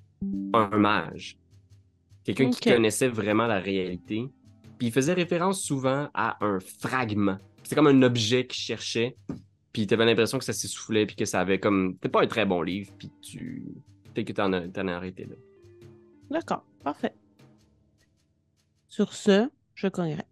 un 0.56 0.68
mage. 0.80 1.38
Quelqu'un 2.24 2.50
qui 2.50 2.60
connaissait 2.72 3.08
vraiment 3.08 3.46
la 3.46 3.60
réalité. 3.60 4.26
Puis 4.80 4.88
il 4.88 4.92
faisait 4.92 5.14
référence 5.14 5.62
souvent 5.62 6.10
à 6.16 6.44
un 6.44 6.58
fragment. 6.60 7.38
C'est 7.62 7.76
comme 7.76 7.86
un 7.86 8.02
objet 8.02 8.48
qu'il 8.48 8.64
cherchait. 8.64 9.16
Puis 9.76 9.88
t'avais 9.88 10.06
l'impression 10.06 10.38
que 10.38 10.46
ça 10.46 10.54
s'essoufflait, 10.54 11.06
puis 11.06 11.18
que 11.18 11.26
ça 11.26 11.42
avait 11.42 11.60
comme. 11.60 11.96
C'était 11.96 12.08
pas 12.08 12.24
un 12.24 12.28
très 12.28 12.46
bon 12.46 12.62
livre, 12.62 12.94
puis 12.98 13.12
tu. 13.22 13.66
Peut-être 14.06 14.28
que 14.28 14.32
t'en 14.32 14.54
as, 14.54 14.70
t'en 14.70 14.88
as 14.88 14.94
arrêté 14.94 15.26
là. 15.26 15.36
D'accord, 16.32 16.64
parfait. 16.82 17.14
Sur 18.88 19.12
ce, 19.12 19.50
je 19.74 19.90
cognerai. 19.90 20.24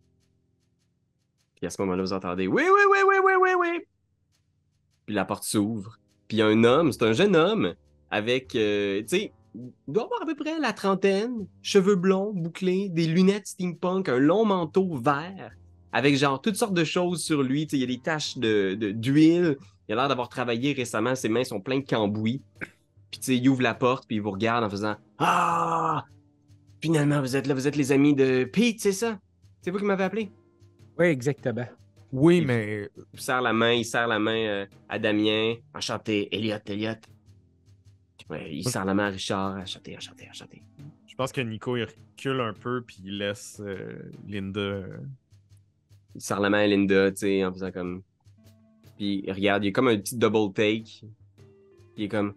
Puis 1.55 1.67
à 1.67 1.69
ce 1.69 1.81
moment-là, 1.81 2.03
vous 2.03 2.13
entendez 2.13 2.47
Oui, 2.47 2.63
oui, 2.63 2.81
oui, 2.89 2.99
oui, 3.05 3.15
oui, 3.21 3.33
oui, 3.41 3.49
oui. 3.59 3.81
Puis 5.07 5.13
la 5.13 5.25
porte 5.25 5.43
s'ouvre. 5.43 5.99
Puis 6.29 6.41
un 6.41 6.63
homme, 6.63 6.93
c'est 6.93 7.03
un 7.03 7.11
jeune 7.11 7.35
homme, 7.35 7.75
avec, 8.11 8.55
euh, 8.55 9.01
tu 9.01 9.07
sais, 9.09 9.33
il 9.55 9.73
doit 9.89 10.05
avoir 10.05 10.21
à 10.21 10.25
peu 10.25 10.35
près 10.35 10.57
la 10.57 10.71
trentaine, 10.71 11.47
cheveux 11.61 11.97
blonds, 11.97 12.31
bouclés, 12.31 12.87
des 12.87 13.07
lunettes 13.07 13.47
steampunk, 13.47 14.07
un 14.07 14.19
long 14.19 14.45
manteau 14.45 14.95
vert, 14.95 15.51
avec 15.93 16.15
genre 16.17 16.41
toutes 16.41 16.55
sortes 16.57 16.73
de 16.73 16.83
choses 16.83 17.23
sur 17.23 17.41
lui. 17.43 17.65
Tu 17.67 17.71
sais, 17.71 17.77
il 17.77 17.81
y 17.81 17.83
a 17.83 17.95
des 17.95 18.01
taches 18.01 18.37
de, 18.37 18.75
de- 18.75 18.91
d'huile. 18.91 19.57
Il 19.87 19.93
a 19.93 19.95
l'air 19.95 20.07
d'avoir 20.09 20.27
travaillé 20.29 20.73
récemment, 20.73 21.13
ses 21.15 21.29
mains 21.29 21.43
sont 21.43 21.61
pleines 21.61 21.81
de 21.81 21.87
cambouis. 21.87 22.41
Puis 23.11 23.19
tu 23.19 23.25
sais, 23.27 23.37
il 23.37 23.47
ouvre 23.47 23.61
la 23.61 23.73
porte, 23.75 24.05
puis 24.07 24.15
il 24.17 24.21
vous 24.21 24.31
regarde 24.31 24.63
en 24.63 24.69
faisant 24.69 24.95
Ah! 25.19 26.03
Finalement, 26.81 27.21
vous 27.21 27.35
êtes 27.35 27.47
là, 27.47 27.53
vous 27.53 27.67
êtes 27.67 27.75
les 27.77 27.91
amis 27.93 28.13
de 28.13 28.43
Pete, 28.43 28.79
c'est 28.81 28.91
ça? 28.91 29.19
C'est 29.61 29.71
vous 29.71 29.77
qui 29.77 29.85
m'avez 29.85 30.03
appelé? 30.03 30.31
Oui, 30.97 31.05
exactement. 31.05 31.65
Oui, 32.11 32.37
Il- 32.39 32.47
mais 32.47 32.89
Il 33.13 33.19
serre 33.19 33.41
la 33.41 33.53
main, 33.53 33.71
il 33.73 33.85
serre 33.85 34.07
la 34.07 34.19
main 34.19 34.35
euh, 34.45 34.65
à 34.89 34.99
Damien. 34.99 35.55
Enchanté, 35.73 36.27
Elliot, 36.35 36.57
Elliot. 36.65 36.91
Ouais, 38.29 38.53
il 38.53 38.63
serre 38.67 38.85
la 38.85 38.93
main 38.93 39.07
à 39.07 39.09
Richard. 39.09 39.57
Enchanté, 39.57 39.95
enchanté, 39.97 40.27
enchanté. 40.29 40.61
je 41.07 41.15
pense 41.15 41.31
que 41.31 41.41
Nico 41.41 41.75
il 41.77 41.83
recule 41.85 42.39
un 42.41 42.53
peu 42.53 42.81
puis 42.81 42.97
il 43.03 43.17
laisse 43.17 43.61
euh, 43.65 44.11
Linda. 44.27 44.81
Il 46.15 46.21
serre 46.21 46.39
la 46.39 46.49
main 46.49 46.59
à 46.59 46.67
Linda, 46.67 47.11
tu 47.11 47.17
sais, 47.17 47.43
en 47.45 47.51
faisant 47.53 47.71
comme. 47.71 48.01
Puis 48.97 49.23
il 49.25 49.31
regarde, 49.31 49.63
il 49.63 49.67
y 49.67 49.69
a 49.69 49.71
comme 49.71 49.87
un 49.87 49.97
petit 49.97 50.15
double 50.17 50.53
take. 50.53 50.83
Puis 50.83 51.07
il 51.97 52.03
est 52.05 52.09
comme. 52.09 52.33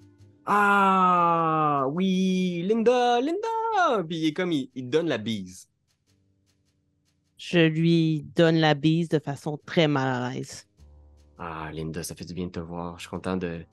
Ah, 0.47 1.87
oui, 1.91 2.63
Linda, 2.67 3.21
Linda! 3.21 4.03
Puis 4.09 4.17
il 4.19 4.27
est 4.27 4.33
comme, 4.33 4.53
il, 4.53 4.71
il 4.75 4.89
donne 4.89 5.09
la 5.09 5.19
bise. 5.19 5.69
Je 7.37 7.59
lui 7.67 8.25
donne 8.35 8.57
la 8.57 8.75
bise 8.75 9.09
de 9.09 9.19
façon 9.19 9.59
très 9.67 9.89
mal 9.89 10.23
à 10.23 10.31
l'aise. 10.33 10.67
Ah, 11.39 11.69
Linda, 11.73 12.03
ça 12.03 12.15
fait 12.15 12.25
du 12.25 12.33
bien 12.33 12.47
de 12.47 12.53
te 12.53 12.61
voir. 12.61 12.97
Je 12.97 13.03
suis 13.03 13.11
content 13.11 13.37
de. 13.37 13.65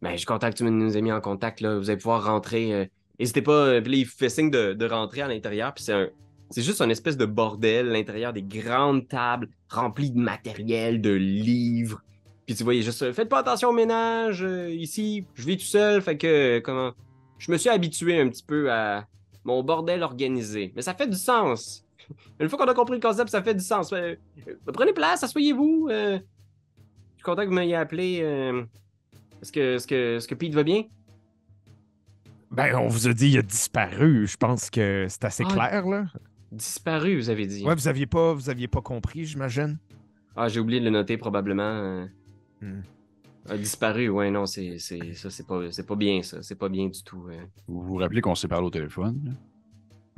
Ben, 0.00 0.12
je 0.12 0.16
suis 0.18 0.26
content 0.26 0.48
que 0.50 0.54
tu 0.56 0.64
nous 0.64 0.96
aies 0.96 1.02
mis 1.02 1.12
en 1.12 1.20
contact, 1.20 1.60
là. 1.60 1.76
Vous 1.78 1.90
allez 1.90 1.98
pouvoir 1.98 2.24
rentrer. 2.24 2.72
euh, 2.72 2.86
N'hésitez 3.18 3.42
pas. 3.42 3.52
euh, 3.66 3.80
Puis 3.82 3.92
là, 3.92 3.98
il 3.98 4.06
fait 4.06 4.28
signe 4.28 4.50
de, 4.50 4.72
de 4.72 4.86
rentrer 4.86 5.22
à 5.22 5.28
l'intérieur. 5.28 5.74
Puis 5.74 5.84
c'est 5.84 5.92
un. 5.92 6.08
C'est 6.50 6.62
juste 6.62 6.80
une 6.80 6.90
espèce 6.90 7.16
de 7.16 7.26
bordel, 7.26 7.88
l'intérieur 7.88 8.32
des 8.32 8.42
grandes 8.42 9.08
tables 9.08 9.48
remplies 9.68 10.10
de 10.12 10.18
matériel, 10.18 11.00
de 11.00 11.10
livres. 11.10 12.02
Puis 12.46 12.54
tu 12.54 12.62
vois, 12.62 12.74
il 12.74 12.78
est 12.80 12.82
juste. 12.82 13.12
Faites 13.12 13.28
pas 13.28 13.40
attention 13.40 13.70
au 13.70 13.72
ménage. 13.72 14.42
euh, 14.44 14.70
ici, 14.70 15.26
je 15.34 15.44
vis 15.46 15.56
tout 15.56 15.64
seul. 15.64 16.00
Fait 16.02 16.16
que. 16.16 16.26
euh, 16.58 16.60
comment. 16.60 16.92
Je 17.38 17.50
me 17.50 17.56
suis 17.58 17.68
habitué 17.68 18.20
un 18.20 18.28
petit 18.28 18.44
peu 18.44 18.70
à 18.72 19.06
mon 19.44 19.62
bordel 19.64 20.02
organisé. 20.02 20.72
Mais 20.76 20.82
ça 20.82 20.94
fait 20.94 21.08
du 21.08 21.16
sens. 21.16 21.84
Une 22.40 22.48
fois 22.48 22.58
qu'on 22.58 22.70
a 22.70 22.74
compris 22.74 22.94
le 22.94 23.00
concept, 23.02 23.30
ça 23.30 23.42
fait 23.42 23.54
du 23.54 23.64
sens. 23.64 23.92
Euh, 23.92 24.14
euh, 24.48 24.54
prenez 24.72 24.92
place, 24.92 25.24
asseyez-vous. 25.24 25.88
euh, 25.90 26.18
je 26.18 27.16
suis 27.16 27.24
content 27.24 27.42
que 27.42 27.48
vous 27.48 27.54
m'ayez 27.54 27.74
appelé. 27.74 28.20
euh, 28.22 28.62
Est-ce 29.42 29.50
que, 29.50 29.74
est-ce 29.74 29.86
que, 29.88 30.16
est-ce 30.18 30.28
que 30.28 30.34
Pete 30.36 30.54
va 30.54 30.62
bien? 30.62 30.84
Ben, 32.52 32.76
on 32.76 32.86
vous 32.88 33.08
a 33.08 33.12
dit 33.12 33.30
il 33.30 33.38
a 33.38 33.42
disparu. 33.42 34.26
Je 34.28 34.36
pense 34.36 34.70
que 34.70 35.06
c'est 35.08 35.24
assez 35.24 35.44
Ah. 35.48 35.52
clair, 35.52 35.86
là. 35.86 36.04
Disparu, 36.56 37.16
vous 37.16 37.28
avez 37.30 37.46
dit. 37.46 37.62
Ouais, 37.64 37.74
vous 37.74 37.86
aviez 37.88 38.06
pas, 38.06 38.32
vous 38.32 38.48
aviez 38.48 38.66
pas 38.68 38.80
compris, 38.80 39.24
j'imagine. 39.26 39.78
Ah, 40.34 40.48
j'ai 40.48 40.60
oublié 40.60 40.80
de 40.80 40.84
le 40.86 40.90
noter 40.90 41.16
probablement. 41.18 42.06
Hmm. 42.62 42.80
a 43.48 43.56
disparu, 43.58 44.08
ouais, 44.08 44.30
non, 44.30 44.46
c'est, 44.46 44.78
c'est, 44.78 45.12
ça, 45.14 45.28
c'est 45.30 45.46
pas, 45.46 45.70
c'est 45.70 45.86
pas 45.86 45.96
bien, 45.96 46.22
ça. 46.22 46.42
C'est 46.42 46.54
pas 46.54 46.68
bien 46.70 46.86
du 46.88 47.02
tout. 47.02 47.26
euh. 47.28 47.36
Vous 47.68 47.82
vous 47.82 47.96
rappelez 47.96 48.20
qu'on 48.22 48.34
s'est 48.34 48.48
parlé 48.48 48.66
au 48.66 48.70
téléphone? 48.70 49.20
là? 49.24 49.32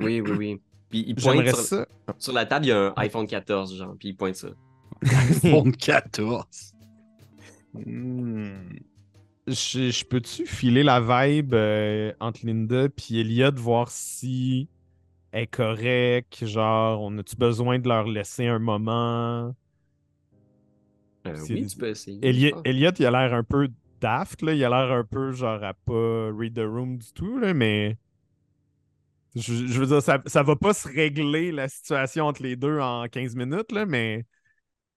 Oui, 0.05 0.21
oui, 0.21 0.31
oui. 0.31 0.61
Puis 0.89 1.03
il 1.07 1.15
pointe 1.15 1.35
J'aimerais 1.35 1.53
sur, 1.53 1.59
ça. 1.59 1.87
sur 2.17 2.33
la 2.33 2.45
table, 2.45 2.65
il 2.65 2.69
y 2.69 2.71
a 2.71 2.87
un 2.87 2.93
iPhone 2.95 3.27
14, 3.27 3.75
genre, 3.77 3.95
puis 3.99 4.09
il 4.09 4.15
pointe 4.15 4.35
ça. 4.35 4.47
iPhone 5.03 5.71
14. 5.75 6.73
Hmm. 7.73 8.47
Je, 9.47 9.89
je 9.91 10.05
peux-tu 10.05 10.45
filer 10.45 10.83
la 10.83 10.99
vibe 11.01 11.53
euh, 11.53 12.13
entre 12.19 12.45
Linda 12.45 12.85
et 12.85 13.19
Elliot, 13.19 13.51
voir 13.55 13.89
si 13.89 14.69
est 15.33 15.47
correcte? 15.47 16.45
Genre, 16.45 17.01
on 17.01 17.17
a-tu 17.17 17.35
besoin 17.35 17.79
de 17.79 17.87
leur 17.87 18.05
laisser 18.07 18.47
un 18.47 18.59
moment? 18.59 19.55
Euh, 21.27 21.45
oui, 21.49 21.65
tu 21.67 21.77
peux 21.77 21.89
essayer. 21.89 22.19
Elliot, 22.21 22.51
Ah. 22.55 22.61
Elliot, 22.63 22.91
il 22.99 23.05
a 23.05 23.11
l'air 23.11 23.33
un 23.33 23.43
peu 23.43 23.69
daft, 23.99 24.41
là. 24.41 24.53
Il 24.53 24.63
a 24.63 24.69
l'air 24.69 24.91
un 24.97 25.03
peu 25.03 25.31
genre 25.31 25.63
à 25.63 25.73
pas 25.73 26.31
read 26.31 26.55
the 26.55 26.59
room 26.65 26.97
du 26.97 27.11
tout, 27.13 27.37
là, 27.37 27.53
mais. 27.53 27.97
Je, 29.35 29.67
je 29.67 29.79
veux 29.79 29.85
dire, 29.85 30.01
ça, 30.01 30.21
ça 30.25 30.41
va 30.43 30.55
pas 30.55 30.73
se 30.73 30.87
régler 30.87 31.51
la 31.51 31.67
situation 31.69 32.25
entre 32.25 32.41
les 32.41 32.55
deux 32.55 32.79
en 32.79 33.07
15 33.07 33.35
minutes, 33.35 33.71
là, 33.71 33.85
mais 33.85 34.25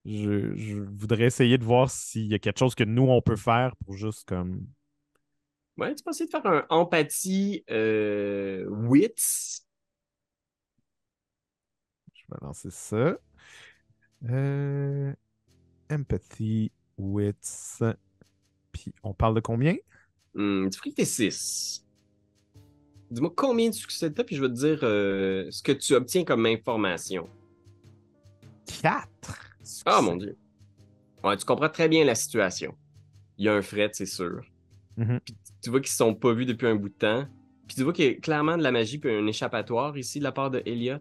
je, 0.05 0.55
je 0.55 0.75
voudrais 0.81 1.25
essayer 1.25 1.57
de 1.57 1.65
voir 1.65 1.89
s'il 1.91 2.27
y 2.27 2.35
a 2.35 2.39
quelque 2.39 2.59
chose 2.59 2.75
que 2.75 2.83
nous, 2.85 3.03
on 3.03 3.21
peut 3.21 3.37
faire 3.37 3.75
pour 3.77 3.95
juste 3.95 4.27
comme. 4.27 4.67
Ouais, 5.77 5.93
tu 5.95 6.03
peux 6.03 6.11
essayer 6.11 6.27
de 6.27 6.31
faire 6.31 6.45
un 6.45 6.65
empathie 6.69 7.63
euh, 7.71 8.65
wits. 8.69 9.61
Vais 12.33 12.45
lancer 12.45 12.69
ça. 12.71 13.17
Euh, 14.29 15.13
empathy, 15.91 16.71
wits. 16.97 17.83
Puis 18.71 18.93
on 19.03 19.13
parle 19.13 19.35
de 19.35 19.39
combien? 19.39 19.75
Hmm, 20.33 20.69
tu 20.69 20.77
ferais 20.77 20.89
que 20.91 20.95
t'es 20.95 21.05
6. 21.05 21.85
Dis-moi 23.11 23.31
combien 23.35 23.69
de 23.69 23.75
succès 23.75 24.11
t'as, 24.11 24.23
puis 24.23 24.35
je 24.35 24.41
vais 24.41 24.47
te 24.47 24.53
dire 24.53 24.79
euh, 24.81 25.47
ce 25.51 25.61
que 25.61 25.71
tu 25.71 25.93
obtiens 25.93 26.23
comme 26.23 26.45
information. 26.47 27.29
4. 28.81 29.07
Ah 29.85 30.01
mon 30.01 30.15
dieu. 30.15 30.35
Ouais, 31.23 31.37
tu 31.37 31.45
comprends 31.45 31.69
très 31.69 31.87
bien 31.87 32.03
la 32.03 32.15
situation. 32.15 32.75
Il 33.37 33.45
y 33.45 33.49
a 33.49 33.53
un 33.53 33.61
fret, 33.61 33.91
c'est 33.93 34.07
sûr. 34.07 34.41
Mhm. 34.97 35.19
Puis 35.23 35.35
tu 35.61 35.69
vois 35.69 35.79
qu'ils 35.79 35.91
se 35.91 35.97
sont 35.97 36.15
pas 36.15 36.33
vus 36.33 36.45
depuis 36.45 36.67
un 36.67 36.75
bout 36.75 36.89
de 36.89 36.93
temps. 36.95 37.27
Puis 37.67 37.75
tu 37.75 37.83
vois 37.83 37.93
qu'il 37.93 38.05
y 38.05 38.09
a 38.09 38.13
clairement 38.15 38.57
de 38.57 38.63
la 38.63 38.71
magie 38.71 38.97
puis 38.97 39.13
un 39.13 39.27
échappatoire 39.27 39.95
ici 39.97 40.19
de 40.19 40.23
la 40.23 40.31
part 40.31 40.49
de 40.49 40.63
Elliot. 40.65 40.97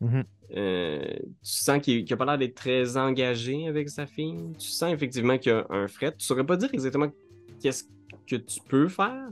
Mhm. 0.00 0.24
Euh, 0.56 1.04
tu 1.20 1.28
sens 1.42 1.80
qu'il 1.80 2.04
n'a 2.08 2.16
pas 2.16 2.24
l'air 2.24 2.38
d'être 2.38 2.54
très 2.56 2.96
engagé 2.96 3.68
avec 3.68 3.88
sa 3.88 4.06
fille. 4.06 4.36
Tu 4.58 4.68
sens 4.68 4.92
effectivement 4.92 5.38
qu'il 5.38 5.52
y 5.52 5.54
a 5.54 5.66
un 5.70 5.86
fret. 5.86 6.12
Tu 6.16 6.24
saurais 6.24 6.44
pas 6.44 6.56
dire 6.56 6.70
exactement 6.72 7.10
qu'est-ce 7.62 7.84
que 8.26 8.36
tu 8.36 8.60
peux 8.68 8.88
faire. 8.88 9.28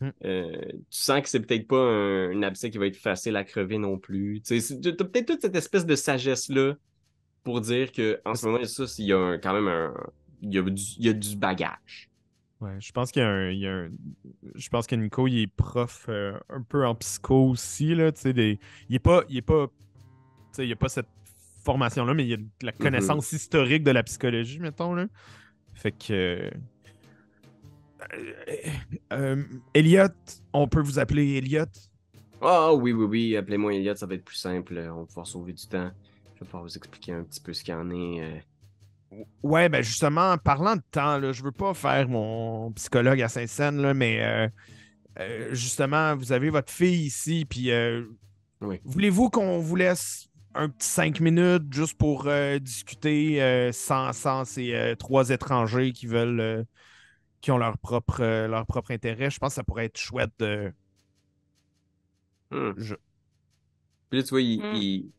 Mm. 0.00 0.08
Euh, 0.24 0.52
tu 0.72 0.78
sens 0.90 1.20
que 1.22 1.28
c'est 1.28 1.40
peut-être 1.40 1.68
pas 1.68 1.78
un, 1.80 2.30
un 2.36 2.42
abcès 2.42 2.70
qui 2.70 2.78
va 2.78 2.86
être 2.86 2.96
facile 2.96 3.36
à 3.36 3.44
crever 3.44 3.78
non 3.78 3.98
plus. 3.98 4.40
Tu 4.40 4.58
t'as 4.60 5.04
peut-être 5.04 5.26
toute 5.26 5.42
cette 5.42 5.56
espèce 5.56 5.84
de 5.86 5.94
sagesse-là 5.94 6.74
pour 7.42 7.60
dire 7.60 7.92
que 7.92 8.20
en 8.24 8.34
ce 8.34 8.46
moment, 8.46 8.64
ça, 8.64 8.84
il 8.98 9.04
y 9.06 9.12
a 9.12 9.18
un- 9.18 9.38
quand 9.38 9.52
même 9.52 9.68
un. 9.68 9.94
Il 10.40 10.52
y 10.54 10.58
a 10.58 10.62
du, 10.62 10.82
il 10.98 11.06
y 11.06 11.08
a 11.08 11.12
du 11.12 11.36
bagage. 11.36 12.10
Ouais, 12.60 12.76
je 12.80 12.92
pense 12.92 13.10
qu'il 13.12 13.20
y 13.20 13.24
a 13.24 13.28
un, 13.28 13.50
il 13.50 13.58
y 13.58 13.66
a 13.66 13.72
un- 13.72 13.90
Je 14.54 14.68
pense 14.68 14.86
que 14.86 14.94
Nico, 14.94 15.26
il 15.26 15.42
est 15.42 15.46
prof 15.46 16.06
euh, 16.08 16.38
un 16.48 16.62
peu 16.62 16.86
en 16.86 16.94
psycho 16.94 17.50
aussi, 17.50 17.94
là, 17.94 18.10
des... 18.10 18.58
Il 18.88 18.96
est 18.96 19.00
pas... 19.00 19.24
Il 19.28 19.36
est 19.36 19.42
pas... 19.42 19.68
Il 20.58 20.70
a 20.72 20.76
pas 20.76 20.88
cette 20.88 21.08
formation-là, 21.64 22.14
mais 22.14 22.26
il 22.26 22.32
a 22.34 22.36
de 22.36 22.46
la 22.62 22.72
connaissance 22.72 23.32
historique 23.32 23.82
de 23.84 23.90
la 23.90 24.02
psychologie, 24.02 24.58
mettons, 24.60 24.94
là. 24.94 25.06
Fait 25.74 25.92
que... 25.92 26.12
Euh, 26.12 26.50
euh, 29.12 29.42
Elliot, 29.72 30.08
on 30.52 30.68
peut 30.68 30.80
vous 30.82 30.98
appeler 30.98 31.36
Elliot? 31.38 31.64
Ah 32.42 32.74
oui, 32.74 32.92
oui, 32.92 33.04
oui, 33.06 33.36
appelez-moi 33.36 33.74
Elliot, 33.74 33.94
ça 33.96 34.06
va 34.06 34.14
être 34.14 34.24
plus 34.24 34.36
simple. 34.36 34.78
On 34.92 35.00
va 35.00 35.06
pouvoir 35.06 35.26
sauver 35.26 35.52
du 35.52 35.66
temps. 35.66 35.90
Je 36.34 36.40
vais 36.40 36.46
pouvoir 36.46 36.64
vous 36.64 36.76
expliquer 36.76 37.12
un 37.12 37.22
petit 37.22 37.40
peu 37.40 37.52
ce 37.52 37.64
qu'il 37.64 37.72
y 37.72 37.76
en 37.76 37.90
est. 37.90 38.20
euh. 38.22 38.38
Ouais, 39.42 39.68
ben 39.68 39.80
justement, 39.82 40.32
en 40.32 40.38
parlant 40.38 40.76
de 40.76 40.82
temps, 40.90 41.18
là, 41.18 41.32
je 41.32 41.42
veux 41.42 41.52
pas 41.52 41.72
faire 41.72 42.08
mon 42.08 42.72
psychologue 42.72 43.22
à 43.22 43.28
Saint-Saëns, 43.28 43.94
mais 43.94 44.20
euh, 44.22 44.48
euh, 45.20 45.48
justement, 45.54 46.16
vous 46.16 46.32
avez 46.32 46.50
votre 46.50 46.72
fille 46.72 47.06
ici, 47.06 47.46
puis 47.48 47.70
euh, 47.70 48.04
Oui. 48.60 48.80
voulez-vous 48.84 49.30
qu'on 49.30 49.60
vous 49.60 49.76
laisse 49.76 50.28
un 50.54 50.68
petit 50.68 50.88
cinq 50.88 51.20
minutes 51.20 51.72
juste 51.72 51.96
pour 51.98 52.26
euh, 52.28 52.58
discuter 52.58 53.42
euh, 53.42 53.72
sans, 53.72 54.12
sans 54.12 54.44
ces 54.44 54.74
euh, 54.74 54.94
trois 54.96 55.30
étrangers 55.30 55.92
qui 55.92 56.06
veulent 56.06 56.40
euh, 56.40 56.64
qui 57.40 57.50
ont 57.52 57.58
leur 57.58 57.78
propre, 57.78 58.22
euh, 58.22 58.48
leur 58.48 58.66
propre 58.66 58.92
intérêt? 58.92 59.30
Je 59.30 59.38
pense 59.38 59.50
que 59.52 59.56
ça 59.56 59.64
pourrait 59.64 59.86
être 59.86 59.98
chouette 59.98 60.32
de. 60.40 60.72
Hmm. 62.50 62.72
Je- 62.76 62.96
Puis 64.10 64.18
là, 64.20 64.24
tu 64.24 64.30
vois, 64.30 64.40
il, 64.42 64.62
Hmm. 64.62 64.70
il, 64.70 65.10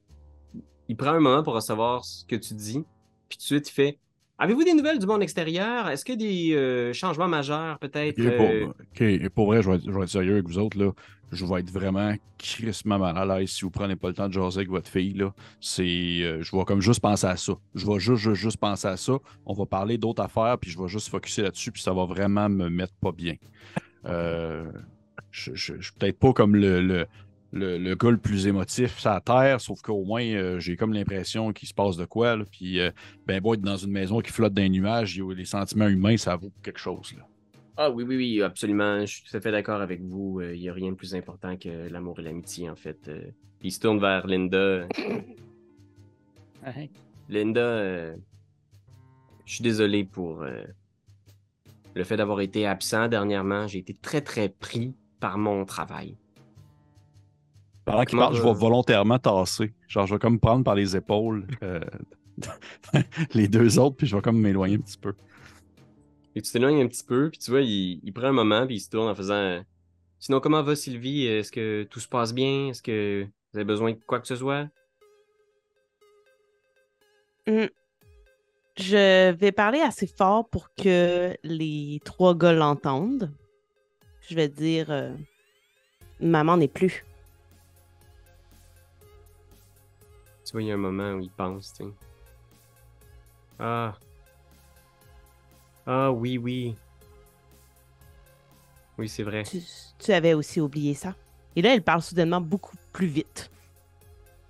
il 0.88 0.98
prend 0.98 1.12
un 1.12 1.20
moment 1.20 1.44
pour 1.44 1.54
recevoir 1.56 2.06
ce 2.06 2.26
que 2.26 2.36
tu 2.36 2.54
dis. 2.54 2.84
Puis 3.30 3.38
tout 3.38 3.44
de 3.44 3.46
suite, 3.46 3.70
il 3.70 3.74
fait 3.74 4.00
Avez-vous 4.38 4.66
des 4.66 4.74
nouvelles 4.74 5.00
du 5.00 5.06
monde 5.06 5.24
extérieur? 5.24 5.88
Est-ce 5.88 6.04
que 6.04 6.12
des 6.12 6.54
euh, 6.54 6.92
changements 6.92 7.28
majeurs, 7.28 7.80
peut-être 7.80 8.20
Ok, 8.20 8.26
euh, 8.26 8.38
pour, 8.38 8.70
ok, 8.70 9.30
pour 9.30 9.46
vrai, 9.48 9.62
je 9.64 9.70
vais, 9.70 9.78
être, 9.78 9.86
je 9.86 9.92
vais 9.92 10.04
être 10.04 10.10
sérieux 10.10 10.34
avec 10.34 10.46
vous 10.46 10.60
autres. 10.60 10.78
Là. 10.78 10.92
Je 11.32 11.46
vais 11.46 11.62
être 11.62 11.72
vraiment 11.72 12.14
crissement 12.38 13.00
mal 13.00 13.18
à 13.18 13.26
l'aise 13.26 13.50
si 13.50 13.62
vous 13.62 13.72
prenez 13.72 13.96
pas 13.96 14.10
le 14.10 14.14
temps 14.14 14.28
de 14.28 14.34
jaser 14.34 14.60
avec 14.60 14.70
votre 14.70 14.90
fille. 14.90 15.14
Là. 15.14 15.34
C'est, 15.62 15.84
euh, 15.84 16.42
je 16.42 16.56
vais 16.56 16.66
comme 16.66 16.82
juste 16.82 17.00
penser 17.00 17.28
à 17.28 17.38
ça. 17.38 17.54
Je 17.76 17.86
vais 17.88 18.00
juste, 18.00 18.24
juste, 18.24 18.36
juste 18.36 18.58
penser 18.58 18.90
à 18.90 18.98
ça. 18.98 19.14
On 19.46 19.54
va 19.54 19.66
parler 19.66 19.98
d'autres 19.98 20.24
affaires, 20.24 20.58
puis 20.60 20.70
je 20.70 20.78
vais 20.78 20.90
juste 20.90 21.08
focuser 21.08 21.44
là-dessus, 21.44 21.72
puis 21.72 21.82
ça 21.82 21.94
va 21.94 22.04
vraiment 22.06 22.50
me 22.50 22.70
mettre 22.70 22.94
pas 22.96 23.14
bien. 23.14 23.36
Je, 25.32 25.54
je 25.54 25.82
suis 25.82 25.94
peut-être 26.00 26.18
pas 26.18 26.32
comme 26.32 26.56
le, 26.56 26.82
le, 26.82 27.08
le, 27.56 27.78
le 27.78 27.96
gars 27.96 28.12
le 28.12 28.18
plus 28.18 28.48
émotif 28.48 29.00
sur 29.00 29.10
la 29.10 29.22
terre, 29.22 29.62
sauf 29.62 29.82
qu'au 29.82 30.04
moins, 30.04 30.24
euh, 30.24 30.60
j'ai 30.60 30.76
comme 30.76 30.94
l'impression 30.94 31.54
qu'il 31.54 31.68
se 31.68 31.74
passe 31.74 31.96
de 31.98 32.06
quoi. 32.06 32.36
Là, 32.36 32.44
puis, 32.52 32.80
euh, 32.80 32.92
ben, 33.26 33.40
bon, 33.42 33.54
être 33.54 33.62
dans 33.62 33.78
une 33.78 33.92
maison 33.92 34.20
qui 34.20 34.32
flotte 34.32 34.54
dans 34.54 34.62
les 34.62 34.70
nuages, 34.70 35.16
il 35.16 35.20
y 35.20 35.32
a- 35.32 35.34
les 35.34 35.46
sentiments 35.46 35.88
humains, 35.88 36.18
ça 36.18 36.36
vaut 36.36 36.52
quelque 36.62 36.80
chose. 36.80 37.14
Là. 37.18 37.26
Ah 37.78 37.90
oui, 37.90 38.04
oui, 38.04 38.16
oui, 38.18 38.42
absolument. 38.42 39.00
Je 39.02 39.06
suis 39.08 39.24
tout 39.24 39.36
à 39.36 39.42
fait 39.42 39.52
d'accord 39.52 39.82
avec 39.82 40.02
vous. 40.02 40.40
Euh, 40.42 40.56
Il 40.56 40.62
n'y 40.62 40.70
a 40.70 40.74
rien 40.74 40.92
de 40.92 40.96
plus 40.96 41.16
important 41.16 41.58
que 41.58 41.90
l'amour 41.90 42.20
et 42.20 42.24
l'amitié, 42.24 42.70
en 42.70 42.76
fait. 42.76 43.00
Euh, 43.08 43.22
il 43.62 43.72
se 43.72 43.80
tourne 43.80 44.00
vers 44.00 44.28
Linda. 44.28 44.88
Linda, 47.30 47.62
euh, 47.62 48.16
je 49.46 49.54
suis 49.56 49.64
désolé 49.64 50.04
pour 50.04 50.44
euh, 50.44 50.64
le 51.96 52.04
fait 52.04 52.18
d'avoir 52.18 52.42
été 52.42 52.66
absent 52.68 53.08
dernièrement. 53.08 53.68
J'ai 53.68 53.80
été 53.80 53.94
très, 53.94 54.22
très 54.22 54.50
pris 54.50 54.94
par 55.20 55.38
mon 55.38 55.66
travail. 55.66 56.18
Pendant 57.86 58.04
qu'il 58.06 58.18
parle, 58.18 58.36
je 58.36 58.42
va- 58.42 58.52
vais 58.52 58.60
volontairement 58.60 59.20
tasser. 59.20 59.74
Genre, 59.88 60.06
je 60.08 60.16
vais 60.16 60.20
comme 60.20 60.34
me 60.34 60.40
prendre 60.40 60.64
par 60.64 60.76
les 60.76 60.96
épaules 60.96 61.46
euh, 61.64 61.80
les 63.34 63.48
deux 63.48 63.78
autres, 63.80 63.96
puis 63.98 64.08
je 64.08 64.16
vais 64.16 64.22
comme 64.22 64.40
m'éloigner 64.40 64.76
un 64.76 64.80
petit 64.80 64.98
peu. 64.98 65.14
Et 66.36 66.42
tu 66.42 66.52
t'éloignes 66.52 66.82
un 66.82 66.88
petit 66.88 67.04
peu, 67.04 67.30
puis 67.30 67.40
tu 67.40 67.52
vois, 67.52 67.62
il, 67.62 68.00
il 68.04 68.12
prend 68.12 68.28
un 68.28 68.32
moment, 68.34 68.66
puis 68.66 68.76
il 68.76 68.80
se 68.80 68.90
tourne 68.90 69.08
en 69.08 69.16
faisant 69.16 69.62
Sinon, 70.20 70.40
comment 70.40 70.64
va 70.64 70.76
Sylvie? 70.76 71.26
Est-ce 71.28 71.52
que 71.52 71.84
tout 71.84 72.00
se 72.00 72.08
passe 72.08 72.34
bien? 72.34 72.70
Est-ce 72.70 72.82
que 72.82 73.24
vous 73.54 73.60
avez 73.60 73.66
besoin 73.66 73.92
de 73.92 74.00
quoi 74.08 74.20
que 74.20 74.28
ce 74.28 74.36
soit 74.36 74.68
Je 78.78 79.32
vais 79.32 79.52
parler 79.52 79.80
assez 79.80 80.08
fort 80.08 80.50
pour 80.50 80.74
que 80.74 81.36
les 81.44 82.02
trois 82.04 82.36
gars 82.36 82.54
l'entendent. 82.54 83.32
Je 84.28 84.36
vais 84.36 84.48
dire 84.50 84.90
euh, 84.90 85.14
Maman 86.20 86.58
n'est 86.58 86.68
plus. 86.68 87.06
Vois, 90.56 90.64
il 90.64 90.68
y 90.68 90.72
a 90.72 90.76
un 90.76 90.78
moment 90.78 91.14
où 91.14 91.20
il 91.22 91.30
pense, 91.32 91.74
tu 91.74 91.84
sais. 91.84 91.90
Ah. 93.60 93.96
Ah, 95.86 96.12
oui, 96.12 96.38
oui. 96.38 96.76
Oui, 98.98 99.10
c'est 99.10 99.24
vrai. 99.24 99.44
Tu, 99.44 99.62
tu 100.00 100.12
avais 100.12 100.34
aussi 100.34 100.60
oublié 100.62 100.94
ça. 100.94 101.14
Et 101.56 101.62
là, 101.62 101.74
elle 101.74 101.84
parle 101.84 102.02
soudainement 102.02 102.42
beaucoup 102.42 102.76
plus 102.92 103.08
vite. 103.08 103.50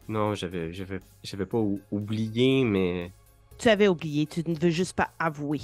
Non, 0.07 0.35
j'avais, 0.35 0.71
j'avais, 0.71 1.01
j'avais 1.23 1.45
pas 1.45 1.57
ou- 1.57 1.81
oublié, 1.91 2.63
mais 2.63 3.11
Tu 3.57 3.69
avais 3.69 3.87
oublié, 3.87 4.27
tu 4.27 4.43
ne 4.47 4.55
veux 4.57 4.69
juste 4.69 4.93
pas 4.95 5.09
avouer. 5.17 5.61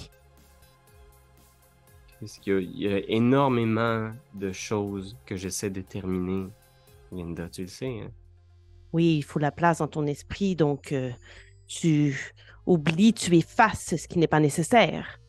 Parce 2.20 2.38
qu'il 2.38 2.62
y 2.62 2.84
y 2.84 2.88
a 2.88 3.00
énormément 3.10 4.12
de 4.34 4.52
choses 4.52 5.16
que 5.26 5.36
j'essaie 5.36 5.70
de 5.70 5.82
terminer. 5.82 6.50
Linda, 7.12 7.50
tu 7.50 7.62
le 7.64 7.68
sais, 7.68 8.02
hein? 8.02 8.12
Oui, 8.94 9.18
il 9.18 9.24
faut 9.24 9.40
la 9.40 9.52
place 9.52 9.80
dans 9.80 9.88
ton 9.88 10.06
esprit, 10.06 10.56
donc 10.56 10.92
euh, 10.92 11.12
tu 11.68 12.18
oublies, 12.66 13.14
tu 13.14 13.36
effaces 13.36 13.96
ce 13.96 14.08
qui 14.08 14.20
n'est 14.20 14.28
pas 14.28 14.40
nécessaire. 14.40 15.20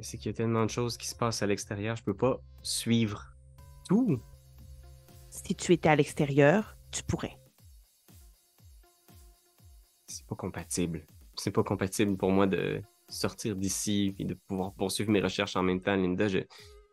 C'est 0.00 0.16
qu'il 0.16 0.30
y 0.30 0.34
a 0.34 0.36
tellement 0.36 0.64
de 0.64 0.70
choses 0.70 0.96
qui 0.96 1.06
se 1.08 1.14
passent 1.14 1.42
à 1.42 1.46
l'extérieur, 1.46 1.96
je 1.96 2.02
peux 2.02 2.16
pas 2.16 2.40
suivre 2.62 3.36
tout. 3.88 4.20
Si 5.30 5.54
tu 5.54 5.72
étais 5.72 5.88
à 5.88 5.96
l'extérieur, 5.96 6.76
tu 6.90 7.02
pourrais. 7.02 7.38
C'est 10.06 10.26
pas 10.26 10.36
compatible. 10.36 11.06
C'est 11.36 11.50
pas 11.50 11.62
compatible 11.62 12.16
pour 12.16 12.30
moi 12.30 12.46
de 12.46 12.82
sortir 13.08 13.56
d'ici 13.56 14.14
et 14.18 14.24
de 14.24 14.34
pouvoir 14.34 14.72
poursuivre 14.72 15.10
mes 15.10 15.20
recherches 15.20 15.56
en 15.56 15.62
même 15.62 15.80
temps, 15.80 15.96
Linda. 15.96 16.28
Je, 16.28 16.38
je 16.38 16.44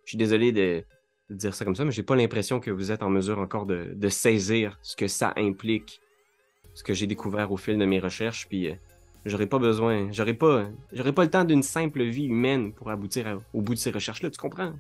suis 0.05 0.17
désolé 0.17 0.51
de, 0.51 0.59
de 0.59 0.85
dire 1.29 1.53
ça 1.53 1.65
comme 1.65 1.75
ça, 1.75 1.85
mais 1.85 1.91
j'ai 1.91 2.03
pas 2.03 2.15
l'impression 2.15 2.59
que 2.59 2.71
vous 2.71 2.91
êtes 2.91 3.03
en 3.03 3.09
mesure 3.09 3.39
encore 3.39 3.65
de, 3.65 3.93
de 3.95 4.09
saisir 4.09 4.77
ce 4.81 4.95
que 4.95 5.07
ça 5.07 5.33
implique, 5.37 6.01
ce 6.73 6.83
que 6.83 6.93
j'ai 6.93 7.07
découvert 7.07 7.51
au 7.51 7.57
fil 7.57 7.77
de 7.77 7.85
mes 7.85 7.99
recherches, 7.99 8.47
puis 8.47 8.69
euh, 8.69 8.73
j'aurais 9.25 9.45
pas 9.47 9.59
besoin, 9.59 10.09
j'aurais 10.11 10.33
pas, 10.33 10.65
j'aurais 10.91 11.13
pas 11.13 11.23
le 11.23 11.29
temps 11.29 11.43
d'une 11.43 11.63
simple 11.63 12.03
vie 12.03 12.25
humaine 12.25 12.73
pour 12.73 12.89
aboutir 12.89 13.27
à- 13.27 13.37
au 13.53 13.61
bout 13.61 13.73
de 13.75 13.79
ces 13.79 13.91
recherches-là, 13.91 14.29
tu 14.29 14.37
comprends? 14.39 14.73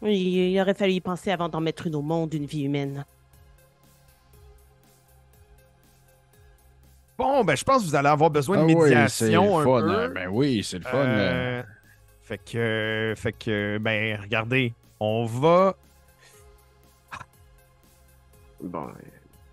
Oui, 0.00 0.16
il 0.52 0.60
aurait 0.60 0.74
fallu 0.74 0.92
y 0.92 1.00
penser 1.00 1.30
avant 1.32 1.48
d'en 1.48 1.60
mettre 1.60 1.86
une 1.88 1.96
au 1.96 2.02
monde, 2.02 2.32
une 2.32 2.46
vie 2.46 2.62
humaine. 2.62 3.04
Bon, 7.18 7.42
ben 7.44 7.56
je 7.56 7.64
pense 7.64 7.82
que 7.82 7.88
vous 7.88 7.96
allez 7.96 8.08
avoir 8.08 8.30
besoin 8.30 8.56
de 8.58 8.62
Ah 8.62 8.66
oui, 8.66 8.74
médiation 8.76 9.58
le 9.58 9.62
un 9.62 9.64
fun. 9.64 9.82
peu. 9.82 9.90
hein. 9.90 10.08
Ben 10.14 10.28
oui, 10.30 10.62
c'est 10.62 10.78
le 10.78 10.84
fun. 10.84 11.04
hein. 11.04 11.08
Euh, 11.08 11.62
Fait 12.22 12.38
que, 12.38 13.14
fait 13.16 13.32
que, 13.32 13.78
ben, 13.80 14.20
regardez, 14.20 14.72
on 15.00 15.24
va. 15.24 15.74
Bon, 18.60 18.88
euh, 18.88 18.92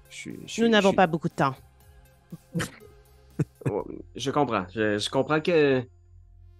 je 0.10 0.16
suis. 0.16 0.40
je 0.46 0.64
Nous 0.64 0.70
n'avons 0.70 0.94
pas 0.94 1.08
beaucoup 1.08 1.30
de 1.30 1.34
temps. 1.34 1.56
Je 4.16 4.32
comprends. 4.32 4.66
Je, 4.74 4.98
je 4.98 5.10
comprends 5.10 5.42
que 5.42 5.84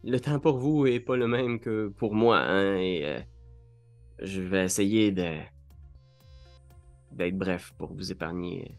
le 0.04 0.20
temps 0.20 0.40
pour 0.40 0.58
vous 0.58 0.86
est 0.88 1.00
pas 1.00 1.16
le 1.16 1.28
même 1.28 1.60
que 1.60 1.88
pour 1.88 2.14
moi, 2.14 2.40
hein, 2.40 2.76
et 2.78 3.06
euh, 3.06 3.20
je 4.20 4.42
vais 4.42 4.66
essayer 4.66 5.12
de 5.12 5.38
d'être 7.12 7.38
bref 7.38 7.74
pour 7.78 7.94
vous 7.94 8.12
épargner 8.12 8.78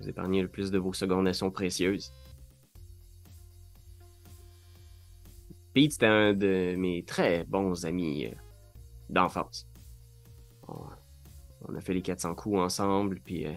vous 0.00 0.08
épargner 0.08 0.40
le 0.40 0.48
plus 0.48 0.70
de 0.70 0.78
vos 0.78 0.92
secondes 0.92 1.30
sont 1.32 1.50
précieuses. 1.50 2.12
Pete, 5.74 5.92
c'était 5.92 6.06
un 6.06 6.32
de 6.32 6.74
mes 6.76 7.04
très 7.04 7.44
bons 7.44 7.84
amis 7.84 8.26
euh, 8.26 8.34
d'enfance. 9.08 9.68
On, 10.66 10.86
on 11.70 11.76
a 11.76 11.80
fait 11.80 11.94
les 11.94 12.02
400 12.02 12.34
coups 12.34 12.58
ensemble, 12.58 13.20
puis 13.20 13.46
euh, 13.46 13.52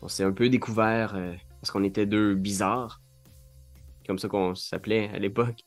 on 0.00 0.08
s'est 0.08 0.24
un 0.24 0.32
peu 0.32 0.48
découvert 0.48 1.14
euh, 1.14 1.34
parce 1.60 1.70
qu'on 1.70 1.84
était 1.84 2.06
deux 2.06 2.34
bizarres. 2.34 3.00
Comme 4.06 4.18
ça 4.18 4.28
qu'on 4.28 4.54
s'appelait 4.54 5.10
à 5.10 5.18
l'époque. 5.18 5.60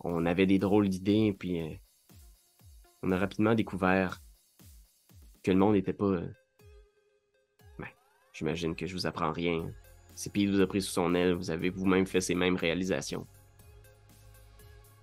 On 0.00 0.26
avait 0.26 0.46
des 0.46 0.58
drôles 0.58 0.88
d'idées, 0.88 1.34
puis 1.36 1.60
euh, 1.60 1.74
on 3.02 3.10
a 3.10 3.18
rapidement 3.18 3.54
découvert 3.54 4.20
que 5.42 5.50
le 5.50 5.58
monde 5.58 5.74
n'était 5.74 5.92
pas. 5.92 6.20
ben, 7.78 7.88
j'imagine 8.32 8.76
que 8.76 8.86
je 8.86 8.94
vous 8.94 9.06
apprends 9.06 9.32
rien. 9.32 9.66
Pete 10.32 10.48
vous 10.48 10.60
a 10.60 10.66
pris 10.66 10.80
sous 10.80 10.92
son 10.92 11.14
aile, 11.14 11.32
vous 11.32 11.50
avez 11.50 11.70
vous-même 11.70 12.06
fait 12.06 12.20
ces 12.20 12.36
mêmes 12.36 12.56
réalisations. 12.56 13.26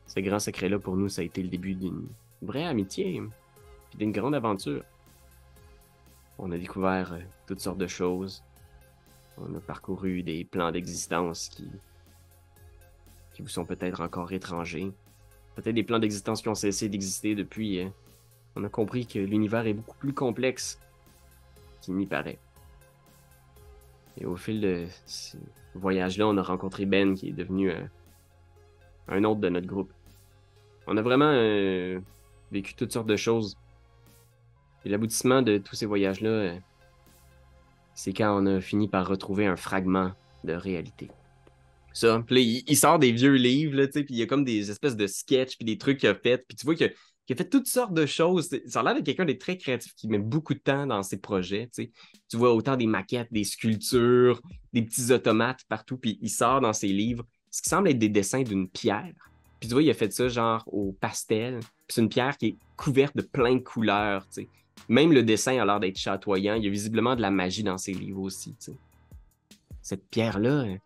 Ce 0.07 0.19
grand 0.19 0.39
secret-là, 0.39 0.79
pour 0.79 0.95
nous, 0.95 1.09
ça 1.09 1.21
a 1.21 1.25
été 1.25 1.43
le 1.43 1.49
début 1.49 1.75
d'une 1.75 2.07
vraie 2.41 2.65
amitié, 2.65 3.21
puis 3.89 3.99
d'une 3.99 4.11
grande 4.11 4.35
aventure. 4.35 4.83
On 6.43 6.51
a 6.51 6.57
découvert 6.57 7.13
euh, 7.13 7.19
toutes 7.45 7.59
sortes 7.59 7.77
de 7.77 7.85
choses. 7.85 8.43
On 9.37 9.55
a 9.55 9.59
parcouru 9.59 10.23
des 10.23 10.43
plans 10.43 10.71
d'existence 10.71 11.47
qui, 11.49 11.69
qui 13.33 13.43
vous 13.43 13.47
sont 13.47 13.63
peut-être 13.63 14.01
encore 14.01 14.33
étrangers. 14.33 14.91
Peut-être 15.55 15.75
des 15.75 15.83
plans 15.83 15.99
d'existence 15.99 16.41
qui 16.41 16.49
ont 16.49 16.55
cessé 16.55 16.89
d'exister 16.89 17.35
depuis. 17.35 17.81
euh, 17.81 17.89
on 18.55 18.63
a 18.63 18.69
compris 18.69 19.05
que 19.05 19.19
l'univers 19.19 19.67
est 19.67 19.75
beaucoup 19.75 19.97
plus 19.97 20.13
complexe 20.13 20.79
qu'il 21.79 21.95
n'y 21.95 22.07
paraît. 22.07 22.39
Et 24.17 24.25
au 24.25 24.35
fil 24.35 24.61
de 24.61 24.87
ce 25.05 25.37
voyage-là, 25.75 26.27
on 26.27 26.37
a 26.37 26.41
rencontré 26.41 26.87
Ben 26.87 27.13
qui 27.13 27.29
est 27.29 27.33
devenu 27.33 27.69
euh, 27.69 27.83
un 29.07 29.23
autre 29.25 29.41
de 29.41 29.49
notre 29.49 29.67
groupe. 29.67 29.93
On 30.87 30.97
a 30.97 31.01
vraiment 31.03 31.31
vécu 32.51 32.73
toutes 32.73 32.91
sortes 32.91 33.07
de 33.07 33.15
choses. 33.15 33.55
L'aboutissement 34.85 35.41
de 35.41 35.57
tous 35.57 35.75
ces 35.75 35.85
voyages-là, 35.85 36.29
euh, 36.29 36.59
c'est 37.93 38.13
quand 38.13 38.35
on 38.41 38.45
a 38.47 38.61
fini 38.61 38.87
par 38.87 39.07
retrouver 39.07 39.45
un 39.45 39.55
fragment 39.55 40.11
de 40.43 40.53
réalité. 40.53 41.09
Ça. 41.93 42.23
Puis 42.25 42.35
là, 42.35 42.61
il, 42.67 42.77
sort 42.77 42.99
des 42.99 43.11
vieux 43.11 43.33
livres, 43.33 43.75
là, 43.75 43.87
puis 43.87 44.05
il 44.09 44.15
y 44.15 44.21
a 44.21 44.25
comme 44.25 44.45
des 44.45 44.71
espèces 44.71 44.95
de 44.95 45.07
sketchs, 45.07 45.57
puis 45.57 45.65
des 45.65 45.77
trucs 45.77 45.99
qu'il 45.99 46.09
a 46.09 46.15
fait. 46.15 46.43
Puis 46.47 46.55
tu 46.55 46.65
vois 46.65 46.75
qu'il 46.75 46.87
a, 46.87 47.35
fait 47.35 47.49
toutes 47.49 47.67
sortes 47.67 47.93
de 47.93 48.05
choses. 48.05 48.49
Ça 48.65 48.79
a 48.79 48.83
l'air 48.83 48.95
de 48.95 49.01
quelqu'un 49.01 49.25
de 49.25 49.33
très 49.33 49.57
créatif 49.57 49.93
qui 49.93 50.07
met 50.07 50.17
beaucoup 50.17 50.53
de 50.53 50.59
temps 50.59 50.87
dans 50.87 51.03
ses 51.03 51.17
projets. 51.17 51.69
Tu 51.75 51.89
vois 52.37 52.53
autant 52.53 52.77
des 52.77 52.87
maquettes, 52.87 53.31
des 53.31 53.43
sculptures, 53.43 54.41
des 54.73 54.81
petits 54.81 55.11
automates 55.11 55.61
partout, 55.67 55.97
puis 55.97 56.17
il 56.21 56.29
sort 56.29 56.61
dans 56.61 56.73
ses 56.73 56.87
livres 56.87 57.25
ce 57.51 57.61
qui 57.61 57.69
semble 57.69 57.89
être 57.89 57.99
des 57.99 58.09
dessins 58.09 58.41
d'une 58.41 58.69
pierre. 58.69 59.13
Puis 59.59 59.67
tu 59.67 59.73
vois, 59.73 59.83
il 59.83 59.89
a 59.89 59.93
fait 59.93 60.11
ça 60.11 60.27
genre 60.29 60.63
au 60.67 60.93
pastel. 60.93 61.59
Puis 61.59 61.95
c'est 61.95 62.01
une 62.01 62.09
pierre 62.09 62.37
qui 62.37 62.47
est 62.47 62.55
couverte 62.77 63.15
de 63.15 63.21
plein 63.21 63.55
de 63.55 63.59
couleurs, 63.59 64.25
tu 64.27 64.43
sais. 64.43 64.47
Même 64.89 65.13
le 65.13 65.23
dessin 65.23 65.59
a 65.61 65.65
l'air 65.65 65.79
d'être 65.79 65.97
chatoyant. 65.97 66.55
Il 66.55 66.63
y 66.63 66.67
a 66.67 66.71
visiblement 66.71 67.15
de 67.15 67.21
la 67.21 67.31
magie 67.31 67.63
dans 67.63 67.77
ses 67.77 67.93
livres 67.93 68.21
aussi. 68.21 68.55
Cette 69.81 70.07
pierre-là, 70.09 70.65
euh, 70.65 70.77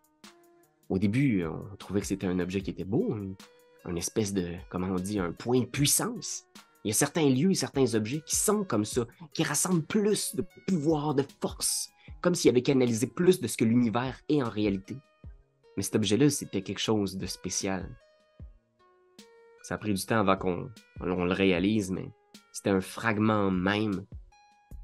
au 0.88 0.98
début, 0.98 1.44
on 1.44 1.76
trouvait 1.76 2.00
que 2.00 2.06
c'était 2.06 2.26
un 2.26 2.38
objet 2.38 2.60
qui 2.60 2.70
était 2.70 2.84
beau, 2.84 3.14
un, 3.14 3.90
un 3.90 3.96
espèce 3.96 4.32
de, 4.32 4.54
comment 4.68 4.88
on 4.88 4.96
dit, 4.96 5.18
un 5.18 5.32
point 5.32 5.60
de 5.60 5.66
puissance. 5.66 6.44
Il 6.84 6.88
y 6.88 6.90
a 6.90 6.94
certains 6.94 7.28
lieux 7.28 7.50
et 7.50 7.54
certains 7.54 7.94
objets 7.94 8.22
qui 8.24 8.36
sont 8.36 8.64
comme 8.64 8.84
ça, 8.84 9.06
qui 9.32 9.42
rassemblent 9.42 9.82
plus 9.82 10.36
de 10.36 10.44
pouvoir, 10.68 11.14
de 11.14 11.24
force, 11.40 11.90
comme 12.20 12.34
s'il 12.34 12.50
avait 12.50 12.62
canalisé 12.62 13.06
plus 13.06 13.40
de 13.40 13.48
ce 13.48 13.56
que 13.56 13.64
l'univers 13.64 14.20
est 14.28 14.42
en 14.42 14.48
réalité. 14.48 14.96
Mais 15.76 15.82
cet 15.82 15.96
objet-là, 15.96 16.30
c'était 16.30 16.62
quelque 16.62 16.78
chose 16.78 17.16
de 17.16 17.26
spécial. 17.26 17.88
Ça 19.62 19.74
a 19.74 19.78
pris 19.78 19.92
du 19.92 20.06
temps 20.06 20.20
avant 20.20 20.36
qu'on 20.36 20.70
on 21.00 21.24
le 21.24 21.32
réalise, 21.32 21.90
mais 21.90 22.08
c'était 22.56 22.70
un 22.70 22.80
fragment 22.80 23.50
même 23.50 24.06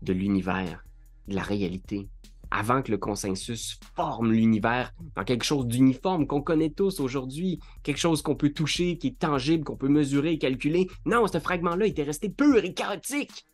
de 0.03 0.13
l'univers, 0.13 0.85
de 1.27 1.35
la 1.35 1.43
réalité, 1.43 2.07
avant 2.51 2.83
que 2.83 2.91
le 2.91 2.99
consensus 2.99 3.81
forme 3.97 4.31
l'univers 4.31 4.93
dans 5.17 5.25
quelque 5.25 5.45
chose 5.45 5.67
d'uniforme 5.67 6.27
qu'on 6.27 6.43
connaît 6.43 6.69
tous 6.69 7.01
aujourd'hui, 7.01 7.61
quelque 7.83 7.97
chose 7.97 8.21
qu'on 8.21 8.37
peut 8.37 8.51
toucher, 8.51 8.99
qui 8.99 9.07
est 9.07 9.19
tangible, 9.19 9.65
qu'on 9.65 9.79
peut 9.79 9.89
mesurer 9.89 10.33
et 10.33 10.39
calculer. 10.39 10.87
Non, 11.07 11.27
ce 11.27 11.41
fragment-là 11.41 11.87
était 11.87 12.03
resté 12.03 12.29
pur 12.29 12.63
et 12.63 12.75
chaotique. 12.75 13.47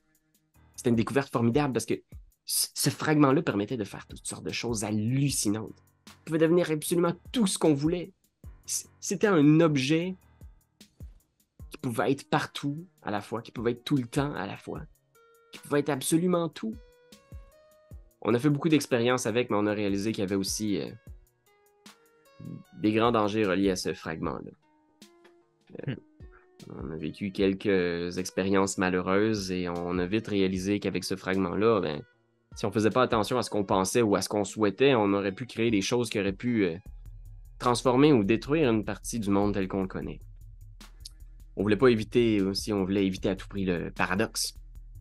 C'était 0.74 0.90
une 0.90 0.96
découverte 0.96 1.30
formidable 1.30 1.72
parce 1.72 1.86
que 1.86 2.02
ce 2.44 2.90
fragment-là 2.90 3.42
permettait 3.42 3.76
de 3.76 3.84
faire 3.84 4.04
toutes 4.08 4.26
sortes 4.26 4.44
de 4.44 4.50
choses 4.50 4.82
hallucinantes. 4.82 5.84
Il 6.08 6.24
pouvait 6.24 6.38
devenir 6.38 6.72
absolument 6.72 7.12
tout 7.30 7.46
ce 7.46 7.56
qu'on 7.56 7.72
voulait. 7.72 8.12
C'était 8.66 9.28
un 9.28 9.60
objet 9.60 10.16
pouvait 11.88 12.12
être 12.12 12.28
partout 12.28 12.86
à 13.02 13.10
la 13.10 13.20
fois, 13.20 13.42
qui 13.42 13.52
pouvait 13.52 13.72
être 13.72 13.84
tout 13.84 13.96
le 13.96 14.06
temps 14.06 14.34
à 14.34 14.46
la 14.46 14.56
fois, 14.56 14.82
qui 15.52 15.58
pouvait 15.58 15.80
être 15.80 15.90
absolument 15.90 16.48
tout. 16.48 16.74
On 18.22 18.34
a 18.34 18.38
fait 18.38 18.50
beaucoup 18.50 18.68
d'expériences 18.68 19.26
avec, 19.26 19.50
mais 19.50 19.56
on 19.56 19.66
a 19.66 19.72
réalisé 19.72 20.12
qu'il 20.12 20.22
y 20.22 20.26
avait 20.26 20.34
aussi 20.34 20.80
euh, 20.80 20.90
des 22.80 22.92
grands 22.92 23.12
dangers 23.12 23.44
reliés 23.44 23.70
à 23.70 23.76
ce 23.76 23.94
fragment-là. 23.94 24.50
Euh, 25.88 25.94
On 26.74 26.90
a 26.90 26.96
vécu 26.96 27.30
quelques 27.30 28.18
expériences 28.18 28.78
malheureuses 28.78 29.52
et 29.52 29.68
on 29.68 29.98
a 29.98 30.06
vite 30.06 30.28
réalisé 30.28 30.80
qu'avec 30.80 31.04
ce 31.04 31.14
fragment-là, 31.14 31.80
ben, 31.80 32.02
si 32.56 32.66
on 32.66 32.72
faisait 32.72 32.90
pas 32.90 33.02
attention 33.02 33.38
à 33.38 33.42
ce 33.42 33.50
qu'on 33.50 33.64
pensait 33.64 34.02
ou 34.02 34.16
à 34.16 34.22
ce 34.22 34.28
qu'on 34.28 34.44
souhaitait, 34.44 34.94
on 34.94 35.12
aurait 35.12 35.32
pu 35.32 35.46
créer 35.46 35.70
des 35.70 35.82
choses 35.82 36.10
qui 36.10 36.18
auraient 36.18 36.32
pu 36.32 36.64
euh, 36.64 36.76
transformer 37.58 38.12
ou 38.12 38.24
détruire 38.24 38.70
une 38.70 38.84
partie 38.84 39.20
du 39.20 39.30
monde 39.30 39.54
tel 39.54 39.68
qu'on 39.68 39.82
le 39.82 39.88
connaît. 39.88 40.20
On 41.58 41.62
voulait 41.62 41.76
pas 41.76 41.88
éviter 41.88 42.40
aussi, 42.40 42.72
on 42.72 42.84
voulait 42.84 43.04
éviter 43.04 43.28
à 43.28 43.34
tout 43.34 43.48
prix 43.48 43.64
le 43.64 43.90
paradoxe. 43.90 44.54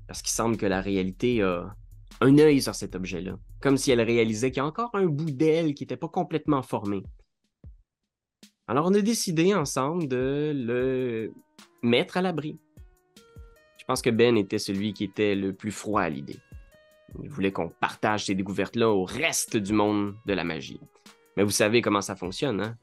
Parce 0.07 0.23
qu'il 0.23 0.31
semble 0.31 0.57
que 0.57 0.65
la 0.65 0.81
réalité 0.81 1.43
a 1.43 1.75
un 2.19 2.37
œil 2.39 2.63
sur 2.63 2.73
cet 2.73 2.95
objet-là. 2.95 3.37
Comme 3.61 3.77
si 3.77 3.91
elle 3.91 4.01
réalisait 4.01 4.49
qu'il 4.49 4.57
y 4.57 4.61
a 4.61 4.65
encore 4.65 4.89
un 4.93 5.05
bout 5.05 5.29
d'elle 5.29 5.75
qui 5.75 5.83
n'était 5.83 5.97
pas 5.97 6.07
complètement 6.07 6.63
formé. 6.63 7.03
Alors 8.67 8.87
on 8.87 8.93
a 8.95 9.01
décidé 9.01 9.53
ensemble 9.53 10.07
de 10.07 10.51
le 10.55 11.31
mettre 11.83 12.17
à 12.17 12.23
l'abri. 12.23 12.57
Je 13.77 13.85
pense 13.85 14.01
que 14.01 14.09
Ben 14.09 14.35
était 14.35 14.57
celui 14.57 14.93
qui 14.93 15.03
était 15.03 15.35
le 15.35 15.53
plus 15.53 15.71
froid 15.71 16.01
à 16.01 16.09
l'idée. 16.09 16.39
Il 17.21 17.29
voulait 17.29 17.51
qu'on 17.51 17.69
partage 17.69 18.25
ces 18.25 18.35
découvertes-là 18.35 18.89
au 18.89 19.05
reste 19.05 19.57
du 19.57 19.73
monde 19.73 20.15
de 20.25 20.33
la 20.33 20.43
magie. 20.43 20.81
Mais 21.37 21.43
vous 21.43 21.51
savez 21.51 21.83
comment 21.83 22.01
ça 22.01 22.15
fonctionne, 22.15 22.61
hein? 22.61 22.77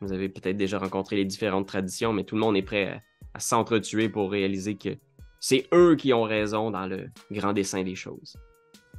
Vous 0.00 0.12
avez 0.12 0.28
peut-être 0.28 0.56
déjà 0.56 0.78
rencontré 0.78 1.16
les 1.16 1.24
différentes 1.24 1.68
traditions, 1.68 2.12
mais 2.12 2.24
tout 2.24 2.34
le 2.34 2.40
monde 2.40 2.56
est 2.56 2.62
prêt 2.62 3.02
à, 3.34 3.38
s'entretuer 3.38 4.08
pour 4.08 4.30
réaliser 4.30 4.76
que 4.76 4.96
c'est 5.38 5.66
eux 5.72 5.94
qui 5.96 6.12
ont 6.12 6.22
raison 6.24 6.70
dans 6.70 6.86
le 6.86 7.10
grand 7.30 7.52
dessin 7.52 7.82
des 7.82 7.94
choses. 7.94 8.36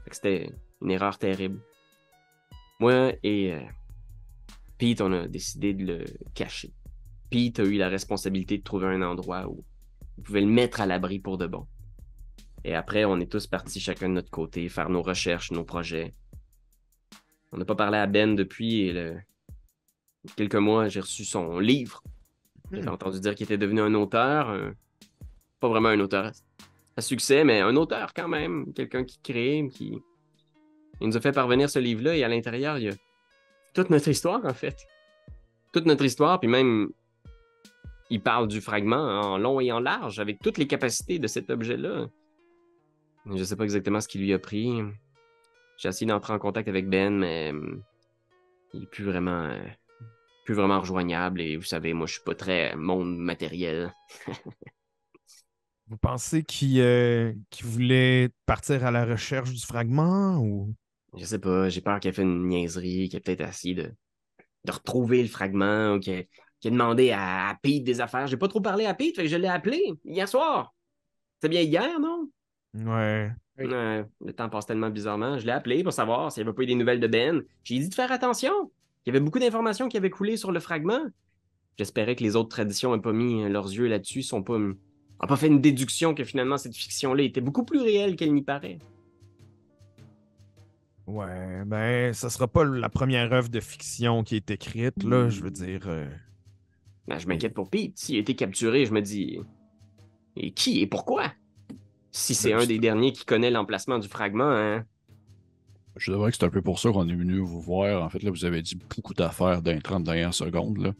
C'était 0.10 0.52
une 0.82 0.92
erreur 0.92 1.18
terrible. 1.18 1.60
Moi 2.80 3.14
et 3.24 3.54
euh, 3.54 3.62
Pete, 4.78 5.02
on 5.02 5.12
a 5.14 5.28
décidé 5.28 5.74
de 5.74 5.86
le 5.86 6.06
cacher. 6.34 6.74
Pete 7.30 7.60
a 7.60 7.64
eu 7.64 7.78
la 7.78 7.90
responsabilité 7.90 8.58
de 8.58 8.64
trouver 8.64 8.88
un 8.88 9.02
endroit 9.02 9.48
où 9.48 9.64
il 10.18 10.24
pouvait 10.24 10.42
le 10.42 10.48
mettre 10.48 10.82
à 10.82 10.86
l'abri 10.86 11.20
pour 11.20 11.38
de 11.38 11.48
bon. 11.48 11.68
Et 12.64 12.76
après, 12.76 13.06
on 13.06 13.20
est 13.20 13.32
tous 13.32 13.48
partis 13.48 13.80
chacun 13.80 14.10
de 14.10 14.14
notre 14.14 14.30
côté, 14.30 14.70
faire 14.70 14.90
nos 14.90 15.02
recherches, 15.02 15.52
nos 15.52 15.64
projets. 15.64 16.14
On 17.52 17.58
n'a 17.58 17.66
pas 17.66 17.76
parlé 17.76 17.98
à 17.98 18.08
Ben 18.08 18.36
depuis 18.36 18.82
et 18.82 18.94
le- 18.94 19.18
quelques 20.36 20.56
mois, 20.56 20.88
j'ai 20.88 21.00
reçu 21.00 21.26
son 21.26 21.60
livre. 21.60 22.02
J'ai 22.72 22.88
entendu 22.88 23.20
dire 23.20 23.36
qu'il 23.36 23.46
était 23.46 23.58
devenu 23.58 23.82
un 23.82 23.94
auteur. 23.96 24.50
un- 24.50 24.74
Pas 25.60 25.68
vraiment 25.70 25.90
un 25.90 26.00
auteur 26.00 26.32
à 26.98 27.02
succès, 27.02 27.44
mais 27.44 27.60
un 27.62 27.76
auteur 27.76 28.14
quand 28.14 28.28
même. 28.28 28.74
Quelqu'un 28.74 29.04
qui 29.04 29.20
crée, 29.22 29.68
qui. 29.72 29.98
Il 31.00 31.08
nous 31.08 31.18
a 31.18 31.22
fait 31.22 31.32
parvenir 31.32 31.70
ce 31.70 31.80
livre-là 31.80 32.16
et 32.16 32.24
à 32.24 32.28
l'intérieur, 32.28 32.78
il 32.78 32.84
y 32.86 32.90
a 32.90 32.94
toute 33.74 33.90
notre 33.90 34.08
histoire, 34.08 34.44
en 34.46 34.54
fait. 34.54 34.78
Toute 35.74 35.86
notre 35.86 36.04
histoire, 36.06 36.40
puis 36.40 36.50
même. 36.50 36.90
Il 38.10 38.22
parle 38.22 38.48
du 38.50 38.60
fragment 38.60 38.98
en 39.22 39.38
long 39.38 39.60
et 39.62 39.72
en 39.72 39.80
large, 39.80 40.20
avec 40.20 40.40
toutes 40.40 40.58
les 40.58 40.68
capacités 40.68 41.18
de 41.18 41.28
cet 41.28 41.50
objet-là. 41.50 42.08
Je 43.26 43.44
sais 43.44 43.56
pas 43.56 43.64
exactement 43.64 44.02
ce 44.02 44.08
qui 44.10 44.18
lui 44.20 44.34
a 44.34 44.40
pris. 44.40 44.82
J'ai 45.78 45.90
essayé 45.90 46.08
d'entrer 46.08 46.34
en 46.34 46.40
contact 46.40 46.68
avec 46.68 46.90
Ben, 46.90 47.14
mais 47.18 47.54
il 48.74 48.84
est 48.84 48.90
plus 48.90 49.04
vraiment, 49.06 49.46
euh, 49.46 49.60
plus 50.52 50.60
vraiment 50.60 50.82
rejoignable. 50.82 51.40
Et 51.40 51.56
vous 51.56 51.64
savez, 51.64 51.94
moi, 51.94 52.08
je 52.08 52.14
suis 52.14 52.24
pas 52.24 52.36
très 52.36 52.76
monde 52.76 53.18
matériel. 53.18 53.94
Vous 55.88 55.98
pensez 55.98 56.44
qu'il 56.44 56.80
euh, 56.80 57.34
qu'il 57.50 57.66
voulait 57.66 58.30
partir 58.46 58.86
à 58.86 58.92
la 58.92 59.04
recherche 59.04 59.52
du 59.52 59.60
fragment 59.60 60.38
ou? 60.38 60.74
Je 61.18 61.26
sais 61.26 61.40
pas, 61.40 61.68
j'ai 61.68 61.82
peur 61.82 62.00
qu'il 62.00 62.10
ait 62.10 62.14
fait 62.14 62.22
une 62.22 62.48
niaiserie, 62.48 63.10
qu'il 63.10 63.18
ait 63.18 63.20
peut-être 63.20 63.42
essayé 63.42 63.76
de, 63.76 63.92
de 64.64 64.72
retrouver 64.72 65.22
le 65.22 65.28
fragment 65.28 65.96
ou 65.96 66.00
qu'il 66.00 66.14
ait, 66.14 66.30
qu'il 66.62 66.70
ait 66.70 66.72
demandé 66.72 67.12
à, 67.12 67.50
à 67.50 67.56
Pete 67.56 67.84
des 67.84 68.00
affaires. 68.00 68.28
J'ai 68.28 68.38
pas 68.38 68.48
trop 68.48 68.62
parlé 68.62 68.86
à 68.86 68.94
Pete, 68.94 69.18
fait 69.18 69.24
que 69.24 69.30
je 69.30 69.36
l'ai 69.36 69.50
appelé 69.50 69.82
hier 70.06 70.30
soir. 70.30 70.74
C'est 71.42 71.50
bien 71.50 71.62
hier, 71.62 72.00
non? 72.00 72.30
Ouais, 72.74 73.32
le 73.58 74.32
temps 74.32 74.50
passe 74.50 74.66
tellement 74.66 74.90
bizarrement. 74.90 75.38
Je 75.40 75.46
l'ai 75.46 75.52
appelé 75.52 75.84
pour 75.84 75.92
savoir 75.92 76.32
s'il 76.32 76.44
n'y 76.44 76.50
avait 76.50 76.56
pas 76.56 76.64
eu 76.64 76.68
des 76.68 76.76
nouvelles 76.76 77.02
de 77.02 77.08
Ben. 77.08 77.42
J'ai 77.64 77.80
dit 77.80 77.90
de 77.90 77.94
faire 77.94 78.14
attention. 78.14 78.72
Il 79.06 79.10
y 79.10 79.16
avait 79.16 79.24
beaucoup 79.24 79.40
d'informations 79.40 79.90
qui 79.90 79.98
avaient 79.98 80.10
coulé 80.10 80.38
sur 80.38 80.52
le 80.52 80.60
fragment. 80.60 81.02
J'espérais 81.78 82.16
que 82.16 82.24
les 82.24 82.36
autres 82.36 82.50
traditions 82.50 82.96
n'aient 82.96 83.02
pas 83.02 83.14
mis 83.14 83.48
leurs 83.50 83.68
yeux 83.72 83.88
là-dessus, 83.88 84.22
sont 84.22 84.44
pas, 84.44 84.58
ont 84.58 85.28
pas 85.28 85.36
fait 85.38 85.48
une 85.48 85.62
déduction 85.62 86.14
que 86.14 86.24
finalement 86.24 86.58
cette 86.58 86.76
fiction-là 86.76 87.24
était 87.24 87.42
beaucoup 87.42 87.64
plus 87.66 87.80
réelle 87.80 88.16
qu'elle 88.16 88.34
n'y 88.34 88.44
paraît. 88.44 88.78
Ouais, 91.08 91.64
ben, 91.66 92.14
ça 92.14 92.30
sera 92.30 92.48
pas 92.48 92.64
la 92.64 92.90
première 92.90 93.34
œuvre 93.34 93.50
de 93.50 93.60
fiction 93.60 94.24
qui 94.24 94.36
est 94.36 94.52
écrite, 94.52 95.04
là, 95.04 95.30
je 95.30 95.42
veux 95.42 95.50
dire. 95.52 95.82
euh, 95.88 96.08
Ben, 97.08 97.18
je 97.18 97.28
m'inquiète 97.28 97.54
pour 97.54 97.70
Pete. 97.70 97.98
S'il 97.98 98.16
a 98.18 98.20
été 98.20 98.36
capturé, 98.36 98.86
je 98.86 98.94
me 98.94 99.02
dis. 99.02 99.40
Et 100.38 100.52
qui 100.52 100.80
et 100.80 100.88
pourquoi? 100.88 101.34
Si 102.12 102.36
c'est 102.36 102.52
Ben, 102.52 102.62
un 102.62 102.66
des 102.66 102.78
derniers 102.80 103.12
qui 103.12 103.26
connaît 103.26 103.52
l'emplacement 103.52 103.98
du 104.00 104.08
fragment, 104.08 104.52
hein? 104.52 104.86
Je 105.98 106.12
devrais 106.12 106.32
que 106.32 106.38
c'est 106.38 106.46
un 106.46 106.50
peu 106.50 106.62
pour 106.62 106.80
ça 106.80 106.90
qu'on 106.92 107.08
est 107.10 107.16
venu 107.16 107.40
vous 107.40 107.60
voir. 107.62 108.04
En 108.04 108.10
fait, 108.10 108.24
là, 108.24 108.32
vous 108.32 108.46
avez 108.46 108.62
dit 108.62 108.76
beaucoup 108.76 109.14
d'affaires 109.14 109.62
dans 109.62 109.72
les 109.72 109.82
30 109.82 110.04
dernières 110.04 110.34
secondes. 110.34 110.78
Là. 110.78 110.94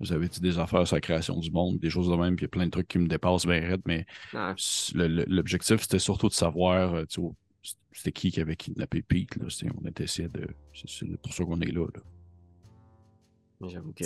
Vous 0.00 0.12
avez 0.12 0.28
dit 0.28 0.40
des 0.40 0.58
affaires 0.58 0.86
sur 0.86 0.96
la 0.96 1.00
création 1.00 1.38
du 1.38 1.50
monde, 1.50 1.78
des 1.78 1.88
choses 1.88 2.10
de 2.10 2.16
même, 2.16 2.36
puis 2.36 2.44
il 2.44 2.48
y 2.48 2.50
a 2.50 2.50
plein 2.50 2.66
de 2.66 2.70
trucs 2.70 2.88
qui 2.88 2.98
me 2.98 3.06
dépassent 3.06 3.46
bien 3.46 3.60
raide, 3.60 3.80
mais 3.86 4.04
Ah, 4.34 4.54
l'objectif, 4.94 5.80
c'était 5.80 5.98
surtout 5.98 6.28
de 6.28 6.34
savoir 6.34 6.94
euh, 6.94 7.04
tu 7.06 7.22
sais, 7.62 7.76
c'était 7.92 8.12
qui 8.12 8.30
qui 8.30 8.40
avait 8.40 8.56
kidnappé 8.56 9.02
Pete. 9.02 9.36
Là. 9.36 9.46
On 9.82 9.88
était 9.88 10.04
essayé 10.04 10.28
de. 10.28 10.46
C'est 10.74 11.06
pour 11.22 11.32
ça 11.32 11.44
qu'on 11.44 11.60
est 11.60 11.72
là. 11.72 11.86
là. 11.94 13.68
J'avoue 13.68 13.92
que. 13.92 14.04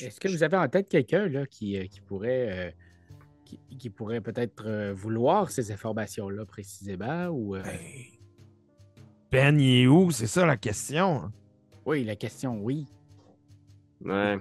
Est-ce 0.00 0.18
que 0.18 0.28
vous 0.28 0.42
avez 0.42 0.56
en 0.56 0.68
tête 0.68 0.88
quelqu'un 0.88 1.28
là, 1.28 1.46
qui, 1.46 1.76
euh, 1.76 1.86
qui 1.86 2.00
pourrait, 2.00 2.48
euh, 2.50 2.70
qui, 3.44 3.60
qui 3.78 3.90
pourrait 3.90 4.20
peut-être 4.20 4.64
euh, 4.66 4.92
vouloir 4.94 5.50
ces 5.50 5.72
informations-là 5.72 6.44
précisément? 6.46 7.26
Ou, 7.28 7.56
euh, 7.56 7.62
Ben, 9.30 9.58
il 9.58 9.82
est 9.82 9.86
où? 9.86 10.10
C'est 10.10 10.26
ça 10.26 10.46
la 10.46 10.56
question. 10.56 11.30
Oui, 11.86 12.04
la 12.04 12.16
question, 12.16 12.58
oui. 12.62 12.86
Ouais. 14.04 14.38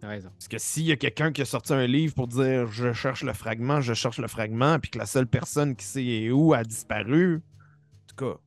T'as 0.00 0.08
raison. 0.08 0.28
Parce 0.30 0.48
que 0.48 0.58
s'il 0.58 0.84
y 0.84 0.92
a 0.92 0.96
quelqu'un 0.96 1.32
qui 1.32 1.42
a 1.42 1.44
sorti 1.44 1.72
un 1.72 1.86
livre 1.86 2.14
pour 2.14 2.28
dire 2.28 2.66
je 2.70 2.92
cherche 2.92 3.22
le 3.22 3.32
fragment, 3.32 3.80
je 3.80 3.94
cherche 3.94 4.18
le 4.18 4.28
fragment, 4.28 4.78
puis 4.78 4.90
que 4.90 4.98
la 4.98 5.06
seule 5.06 5.26
personne 5.26 5.74
qui 5.74 5.84
sait 5.84 6.04
est 6.04 6.30
où 6.30 6.52
a 6.52 6.62
disparu, 6.64 7.36
en 7.36 8.06
tout 8.06 8.16
cas. 8.16 8.38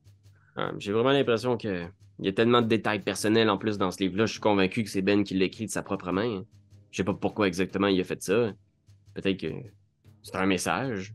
Ah, 0.56 0.72
J'ai 0.78 0.92
vraiment 0.92 1.10
l'impression 1.10 1.56
que 1.56 1.86
Il 2.18 2.26
y 2.26 2.28
a 2.28 2.32
tellement 2.32 2.60
de 2.62 2.68
détails 2.68 3.00
personnels 3.02 3.48
en 3.50 3.56
plus 3.58 3.78
dans 3.78 3.90
ce 3.90 3.98
livre-là, 4.00 4.26
je 4.26 4.32
suis 4.32 4.40
convaincu 4.40 4.84
que 4.84 4.90
c'est 4.90 5.02
Ben 5.02 5.24
qui 5.24 5.34
l'a 5.34 5.46
écrit 5.46 5.66
de 5.66 5.70
sa 5.70 5.82
propre 5.82 6.12
main. 6.12 6.44
Je 6.90 6.98
sais 6.98 7.04
pas 7.04 7.14
pourquoi 7.14 7.48
exactement 7.48 7.86
il 7.86 8.00
a 8.00 8.04
fait 8.04 8.22
ça. 8.22 8.52
Peut-être 9.14 9.40
que 9.40 9.46
c'est 10.22 10.36
un 10.36 10.46
message. 10.46 11.14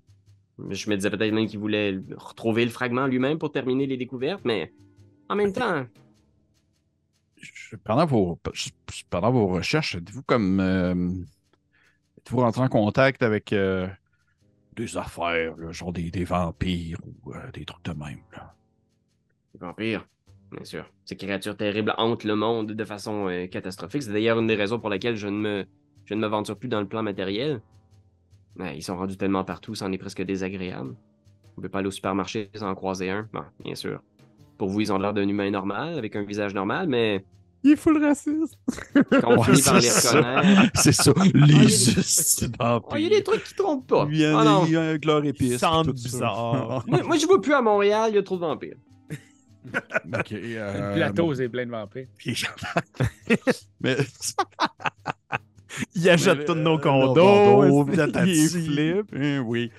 Je 0.72 0.90
me 0.90 0.96
disais 0.98 1.10
peut-être 1.12 1.34
même 1.34 1.48
qu'il 1.48 1.60
voulait 1.60 2.00
retrouver 2.18 2.66
le 2.66 2.72
fragment 2.72 3.08
lui-même 3.08 3.40
pour 3.40 3.52
terminer 3.52 3.88
les 3.88 3.98
découvertes, 3.98 4.44
mais 4.46 4.74
en 5.30 5.36
même 5.36 5.54
temps, 5.54 5.86
Je- 7.38 7.76
Pendant 7.78 8.06
vos, 8.06 8.40
pendant 9.10 9.32
vos 9.32 9.48
recherches, 9.48 9.96
êtes-vous 9.96 10.24
comme. 10.24 10.60
euh, 10.60 11.24
êtes-vous 12.20 12.40
rentré 12.42 12.62
en 12.62 12.68
contact 12.70 13.24
avec 13.24 13.54
euh, 13.54 13.88
des 14.76 14.98
affaires, 14.98 15.56
là, 15.58 15.72
genre 15.72 15.94
des, 15.94 16.12
des 16.12 16.26
vampires 16.26 17.00
ou 17.06 17.34
euh, 17.34 17.52
des 17.54 17.66
trucs 17.66 17.86
de 17.86 17.94
même? 17.94 18.22
Là? 18.34 18.56
les 19.54 19.60
vampires, 19.60 20.08
bien 20.52 20.64
sûr. 20.66 20.92
Ces 21.06 21.16
créatures 21.18 21.58
terribles 21.58 21.94
hantent 21.98 22.24
le 22.24 22.36
monde 22.36 22.72
de 22.74 22.86
façon 22.86 23.48
catastrophique. 23.52 24.04
C'est 24.04 24.12
d'ailleurs 24.14 24.40
une 24.40 24.48
des 24.48 24.56
raisons 24.56 24.80
pour 24.80 24.90
lesquelles 24.90 25.16
je 25.16 25.28
ne 25.28 25.38
me, 25.38 25.66
je 26.06 26.14
ne 26.14 26.20
m'aventure 26.22 26.58
plus 26.58 26.70
dans 26.70 26.82
le 26.82 26.88
plan 26.88 27.04
matériel. 27.04 27.62
Mais 28.58 28.78
ils 28.78 28.82
sont 28.84 28.96
rendus 28.98 29.18
tellement 29.18 29.44
partout, 29.44 29.76
c'en 29.76 29.92
est 29.92 29.98
presque 29.98 30.22
désagréable. 30.24 30.96
On 31.58 31.62
peut 31.62 31.70
pas 31.70 31.80
aller 31.80 31.88
au 31.88 31.92
supermarché 31.92 32.50
sans 32.56 32.70
en 32.70 32.76
croiser 32.76 33.10
un. 33.10 33.28
Bon, 33.34 33.44
bien 33.64 33.76
sûr. 33.76 34.02
Pour 34.58 34.70
vous, 34.70 34.82
ils 34.82 34.94
ont 34.94 34.98
l'air 34.98 35.14
d'un 35.14 35.28
humain 35.28 35.50
normal, 35.52 35.98
avec 35.98 36.16
un 36.16 36.24
visage 36.24 36.54
normal, 36.54 36.88
mais 36.88 37.26
Il 37.64 37.72
est 37.72 37.76
full 37.76 38.02
raciste. 38.04 38.58
quand 39.22 39.38
on 39.38 39.44
finit 39.44 39.62
par 39.62 39.76
les 39.76 39.82
ça. 39.82 40.18
reconnaître... 40.18 40.72
C'est 40.82 40.92
ça, 40.94 41.12
il 41.26 41.52
y 41.52 41.56
a 41.56 41.64
les. 41.64 42.48
Oh, 42.60 42.82
Il 42.96 43.02
y 43.02 43.06
a 43.08 43.10
des 43.10 43.24
trucs 43.24 43.44
qui 43.44 43.56
trompent 43.56 43.88
pas. 43.88 44.08
Il 44.10 44.18
y 44.18 44.26
a 44.26 44.38
Ah 44.38 44.62
avec 44.90 45.04
leur 45.06 45.24
épice. 45.26 45.54
Ils 45.54 45.60
sentent 45.60 45.88
ça. 45.88 45.92
bizarre. 45.92 46.86
Moi, 46.88 47.18
je 47.18 47.26
vois 47.26 47.42
plus 47.42 47.54
à 47.54 47.62
Montréal, 47.62 48.12
il 48.12 48.16
y 48.16 48.20
a 48.20 48.24
trop 48.24 48.36
de 48.36 48.42
vampires. 48.42 48.78
Ok, 49.74 50.32
euh, 50.32 50.90
Le 50.92 50.96
plateau, 50.96 51.28
bon. 51.28 51.36
c'est 51.36 51.50
plein 51.50 51.66
de 51.66 51.72
vampires. 51.72 52.06
Mais 53.82 53.98
Il 55.96 56.10
achète 56.10 56.46
tous 56.46 56.52
euh, 56.54 56.56
nos 56.56 56.76
nos 56.76 56.80
condos. 56.80 57.86
il 57.88 57.94
est 57.94 57.96
tatati. 57.98 58.48
flip. 58.48 59.06
Hein, 59.16 59.40
oui. 59.46 59.72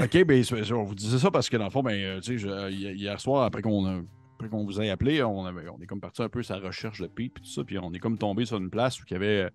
OK, 0.00 0.24
ben, 0.24 0.42
on 0.72 0.82
vous 0.84 0.94
disait 0.94 1.18
ça 1.18 1.30
parce 1.30 1.48
que 1.50 1.56
dans 1.56 1.64
le 1.64 1.70
fond, 1.70 1.82
ben, 1.82 1.92
euh, 1.92 2.20
tu 2.20 2.32
sais, 2.32 2.38
je- 2.38 2.70
hi- 2.70 2.94
hier 2.96 3.20
soir, 3.20 3.44
après 3.44 3.62
qu'on 3.62 4.04
qu'on 4.50 4.64
vous 4.64 4.80
ait 4.80 4.90
appelé, 4.90 5.22
on, 5.22 5.44
avait- 5.44 5.68
on 5.68 5.80
est 5.80 5.86
comme 5.86 6.00
parti 6.00 6.20
un 6.20 6.28
peu 6.28 6.42
sur 6.42 6.56
la 6.58 6.66
recherche 6.66 7.00
de 7.00 7.06
Pete 7.06 7.34
puis 7.34 7.44
tout 7.44 7.48
ça, 7.50 7.62
puis 7.62 7.78
on 7.78 7.92
est 7.92 8.00
comme 8.00 8.18
tombé 8.18 8.44
sur 8.44 8.56
une 8.56 8.70
place 8.70 8.98
où 9.00 9.04
il 9.08 9.12
y 9.12 9.16
avait 9.16 9.48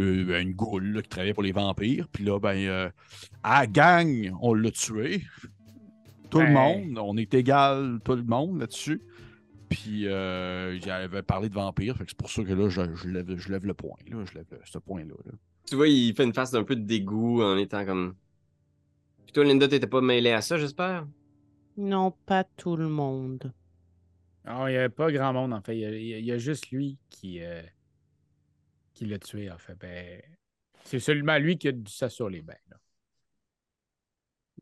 euh, 0.00 0.24
ben, 0.24 0.42
une 0.48 0.52
goule 0.52 0.94
là, 0.94 1.02
qui 1.02 1.08
travaillait 1.08 1.32
pour 1.34 1.44
les 1.44 1.52
vampires, 1.52 2.08
puis 2.10 2.24
là, 2.24 2.40
ben, 2.40 2.56
euh, 2.56 2.88
à 3.44 3.68
gang, 3.68 4.32
on 4.42 4.52
l'a 4.54 4.72
tué. 4.72 5.22
Tout 6.28 6.40
le 6.40 6.46
Ben. 6.46 6.52
monde, 6.54 6.98
on 7.00 7.16
est 7.16 7.32
égal, 7.34 8.00
tout 8.04 8.16
le 8.16 8.24
monde 8.24 8.58
là-dessus. 8.58 9.00
Puis 9.68 10.06
euh, 10.06 10.78
j'avais 10.80 11.22
parlé 11.22 11.48
de 11.48 11.54
que 12.04 12.10
c'est 12.10 12.16
pour 12.16 12.30
ça 12.30 12.44
que 12.44 12.52
là, 12.52 12.68
je, 12.68 12.94
je 12.94 13.08
lève, 13.08 13.36
je 13.36 13.50
lève 13.50 13.66
le 13.66 13.74
point, 13.74 13.96
là, 14.08 14.24
je 14.24 14.34
lève 14.38 14.46
ce 14.64 14.78
point-là. 14.78 15.14
là. 15.24 15.32
Tu 15.66 15.74
vois, 15.74 15.88
il 15.88 16.14
fait 16.14 16.24
une 16.24 16.34
face 16.34 16.52
d'un 16.52 16.62
peu 16.64 16.76
de 16.76 16.84
dégoût 16.84 17.42
en 17.42 17.56
étant 17.56 17.84
comme. 17.84 18.14
Puis 19.24 19.32
toi, 19.32 19.44
Linda, 19.44 19.68
t'étais 19.68 19.86
pas 19.86 20.00
mêlée 20.00 20.32
à 20.32 20.40
ça, 20.40 20.56
j'espère? 20.56 21.06
Non, 21.76 22.10
pas 22.26 22.44
tout 22.44 22.76
le 22.76 22.88
monde. 22.88 23.52
Non, 24.44 24.66
il 24.68 24.72
n'y 24.72 24.76
avait 24.76 24.88
pas 24.88 25.10
grand 25.12 25.32
monde, 25.32 25.52
en 25.52 25.60
fait. 25.60 25.76
Il 25.76 25.80
y 25.80 25.84
a, 25.84 25.90
il 25.90 26.06
y 26.06 26.14
a- 26.14 26.18
il 26.18 26.24
y 26.24 26.32
a 26.32 26.38
juste 26.38 26.70
lui 26.70 26.98
qui, 27.10 27.42
euh, 27.42 27.62
qui 28.94 29.06
l'a 29.06 29.18
tué, 29.18 29.50
en 29.50 29.58
fait. 29.58 29.74
Ben, 29.74 30.22
c'est 30.84 31.00
seulement 31.00 31.38
lui 31.38 31.58
qui 31.58 31.68
a 31.68 31.72
du 31.72 31.90
ça 31.90 32.08
sur 32.08 32.28
les 32.30 32.42
bains. 32.42 32.54
là. 32.70 32.76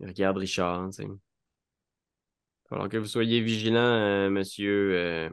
Il 0.01 0.07
regarde 0.07 0.37
Richard, 0.39 0.91
tu 0.91 1.03
sais. 1.03 1.09
Alors 2.75 2.89
que 2.89 2.97
vous 2.97 3.07
soyez 3.07 3.41
vigilant, 3.41 3.79
euh, 3.79 4.31
monsieur. 4.31 4.95
euh, 4.95 5.31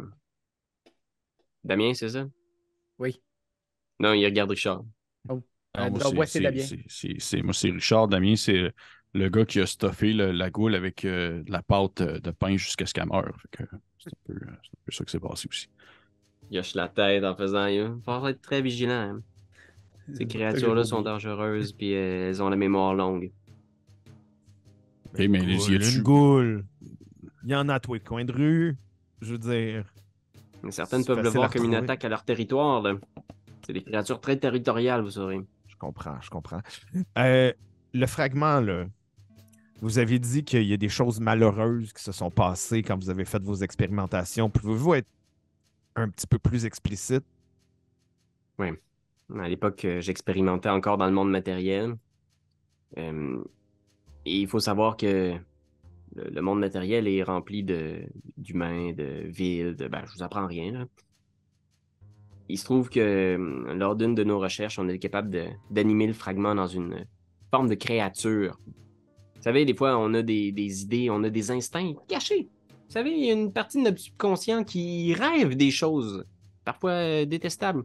Damien, 1.63 1.93
c'est 1.95 2.09
ça? 2.09 2.27
Oui. 2.99 3.19
Non, 3.99 4.13
il 4.13 4.23
regarde 4.25 4.51
Richard. 4.51 4.83
Ah, 5.73 5.85
Euh, 5.85 5.89
moi, 5.89 5.99
c'est- 6.01 6.15
voici 6.15 6.33
c'est- 6.33 6.41
Damien. 6.41 6.61
c'est- 6.61 6.83
c'est- 6.87 7.19
c'est- 7.19 7.41
Moi, 7.41 7.53
c'est 7.53 7.71
Richard. 7.71 8.07
Damien, 8.09 8.35
c'est 8.35 8.71
le 9.13 9.29
gars 9.29 9.45
qui 9.45 9.59
a 9.59 9.65
stuffé 9.65 10.13
le- 10.13 10.31
la 10.31 10.51
goule 10.51 10.75
avec 10.75 11.03
euh, 11.03 11.41
de 11.43 11.51
la 11.51 11.63
pâte 11.63 12.03
de 12.03 12.31
pain 12.31 12.57
jusqu'à 12.57 12.85
ce 12.85 12.93
qu'elle 12.93 13.07
meure. 13.07 13.35
Que 13.51 13.63
C'est 13.97 14.09
un, 14.09 14.17
peu, 14.25 14.33
c'est 14.39 14.45
un 14.47 14.81
peu 14.85 14.91
ça 14.91 15.05
qui 15.05 15.11
s'est 15.11 15.19
passé 15.19 15.47
aussi. 15.49 15.67
Il 16.51 16.59
hoche 16.59 16.75
la 16.75 16.89
tête 16.89 17.23
en 17.23 17.35
faisant. 17.35 17.65
Il 17.65 17.99
faut 18.03 18.27
être 18.27 18.41
très 18.41 18.61
vigilant. 18.61 18.91
hein. 18.91 19.21
Ces 20.13 20.27
créatures-là 20.27 20.83
sont 20.83 21.01
dangereuses, 21.01 21.71
puis 21.73 21.95
euh, 21.95 22.29
elles 22.29 22.43
ont 22.43 22.49
la 22.49 22.55
mémoire 22.57 22.93
longue. 22.93 23.31
Ok, 25.13 25.19
mais 25.29 25.39
les 25.39 25.57
Goule, 25.57 25.73
y 25.73 25.75
a-tu- 25.75 25.97
Une 25.97 26.03
goule. 26.03 26.65
Il 27.43 27.49
y 27.51 27.55
en 27.55 27.69
a 27.69 27.75
à 27.75 27.79
tous 27.79 27.93
les 27.95 27.99
coins 27.99 28.25
de 28.25 28.31
rue. 28.31 28.77
Je 29.21 29.33
veux 29.33 29.37
dire. 29.37 29.85
Mais 30.63 30.71
Certaines 30.71 31.05
peuvent 31.05 31.21
le 31.21 31.29
voir 31.29 31.51
comme 31.51 31.65
une 31.65 31.75
attaque 31.75 32.05
à 32.05 32.09
leur 32.09 32.23
territoire. 32.23 32.81
là. 32.81 32.95
C'est 33.65 33.73
des 33.73 33.83
créatures 33.83 34.19
très 34.19 34.37
territoriales, 34.37 35.01
vous 35.01 35.11
saurez. 35.11 35.41
Je 35.67 35.75
comprends, 35.75 36.19
je 36.21 36.29
comprends. 36.29 36.61
Euh, 37.17 37.53
le 37.93 38.05
fragment, 38.07 38.59
là. 38.59 38.85
Vous 39.81 39.97
avez 39.97 40.19
dit 40.19 40.43
qu'il 40.43 40.63
y 40.63 40.73
a 40.73 40.77
des 40.77 40.89
choses 40.89 41.19
malheureuses 41.19 41.91
qui 41.91 42.03
se 42.03 42.11
sont 42.11 42.29
passées 42.29 42.83
quand 42.83 42.97
vous 42.97 43.09
avez 43.09 43.25
fait 43.25 43.41
vos 43.41 43.55
expérimentations. 43.55 44.49
Pouvez-vous 44.49 44.93
être 44.95 45.07
un 45.95 46.07
petit 46.09 46.27
peu 46.27 46.37
plus 46.37 46.65
explicite? 46.65 47.23
À 49.39 49.47
l'époque, 49.47 49.85
euh, 49.85 50.01
j'expérimentais 50.01 50.69
encore 50.69 50.97
dans 50.97 51.05
le 51.05 51.13
monde 51.13 51.31
matériel. 51.31 51.95
Euh, 52.97 53.41
et 54.25 54.39
il 54.41 54.47
faut 54.47 54.59
savoir 54.59 54.97
que 54.97 55.33
le, 56.15 56.41
monde 56.41 56.59
matériel 56.59 57.07
est 57.07 57.23
rempli 57.23 57.63
d'humains, 57.63 58.93
de, 58.93 59.27
villes, 59.27 59.75
de... 59.75 59.87
Ben, 59.87 60.03
je 60.05 60.13
vous 60.13 60.23
apprends 60.23 60.47
rien. 60.47 60.87
Il 62.49 62.57
se 62.57 62.65
trouve 62.65 62.89
que 62.89 62.99
euh, 62.99 63.73
lors 63.73 63.95
d'une 63.95 64.13
de 64.13 64.23
nos 64.23 64.39
recherches, 64.39 64.77
on 64.77 64.87
est 64.89 64.99
capable 64.99 65.55
d'animer 65.69 66.07
le 66.07 66.13
fragment 66.13 66.53
dans 66.53 66.67
une 66.67 67.05
forme 67.49 67.69
de 67.69 67.75
créature. 67.75 68.59
Vous 68.65 69.41
savez, 69.41 69.65
des 69.65 69.73
fois, 69.73 69.97
on 69.97 70.13
a 70.13 70.21
des, 70.21 70.83
idées, 70.83 71.09
on 71.09 71.23
a 71.23 71.29
des 71.29 71.49
instincts 71.49 71.93
cachés. 72.07 72.49
Vous 72.69 72.93
savez, 72.93 73.11
il 73.11 73.25
y 73.25 73.29
a 73.29 73.33
une 73.33 73.53
partie 73.53 73.77
de 73.77 73.83
notre 73.83 73.99
subconscient 73.99 74.63
qui 74.63 75.13
rêve 75.13 75.55
des 75.55 75.71
choses, 75.71 76.25
parfois 76.65 76.91
euh, 76.91 77.25
détestables. 77.25 77.83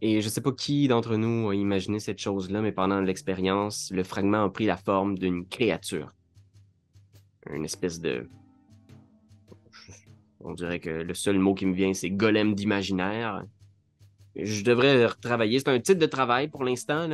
Et 0.00 0.20
je 0.20 0.28
sais 0.28 0.40
pas 0.40 0.50
qui 0.50 0.88
d'entre 0.88 1.16
nous 1.16 1.48
a 1.48 1.54
imaginé 1.54 2.00
cette 2.00 2.18
chose-là, 2.18 2.60
mais 2.60 2.72
pendant 2.72 3.00
l'expérience, 3.00 3.92
le 3.94 4.02
fragment 4.02 4.44
a 4.44 4.50
pris 4.50 4.66
la 4.66 4.76
forme 4.76 5.16
d'une 5.16 5.46
créature. 5.46 6.12
Une 7.50 7.64
espèce 7.64 8.00
de. 8.00 8.28
On 10.40 10.54
dirait 10.54 10.80
que 10.80 10.90
le 10.90 11.14
seul 11.14 11.38
mot 11.38 11.54
qui 11.54 11.66
me 11.66 11.74
vient, 11.74 11.94
c'est 11.94 12.10
golem 12.10 12.54
d'imaginaire. 12.54 13.44
Je 14.34 14.64
devrais 14.64 15.06
retravailler. 15.06 15.58
C'est 15.58 15.68
un 15.68 15.80
titre 15.80 16.00
de 16.00 16.06
travail 16.06 16.48
pour 16.48 16.64
l'instant. 16.64 17.08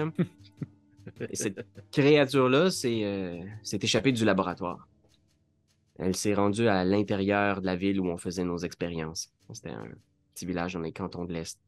cette 1.32 1.66
créature-là 1.90 2.70
s'est 2.70 3.04
euh, 3.04 3.42
s'est 3.62 3.80
échappée 3.82 4.12
du 4.12 4.24
laboratoire. 4.24 4.88
Elle 5.98 6.14
s'est 6.14 6.34
rendue 6.34 6.68
à 6.68 6.84
l'intérieur 6.84 7.60
de 7.60 7.66
la 7.66 7.74
ville 7.74 8.00
où 8.00 8.06
on 8.06 8.18
faisait 8.18 8.44
nos 8.44 8.58
expériences. 8.58 9.32
C'était 9.52 9.70
un 9.70 9.88
petit 10.32 10.46
village 10.46 10.74
dans 10.74 10.80
les 10.80 10.92
cantons 10.92 11.24
de 11.24 11.32
l'Est. 11.32 11.58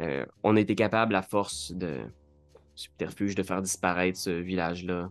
Euh, 0.00 0.26
on 0.42 0.56
a 0.56 0.60
été 0.60 0.74
capable, 0.74 1.14
à 1.14 1.22
force 1.22 1.72
de 1.72 2.00
subterfuge, 2.74 3.34
de 3.34 3.42
faire 3.42 3.62
disparaître 3.62 4.18
ce 4.18 4.30
village-là. 4.30 5.10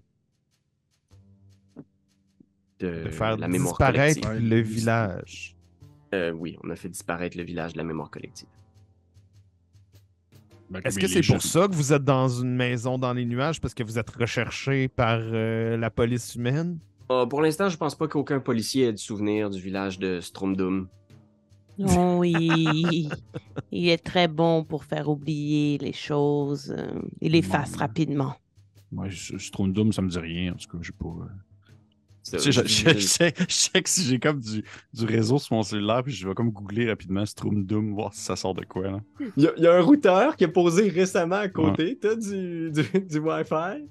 De, 2.80 3.04
De 3.06 3.10
faire 3.10 3.38
la 3.38 3.48
mémoire 3.48 3.72
disparaître 3.74 4.22
collective. 4.22 4.50
le 4.50 4.60
village. 4.62 5.56
Euh, 6.14 6.32
oui, 6.32 6.58
on 6.64 6.70
a 6.70 6.76
fait 6.76 6.90
disparaître 6.90 7.36
le 7.38 7.44
village 7.44 7.74
de 7.74 7.78
la 7.80 7.84
mémoire 7.84 8.10
collective. 8.12 8.48
Ben, 10.70 10.82
Est-ce 10.84 11.00
que 11.00 11.08
c'est 11.08 11.22
pour 11.26 11.42
ça 11.42 11.68
que 11.68 11.74
vous 11.74 11.94
êtes 11.94 12.04
dans 12.04 12.28
une 12.28 12.56
maison 12.56 12.98
dans 13.00 13.14
les 13.14 13.26
nuages 13.26 13.62
parce 13.62 13.74
que 13.74 13.84
vous 13.84 13.98
êtes 13.98 14.10
recherché 14.10 14.90
par 14.90 15.20
euh, 15.22 15.78
la 15.78 15.90
police 15.90 16.36
humaine? 16.36 16.78
Euh, 17.10 17.26
pour 17.26 17.42
l'instant, 17.42 17.70
je 17.70 17.78
pense 17.78 17.96
pas 17.96 18.08
qu'aucun 18.08 18.40
policier 18.40 18.88
ait 18.88 18.92
du 18.94 19.02
souvenir 19.02 19.50
du 19.50 19.62
village 19.62 19.98
de 19.98 20.20
Stromdum. 20.20 20.88
Oh 21.80 22.18
oui, 22.20 23.10
il 23.72 23.90
est 23.90 24.04
très 24.04 24.28
bon 24.28 24.64
pour 24.64 24.84
faire 24.84 25.08
oublier 25.10 25.78
les 25.78 25.94
choses. 25.94 26.74
euh, 26.78 27.00
Il 27.22 27.36
efface 27.36 27.72
Non. 27.74 27.78
rapidement. 27.80 28.36
Moi, 28.92 29.08
je, 29.10 29.38
je 29.38 29.52
Doom, 29.70 29.94
ça 29.94 30.02
me 30.02 30.10
dit 30.10 30.20
rien. 30.20 30.54
En 30.54 30.56
tout 30.58 30.68
cas, 30.70 30.78
j'ai 30.82 30.92
pas. 30.92 31.16
Je, 32.34 32.52
je- 32.52 32.64
je 32.64 33.00
sais, 33.00 33.34
je 33.38 33.80
que 33.82 33.90
si 33.90 34.04
j'ai 34.04 34.20
comme 34.20 34.40
du, 34.40 34.64
du 34.94 35.06
réseau 35.06 35.38
sur 35.40 35.56
mon 35.56 35.64
cellulaire, 35.64 36.04
puis 36.04 36.14
je 36.14 36.28
vais 36.28 36.34
comme 36.34 36.52
googler 36.52 36.90
rapidement 36.90 37.26
Strom 37.26 37.64
Doom, 37.66 37.94
voir 37.94 38.14
si 38.14 38.22
ça 38.22 38.36
sort 38.36 38.54
de 38.54 38.66
quoi. 38.66 38.84
Là. 38.84 39.00
Il 39.38 39.44
y, 39.44 39.48
a- 39.48 39.54
il 39.58 39.64
y 39.64 39.68
a 39.68 39.74
un 39.76 39.82
routeur 39.82 40.36
qui 40.36 40.44
a 40.44 40.48
posé 40.48 40.90
récemment 40.90 41.36
à 41.36 41.48
côté. 41.48 41.98
T'as 42.00 42.16
du, 42.16 42.72
du, 42.72 42.84
du 43.02 43.20
Wi-Fi? 43.20 43.86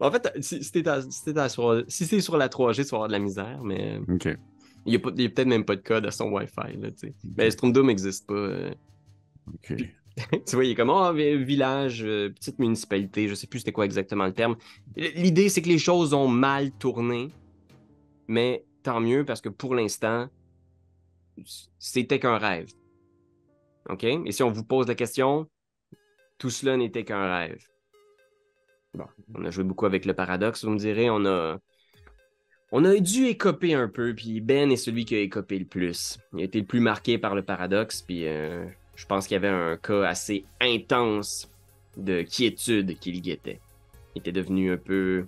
En 0.00 0.10
fait, 0.10 0.30
si, 0.40 0.62
si 0.62 0.72
t'es 0.72 0.82
si 1.10 1.32
sur, 1.50 1.84
si 1.88 2.04
c'est 2.06 2.20
sur 2.20 2.36
la 2.36 2.48
3G, 2.48 2.76
tu 2.84 2.90
vas 2.90 2.96
avoir 2.96 3.08
de 3.08 3.12
la 3.12 3.18
misère, 3.18 3.60
mais 3.64 3.98
Ok. 4.08 4.28
il 4.84 4.90
n'y 4.90 4.96
a, 4.96 4.98
peut-être 4.98 5.46
même 5.46 5.64
pas 5.64 5.76
de 5.76 5.80
code 5.82 6.04
à 6.04 6.10
son 6.10 6.30
Wi-Fi. 6.30 6.76
Là. 6.80 6.88
Mais 7.36 7.50
Stromdom 7.50 7.84
n'existe 7.84 8.26
pas. 8.26 8.34
euh. 8.34 8.70
ok. 9.54 9.76
tu 10.46 10.56
vois, 10.56 10.64
il 10.64 10.72
est 10.72 10.74
comme 10.74 10.90
oh, 10.90 11.12
vi- 11.14 11.42
village, 11.44 12.02
euh, 12.04 12.28
petite 12.30 12.58
municipalité, 12.58 13.28
je 13.28 13.34
sais 13.36 13.46
plus 13.46 13.60
c'était 13.60 13.70
quoi 13.70 13.84
exactement 13.84 14.26
le 14.26 14.32
terme. 14.32 14.56
L'idée, 14.96 15.48
c'est 15.48 15.62
que 15.62 15.68
les 15.68 15.78
choses 15.78 16.12
ont 16.12 16.26
mal 16.26 16.72
tourné, 16.72 17.28
mais 18.28 18.64
tant 18.82 19.00
mieux 19.00 19.24
parce 19.24 19.40
que 19.40 19.48
pour 19.48 19.74
l'instant, 19.74 20.28
c'était 21.78 22.18
qu'un 22.18 22.38
rêve. 22.38 22.70
OK? 23.88 24.04
Et 24.04 24.32
si 24.32 24.42
on 24.42 24.50
vous 24.50 24.64
pose 24.64 24.86
la 24.86 24.94
question, 24.94 25.48
tout 26.36 26.50
cela 26.50 26.76
n'était 26.76 27.04
qu'un 27.04 27.36
rêve. 27.38 27.66
Bon, 28.94 29.06
on 29.34 29.44
a 29.44 29.50
joué 29.50 29.64
beaucoup 29.64 29.86
avec 29.86 30.04
le 30.04 30.14
paradoxe, 30.14 30.64
vous 30.64 30.70
me 30.70 30.78
direz, 30.78 31.10
on 31.10 31.24
a. 31.26 31.58
On 32.70 32.84
a 32.84 32.94
dû 32.96 33.24
écoper 33.24 33.72
un 33.72 33.88
peu, 33.88 34.14
puis 34.14 34.42
Ben 34.42 34.70
est 34.70 34.76
celui 34.76 35.06
qui 35.06 35.14
a 35.14 35.20
écopé 35.20 35.58
le 35.58 35.64
plus. 35.64 36.18
Il 36.34 36.40
a 36.40 36.44
été 36.44 36.60
le 36.60 36.66
plus 36.66 36.80
marqué 36.80 37.16
par 37.16 37.34
le 37.34 37.42
paradoxe, 37.42 38.02
puis 38.02 38.26
euh, 38.26 38.66
je 38.94 39.06
pense 39.06 39.26
qu'il 39.26 39.36
y 39.36 39.38
avait 39.38 39.48
un 39.48 39.78
cas 39.78 40.02
assez 40.02 40.44
intense 40.60 41.50
de 41.96 42.22
quiétude 42.22 42.98
qu'il 42.98 43.22
guettait. 43.22 43.60
Il 44.14 44.18
était 44.18 44.32
devenu 44.32 44.70
un 44.70 44.76
peu 44.76 45.24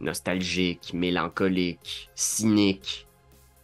nostalgique, 0.00 0.92
mélancolique, 0.94 2.10
cynique. 2.14 3.06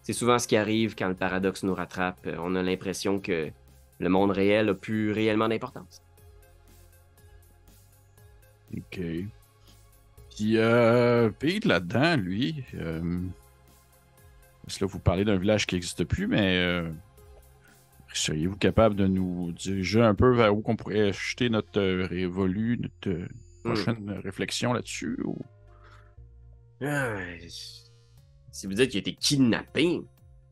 C'est 0.02 0.12
souvent 0.12 0.38
ce 0.38 0.48
qui 0.48 0.56
arrive 0.56 0.94
quand 0.96 1.08
le 1.08 1.14
paradoxe 1.14 1.62
nous 1.62 1.74
rattrape. 1.74 2.28
On 2.38 2.54
a 2.56 2.62
l'impression 2.62 3.20
que 3.20 3.50
le 3.98 4.08
monde 4.08 4.32
réel 4.32 4.68
a 4.68 4.74
plus 4.74 5.12
réellement 5.12 5.48
d'importance. 5.48 6.02
OK. 8.76 9.00
Puis, 10.34 10.56
euh, 10.56 11.30
Pete, 11.30 11.66
là-dedans, 11.66 12.16
lui, 12.16 12.64
euh, 12.74 13.20
parce 14.64 14.78
que 14.78 14.84
là, 14.84 14.90
vous 14.90 14.98
parlez 14.98 15.24
d'un 15.24 15.36
village 15.36 15.66
qui 15.66 15.74
n'existe 15.74 16.04
plus, 16.04 16.26
mais 16.26 16.56
euh, 16.58 16.88
seriez-vous 18.12 18.56
capable 18.56 18.94
de 18.94 19.06
nous 19.06 19.52
diriger 19.52 20.00
un 20.00 20.14
peu 20.14 20.34
vers 20.34 20.54
où 20.56 20.60
qu'on 20.60 20.76
pourrait 20.76 21.12
jeter 21.12 21.50
notre 21.50 21.80
euh, 21.80 22.06
révolu, 22.06 22.78
notre 22.80 23.08
euh, 23.08 23.28
prochaine 23.64 24.20
réflexion 24.24 24.72
là-dessus? 24.72 25.18
Ou... 25.24 25.36
Ah, 26.84 27.16
si 28.50 28.66
vous 28.66 28.74
dites 28.74 28.90
qu'il 28.90 28.98
a 28.98 29.00
été 29.00 29.14
kidnappé, 29.14 30.00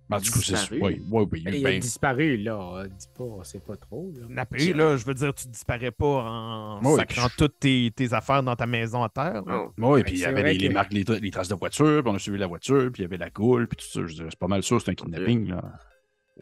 Ben, 0.08 0.18
du 0.18 0.30
coup, 0.30 0.40
c'est. 0.40 0.54
Oui, 0.72 1.00
oui, 1.10 1.26
oui. 1.32 1.42
Il 1.46 1.66
a 1.66 1.70
ben, 1.70 1.80
disparu, 1.80 2.36
là. 2.38 2.84
Dis 2.88 3.06
pas, 3.16 3.24
c'est 3.44 3.64
pas 3.64 3.76
trop. 3.76 4.12
Là. 4.18 4.26
Nappé, 4.28 4.72
là, 4.72 4.96
je 4.96 5.04
veux 5.04 5.14
dire, 5.14 5.32
tu 5.34 5.46
disparais 5.48 5.90
pas 5.92 6.06
en 6.24 6.82
Ouais, 6.82 6.96
sacrant 6.96 7.28
puis- 7.28 7.36
toutes 7.38 7.58
tes, 7.60 7.92
tes 7.94 8.12
affaires 8.12 8.42
dans 8.42 8.56
ta 8.56 8.66
maison 8.66 9.02
à 9.04 9.08
terre. 9.08 9.42
là. 9.46 9.66
oh, 9.66 9.72
Oui, 9.78 10.02
puis 10.02 10.14
il 10.14 10.18
y 10.20 10.24
avait 10.24 10.42
les, 10.42 10.58
les 10.58 10.68
que- 10.68 10.72
marques, 10.72 10.92
les, 10.92 11.04
tra- 11.04 11.20
les 11.20 11.30
traces 11.30 11.48
de 11.48 11.54
voiture, 11.54 12.02
puis 12.02 12.10
on 12.12 12.14
a 12.16 12.18
suivi 12.18 12.38
la 12.38 12.46
voiture, 12.48 12.90
puis 12.92 13.02
il 13.02 13.04
y 13.04 13.06
avait 13.06 13.18
la 13.18 13.30
goule, 13.30 13.68
puis 13.68 13.76
tout 13.76 13.84
ça. 13.90 14.06
Je 14.06 14.24
c'est 14.28 14.38
pas 14.38 14.48
mal 14.48 14.62
sûr, 14.62 14.80
c'est 14.80 14.90
un 14.90 14.94
kidnapping, 14.94 15.48
là. 15.50 15.62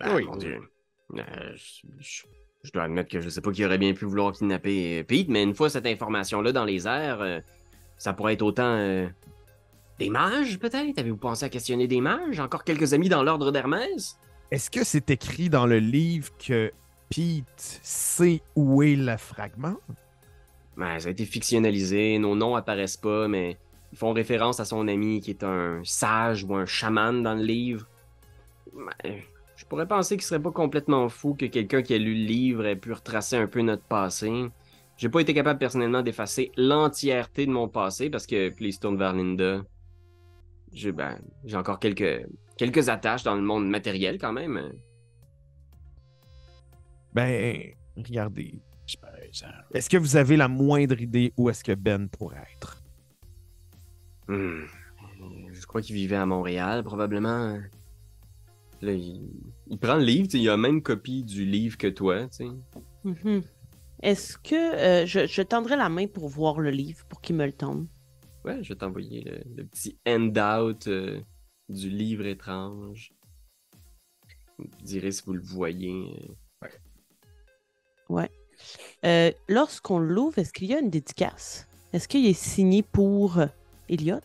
ah, 0.00 0.14
Oui. 0.14 0.24
mon 0.24 0.36
Dieu. 0.36 0.60
Euh, 1.16 1.22
je, 1.54 1.86
je- 2.00 2.22
je 2.64 2.70
dois 2.72 2.84
admettre 2.84 3.10
que 3.10 3.20
je 3.20 3.28
sais 3.28 3.40
pas 3.40 3.52
qui 3.52 3.64
aurait 3.64 3.78
bien 3.78 3.92
pu 3.94 4.04
vouloir 4.04 4.32
kidnapper 4.32 5.00
euh, 5.00 5.04
Pete, 5.04 5.28
mais 5.28 5.42
une 5.42 5.54
fois 5.54 5.68
cette 5.70 5.86
information-là 5.86 6.52
dans 6.52 6.64
les 6.64 6.86
airs, 6.86 7.20
euh, 7.20 7.40
ça 7.98 8.12
pourrait 8.14 8.32
être 8.34 8.42
autant 8.42 8.76
euh, 8.76 9.06
des 9.98 10.10
mages, 10.10 10.58
peut-être? 10.58 10.98
Avez-vous 10.98 11.16
pensé 11.16 11.44
à 11.44 11.48
questionner 11.48 11.86
des 11.86 12.00
mages? 12.00 12.38
Encore 12.40 12.64
quelques 12.64 12.94
amis 12.94 13.08
dans 13.08 13.22
l'ordre 13.22 13.50
d'Hermès? 13.50 14.18
Est-ce 14.50 14.70
que 14.70 14.84
c'est 14.84 15.10
écrit 15.10 15.50
dans 15.50 15.66
le 15.66 15.78
livre 15.78 16.30
que 16.38 16.72
Pete 17.10 17.80
sait 17.82 18.40
où 18.54 18.82
est 18.82 18.96
le 18.96 19.16
fragment? 19.16 19.76
Ben, 20.76 20.98
ça 20.98 21.08
a 21.08 21.10
été 21.10 21.24
fictionnalisé, 21.24 22.18
nos 22.18 22.36
noms 22.36 22.54
apparaissent 22.54 22.96
pas, 22.96 23.26
mais 23.26 23.58
ils 23.92 23.98
font 23.98 24.12
référence 24.12 24.60
à 24.60 24.64
son 24.64 24.86
ami 24.86 25.20
qui 25.20 25.30
est 25.30 25.42
un 25.42 25.80
sage 25.84 26.44
ou 26.44 26.54
un 26.54 26.66
chaman 26.66 27.22
dans 27.22 27.34
le 27.34 27.42
livre. 27.42 27.88
Ben, 28.72 29.20
je 29.56 29.64
pourrais 29.64 29.88
penser 29.88 30.16
qu'il 30.16 30.24
serait 30.24 30.40
pas 30.40 30.52
complètement 30.52 31.08
fou 31.08 31.34
que 31.34 31.46
quelqu'un 31.46 31.82
qui 31.82 31.94
a 31.94 31.98
lu 31.98 32.14
le 32.14 32.24
livre 32.24 32.64
ait 32.64 32.76
pu 32.76 32.92
retracer 32.92 33.36
un 33.36 33.48
peu 33.48 33.60
notre 33.60 33.82
passé. 33.82 34.30
J'ai 34.96 35.08
pas 35.08 35.20
été 35.20 35.34
capable 35.34 35.58
personnellement 35.58 36.02
d'effacer 36.02 36.52
l'entièreté 36.56 37.46
de 37.46 37.50
mon 37.50 37.68
passé 37.68 38.08
parce 38.08 38.26
que 38.26 38.50
puis 38.50 38.68
il 38.68 38.72
se 38.72 38.80
tourne 38.80 38.96
vers 38.96 39.12
Linda. 39.12 39.62
J'ai 40.72 40.92
ben, 40.92 41.18
j'ai 41.44 41.56
encore 41.56 41.78
quelques 41.78 42.26
quelques 42.56 42.88
attaches 42.88 43.22
dans 43.22 43.34
le 43.34 43.42
monde 43.42 43.68
matériel 43.68 44.18
quand 44.18 44.32
même. 44.32 44.72
Ben, 47.14 47.72
regardez. 47.96 48.54
Est-ce 49.72 49.90
que 49.90 49.96
vous 49.96 50.16
avez 50.16 50.36
la 50.36 50.48
moindre 50.48 51.00
idée 51.00 51.32
où 51.36 51.50
est-ce 51.50 51.62
que 51.62 51.72
Ben 51.72 52.08
pourrait 52.08 52.46
être? 52.54 52.82
Hmm. 54.28 54.64
Je 55.52 55.66
crois 55.66 55.82
qu'il 55.82 55.96
vivait 55.96 56.16
à 56.16 56.26
Montréal, 56.26 56.84
probablement. 56.84 57.58
Là, 58.80 58.92
il, 58.92 59.28
il 59.66 59.78
prend 59.78 59.96
le 59.96 60.04
livre, 60.04 60.28
il 60.32 60.48
a 60.48 60.52
la 60.52 60.56
même 60.56 60.82
copie 60.82 61.24
du 61.24 61.44
livre 61.44 61.76
que 61.76 61.88
toi, 61.88 62.28
tu 62.28 62.28
sais. 62.30 62.48
Mhm. 63.04 63.42
Est-ce 64.02 64.38
que 64.38 64.54
euh, 64.54 65.06
je, 65.06 65.26
je 65.26 65.42
tendrai 65.42 65.76
la 65.76 65.88
main 65.88 66.06
pour 66.06 66.28
voir 66.28 66.60
le 66.60 66.70
livre, 66.70 67.04
pour 67.08 67.20
qu'il 67.20 67.34
me 67.34 67.44
le 67.44 67.52
tende? 67.52 67.86
Ouais, 68.48 68.64
je 68.64 68.70
vais 68.70 68.76
t'envoyer 68.78 69.20
le, 69.22 69.42
le 69.56 69.64
petit 69.66 69.98
handout 70.06 70.86
euh, 70.86 71.20
du 71.68 71.90
livre 71.90 72.24
étrange. 72.24 73.12
Vous 74.58 74.64
me 74.64 74.84
direz 74.84 75.12
si 75.12 75.22
vous 75.26 75.34
le 75.34 75.42
voyez. 75.42 76.16
euh. 78.10 78.26
Euh, 79.04 79.30
Lorsqu'on 79.48 79.98
l'ouvre, 79.98 80.38
est-ce 80.38 80.52
qu'il 80.52 80.68
y 80.68 80.74
a 80.74 80.80
une 80.80 80.88
dédicace? 80.90 81.68
Est-ce 81.92 82.08
qu'il 82.08 82.26
est 82.26 82.32
signé 82.32 82.82
pour 82.82 83.38
Elliot? 83.88 84.20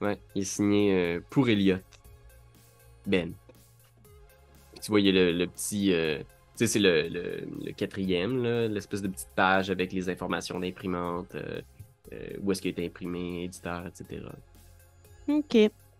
Ouais, 0.00 0.18
il 0.34 0.42
est 0.42 0.44
signé 0.44 0.92
euh, 0.94 1.20
pour 1.30 1.48
Elliot. 1.48 1.78
Ben. 3.06 3.32
Puis 4.72 4.80
tu 4.80 4.90
vois, 4.90 5.00
il 5.00 5.06
y 5.06 5.08
a 5.08 5.12
le, 5.12 5.32
le 5.32 5.46
petit. 5.46 5.92
euh, 5.92 6.18
tu 6.18 6.24
sais, 6.56 6.66
c'est 6.66 6.78
le, 6.80 7.08
le- 7.08 7.46
le 7.64 7.72
quatrième, 7.72 8.42
l'espèce 8.42 9.02
de 9.02 9.08
petite 9.08 9.30
page 9.36 9.70
avec 9.70 9.92
les 9.92 10.08
informations 10.10 10.58
d'imprimante, 10.60 11.34
euh, 11.36 11.62
où 12.42 12.50
est-ce 12.52 12.60
qu'il 12.62 12.68
a 12.70 12.72
été 12.72 12.86
imprimé, 12.86 13.44
éditeur, 13.44 13.84
etc. 13.86 14.22
OK. 15.28 15.56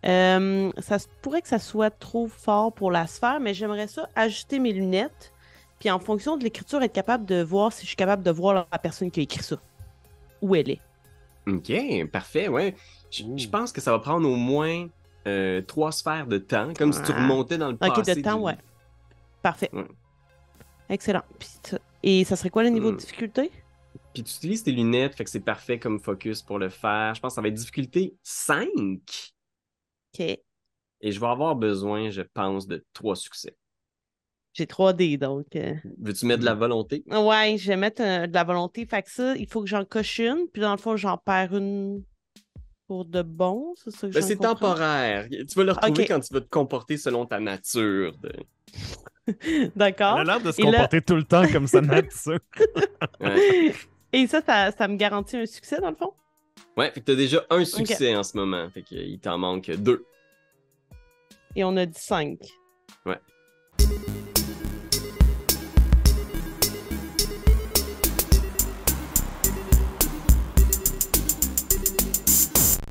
Euh, 0.06 0.72
ça 0.78 0.98
se 0.98 1.06
pourrait 1.20 1.42
que 1.42 1.48
ça 1.48 1.58
soit 1.58 1.90
trop 1.90 2.26
fort 2.26 2.72
pour 2.72 2.90
la 2.90 3.06
sphère, 3.06 3.38
mais 3.40 3.52
j'aimerais 3.54 3.86
ça 3.86 4.08
ajuster 4.16 4.58
mes 4.58 4.72
lunettes, 4.72 5.32
puis 5.78 5.90
en 5.90 5.98
fonction 5.98 6.36
de 6.36 6.44
l'écriture, 6.44 6.82
être 6.82 6.92
capable 6.92 7.26
de 7.26 7.42
voir 7.42 7.72
si 7.72 7.82
je 7.82 7.88
suis 7.88 7.96
capable 7.96 8.22
de 8.22 8.30
voir 8.30 8.66
la 8.72 8.78
personne 8.78 9.10
qui 9.10 9.20
a 9.20 9.22
écrit 9.22 9.42
ça. 9.42 9.56
Où 10.42 10.54
elle 10.54 10.70
est. 10.70 10.80
Ok, 11.46 11.70
parfait, 12.10 12.48
ouais. 12.48 12.74
Je, 13.10 13.24
je 13.36 13.48
pense 13.48 13.72
que 13.72 13.80
ça 13.80 13.90
va 13.90 13.98
prendre 13.98 14.26
au 14.28 14.36
moins 14.36 14.86
euh, 15.26 15.60
trois 15.62 15.92
sphères 15.92 16.26
de 16.26 16.38
temps, 16.38 16.72
comme 16.78 16.92
si 16.94 17.02
tu 17.02 17.12
remontais 17.12 17.58
dans 17.58 17.68
le 17.68 17.74
Ok, 17.74 17.94
passé. 17.94 18.14
de 18.14 18.20
temps, 18.22 18.36
du- 18.38 18.44
ouais. 18.44 18.56
Parfait. 19.42 19.68
Ouais. 19.72 19.84
Excellent. 20.88 21.22
Puis 21.38 21.48
Et 22.02 22.24
ça 22.24 22.36
serait 22.36 22.48
quoi 22.50 22.62
le 22.62 22.70
niveau 22.70 22.88
Hmm. 22.90 22.94
de 22.94 23.00
difficulté? 23.00 23.50
Puis 24.14 24.22
tu 24.22 24.30
utilises 24.36 24.62
tes 24.62 24.72
lunettes, 24.72 25.14
fait 25.16 25.24
que 25.24 25.30
c'est 25.30 25.40
parfait 25.40 25.78
comme 25.78 26.00
focus 26.00 26.42
pour 26.42 26.58
le 26.58 26.68
faire. 26.68 27.14
Je 27.14 27.20
pense 27.20 27.32
que 27.32 27.34
ça 27.36 27.42
va 27.42 27.48
être 27.48 27.54
difficulté 27.54 28.14
5. 28.22 28.68
OK. 30.14 30.20
Et 30.20 31.12
je 31.12 31.20
vais 31.20 31.26
avoir 31.26 31.56
besoin, 31.56 32.10
je 32.10 32.22
pense, 32.22 32.66
de 32.66 32.84
trois 32.92 33.16
succès. 33.16 33.56
J'ai 34.52 34.66
3D, 34.66 35.16
donc... 35.16 35.46
euh, 35.54 35.74
Veux-tu 35.98 36.26
mettre 36.26 36.40
de 36.40 36.44
la 36.44 36.54
volonté? 36.54 37.04
Ouais, 37.06 37.56
je 37.56 37.68
vais 37.68 37.76
mettre 37.76 38.02
euh, 38.02 38.26
de 38.26 38.34
la 38.34 38.44
volonté. 38.44 38.84
Fait 38.84 39.02
que 39.02 39.10
ça, 39.10 39.36
il 39.36 39.46
faut 39.46 39.60
que 39.62 39.68
j'en 39.68 39.84
coche 39.84 40.18
une, 40.18 40.48
puis 40.52 40.60
dans 40.60 40.72
le 40.72 40.76
fond, 40.78 40.96
j'en 40.96 41.16
perds 41.16 41.54
une 41.56 42.02
pour 42.90 43.04
de 43.04 43.22
bon. 43.22 43.72
C'est 43.76 43.92
ça 43.92 44.08
que 44.08 44.12
Ben, 44.14 44.20
c'est 44.20 44.34
temporaire. 44.34 45.28
Tu 45.30 45.54
vas 45.54 45.62
le 45.62 45.70
retrouver 45.70 46.06
quand 46.08 46.18
tu 46.18 46.34
vas 46.34 46.40
te 46.40 46.48
comporter 46.48 46.96
selon 46.96 47.24
ta 47.24 47.38
nature. 47.38 48.16
de- 48.18 48.32
D'accord. 49.76 50.18
Elle 50.18 50.28
a 50.28 50.34
l'air 50.38 50.40
de 50.40 50.50
se 50.50 50.60
Et 50.60 50.64
là- 50.64 50.72
comporter 50.72 51.00
tout 51.00 51.14
le 51.14 51.22
temps 51.22 51.46
comme 51.52 51.68
sa 51.68 51.80
nature. 51.82 52.40
Ouais. 53.20 53.72
Et 54.12 54.26
ça, 54.26 54.42
ça, 54.44 54.72
ça 54.72 54.88
me 54.88 54.96
garantit 54.96 55.36
un 55.36 55.46
succès, 55.46 55.78
dans 55.80 55.90
le 55.90 55.94
fond? 55.94 56.12
ouais, 56.76 56.90
fait 56.90 56.98
que 56.98 57.04
t'as 57.06 57.14
déjà 57.14 57.44
un 57.48 57.64
succès 57.64 58.16
en 58.16 58.24
ce 58.24 58.36
moment. 58.36 58.68
Fait 58.70 58.82
qu'il 58.82 59.20
t'en 59.20 59.38
manque 59.38 59.70
deux. 59.70 60.04
Et 61.54 61.62
on 61.62 61.76
a 61.76 61.86
dit 61.86 61.96
5. 62.00 62.38
Ouais. 63.06 63.20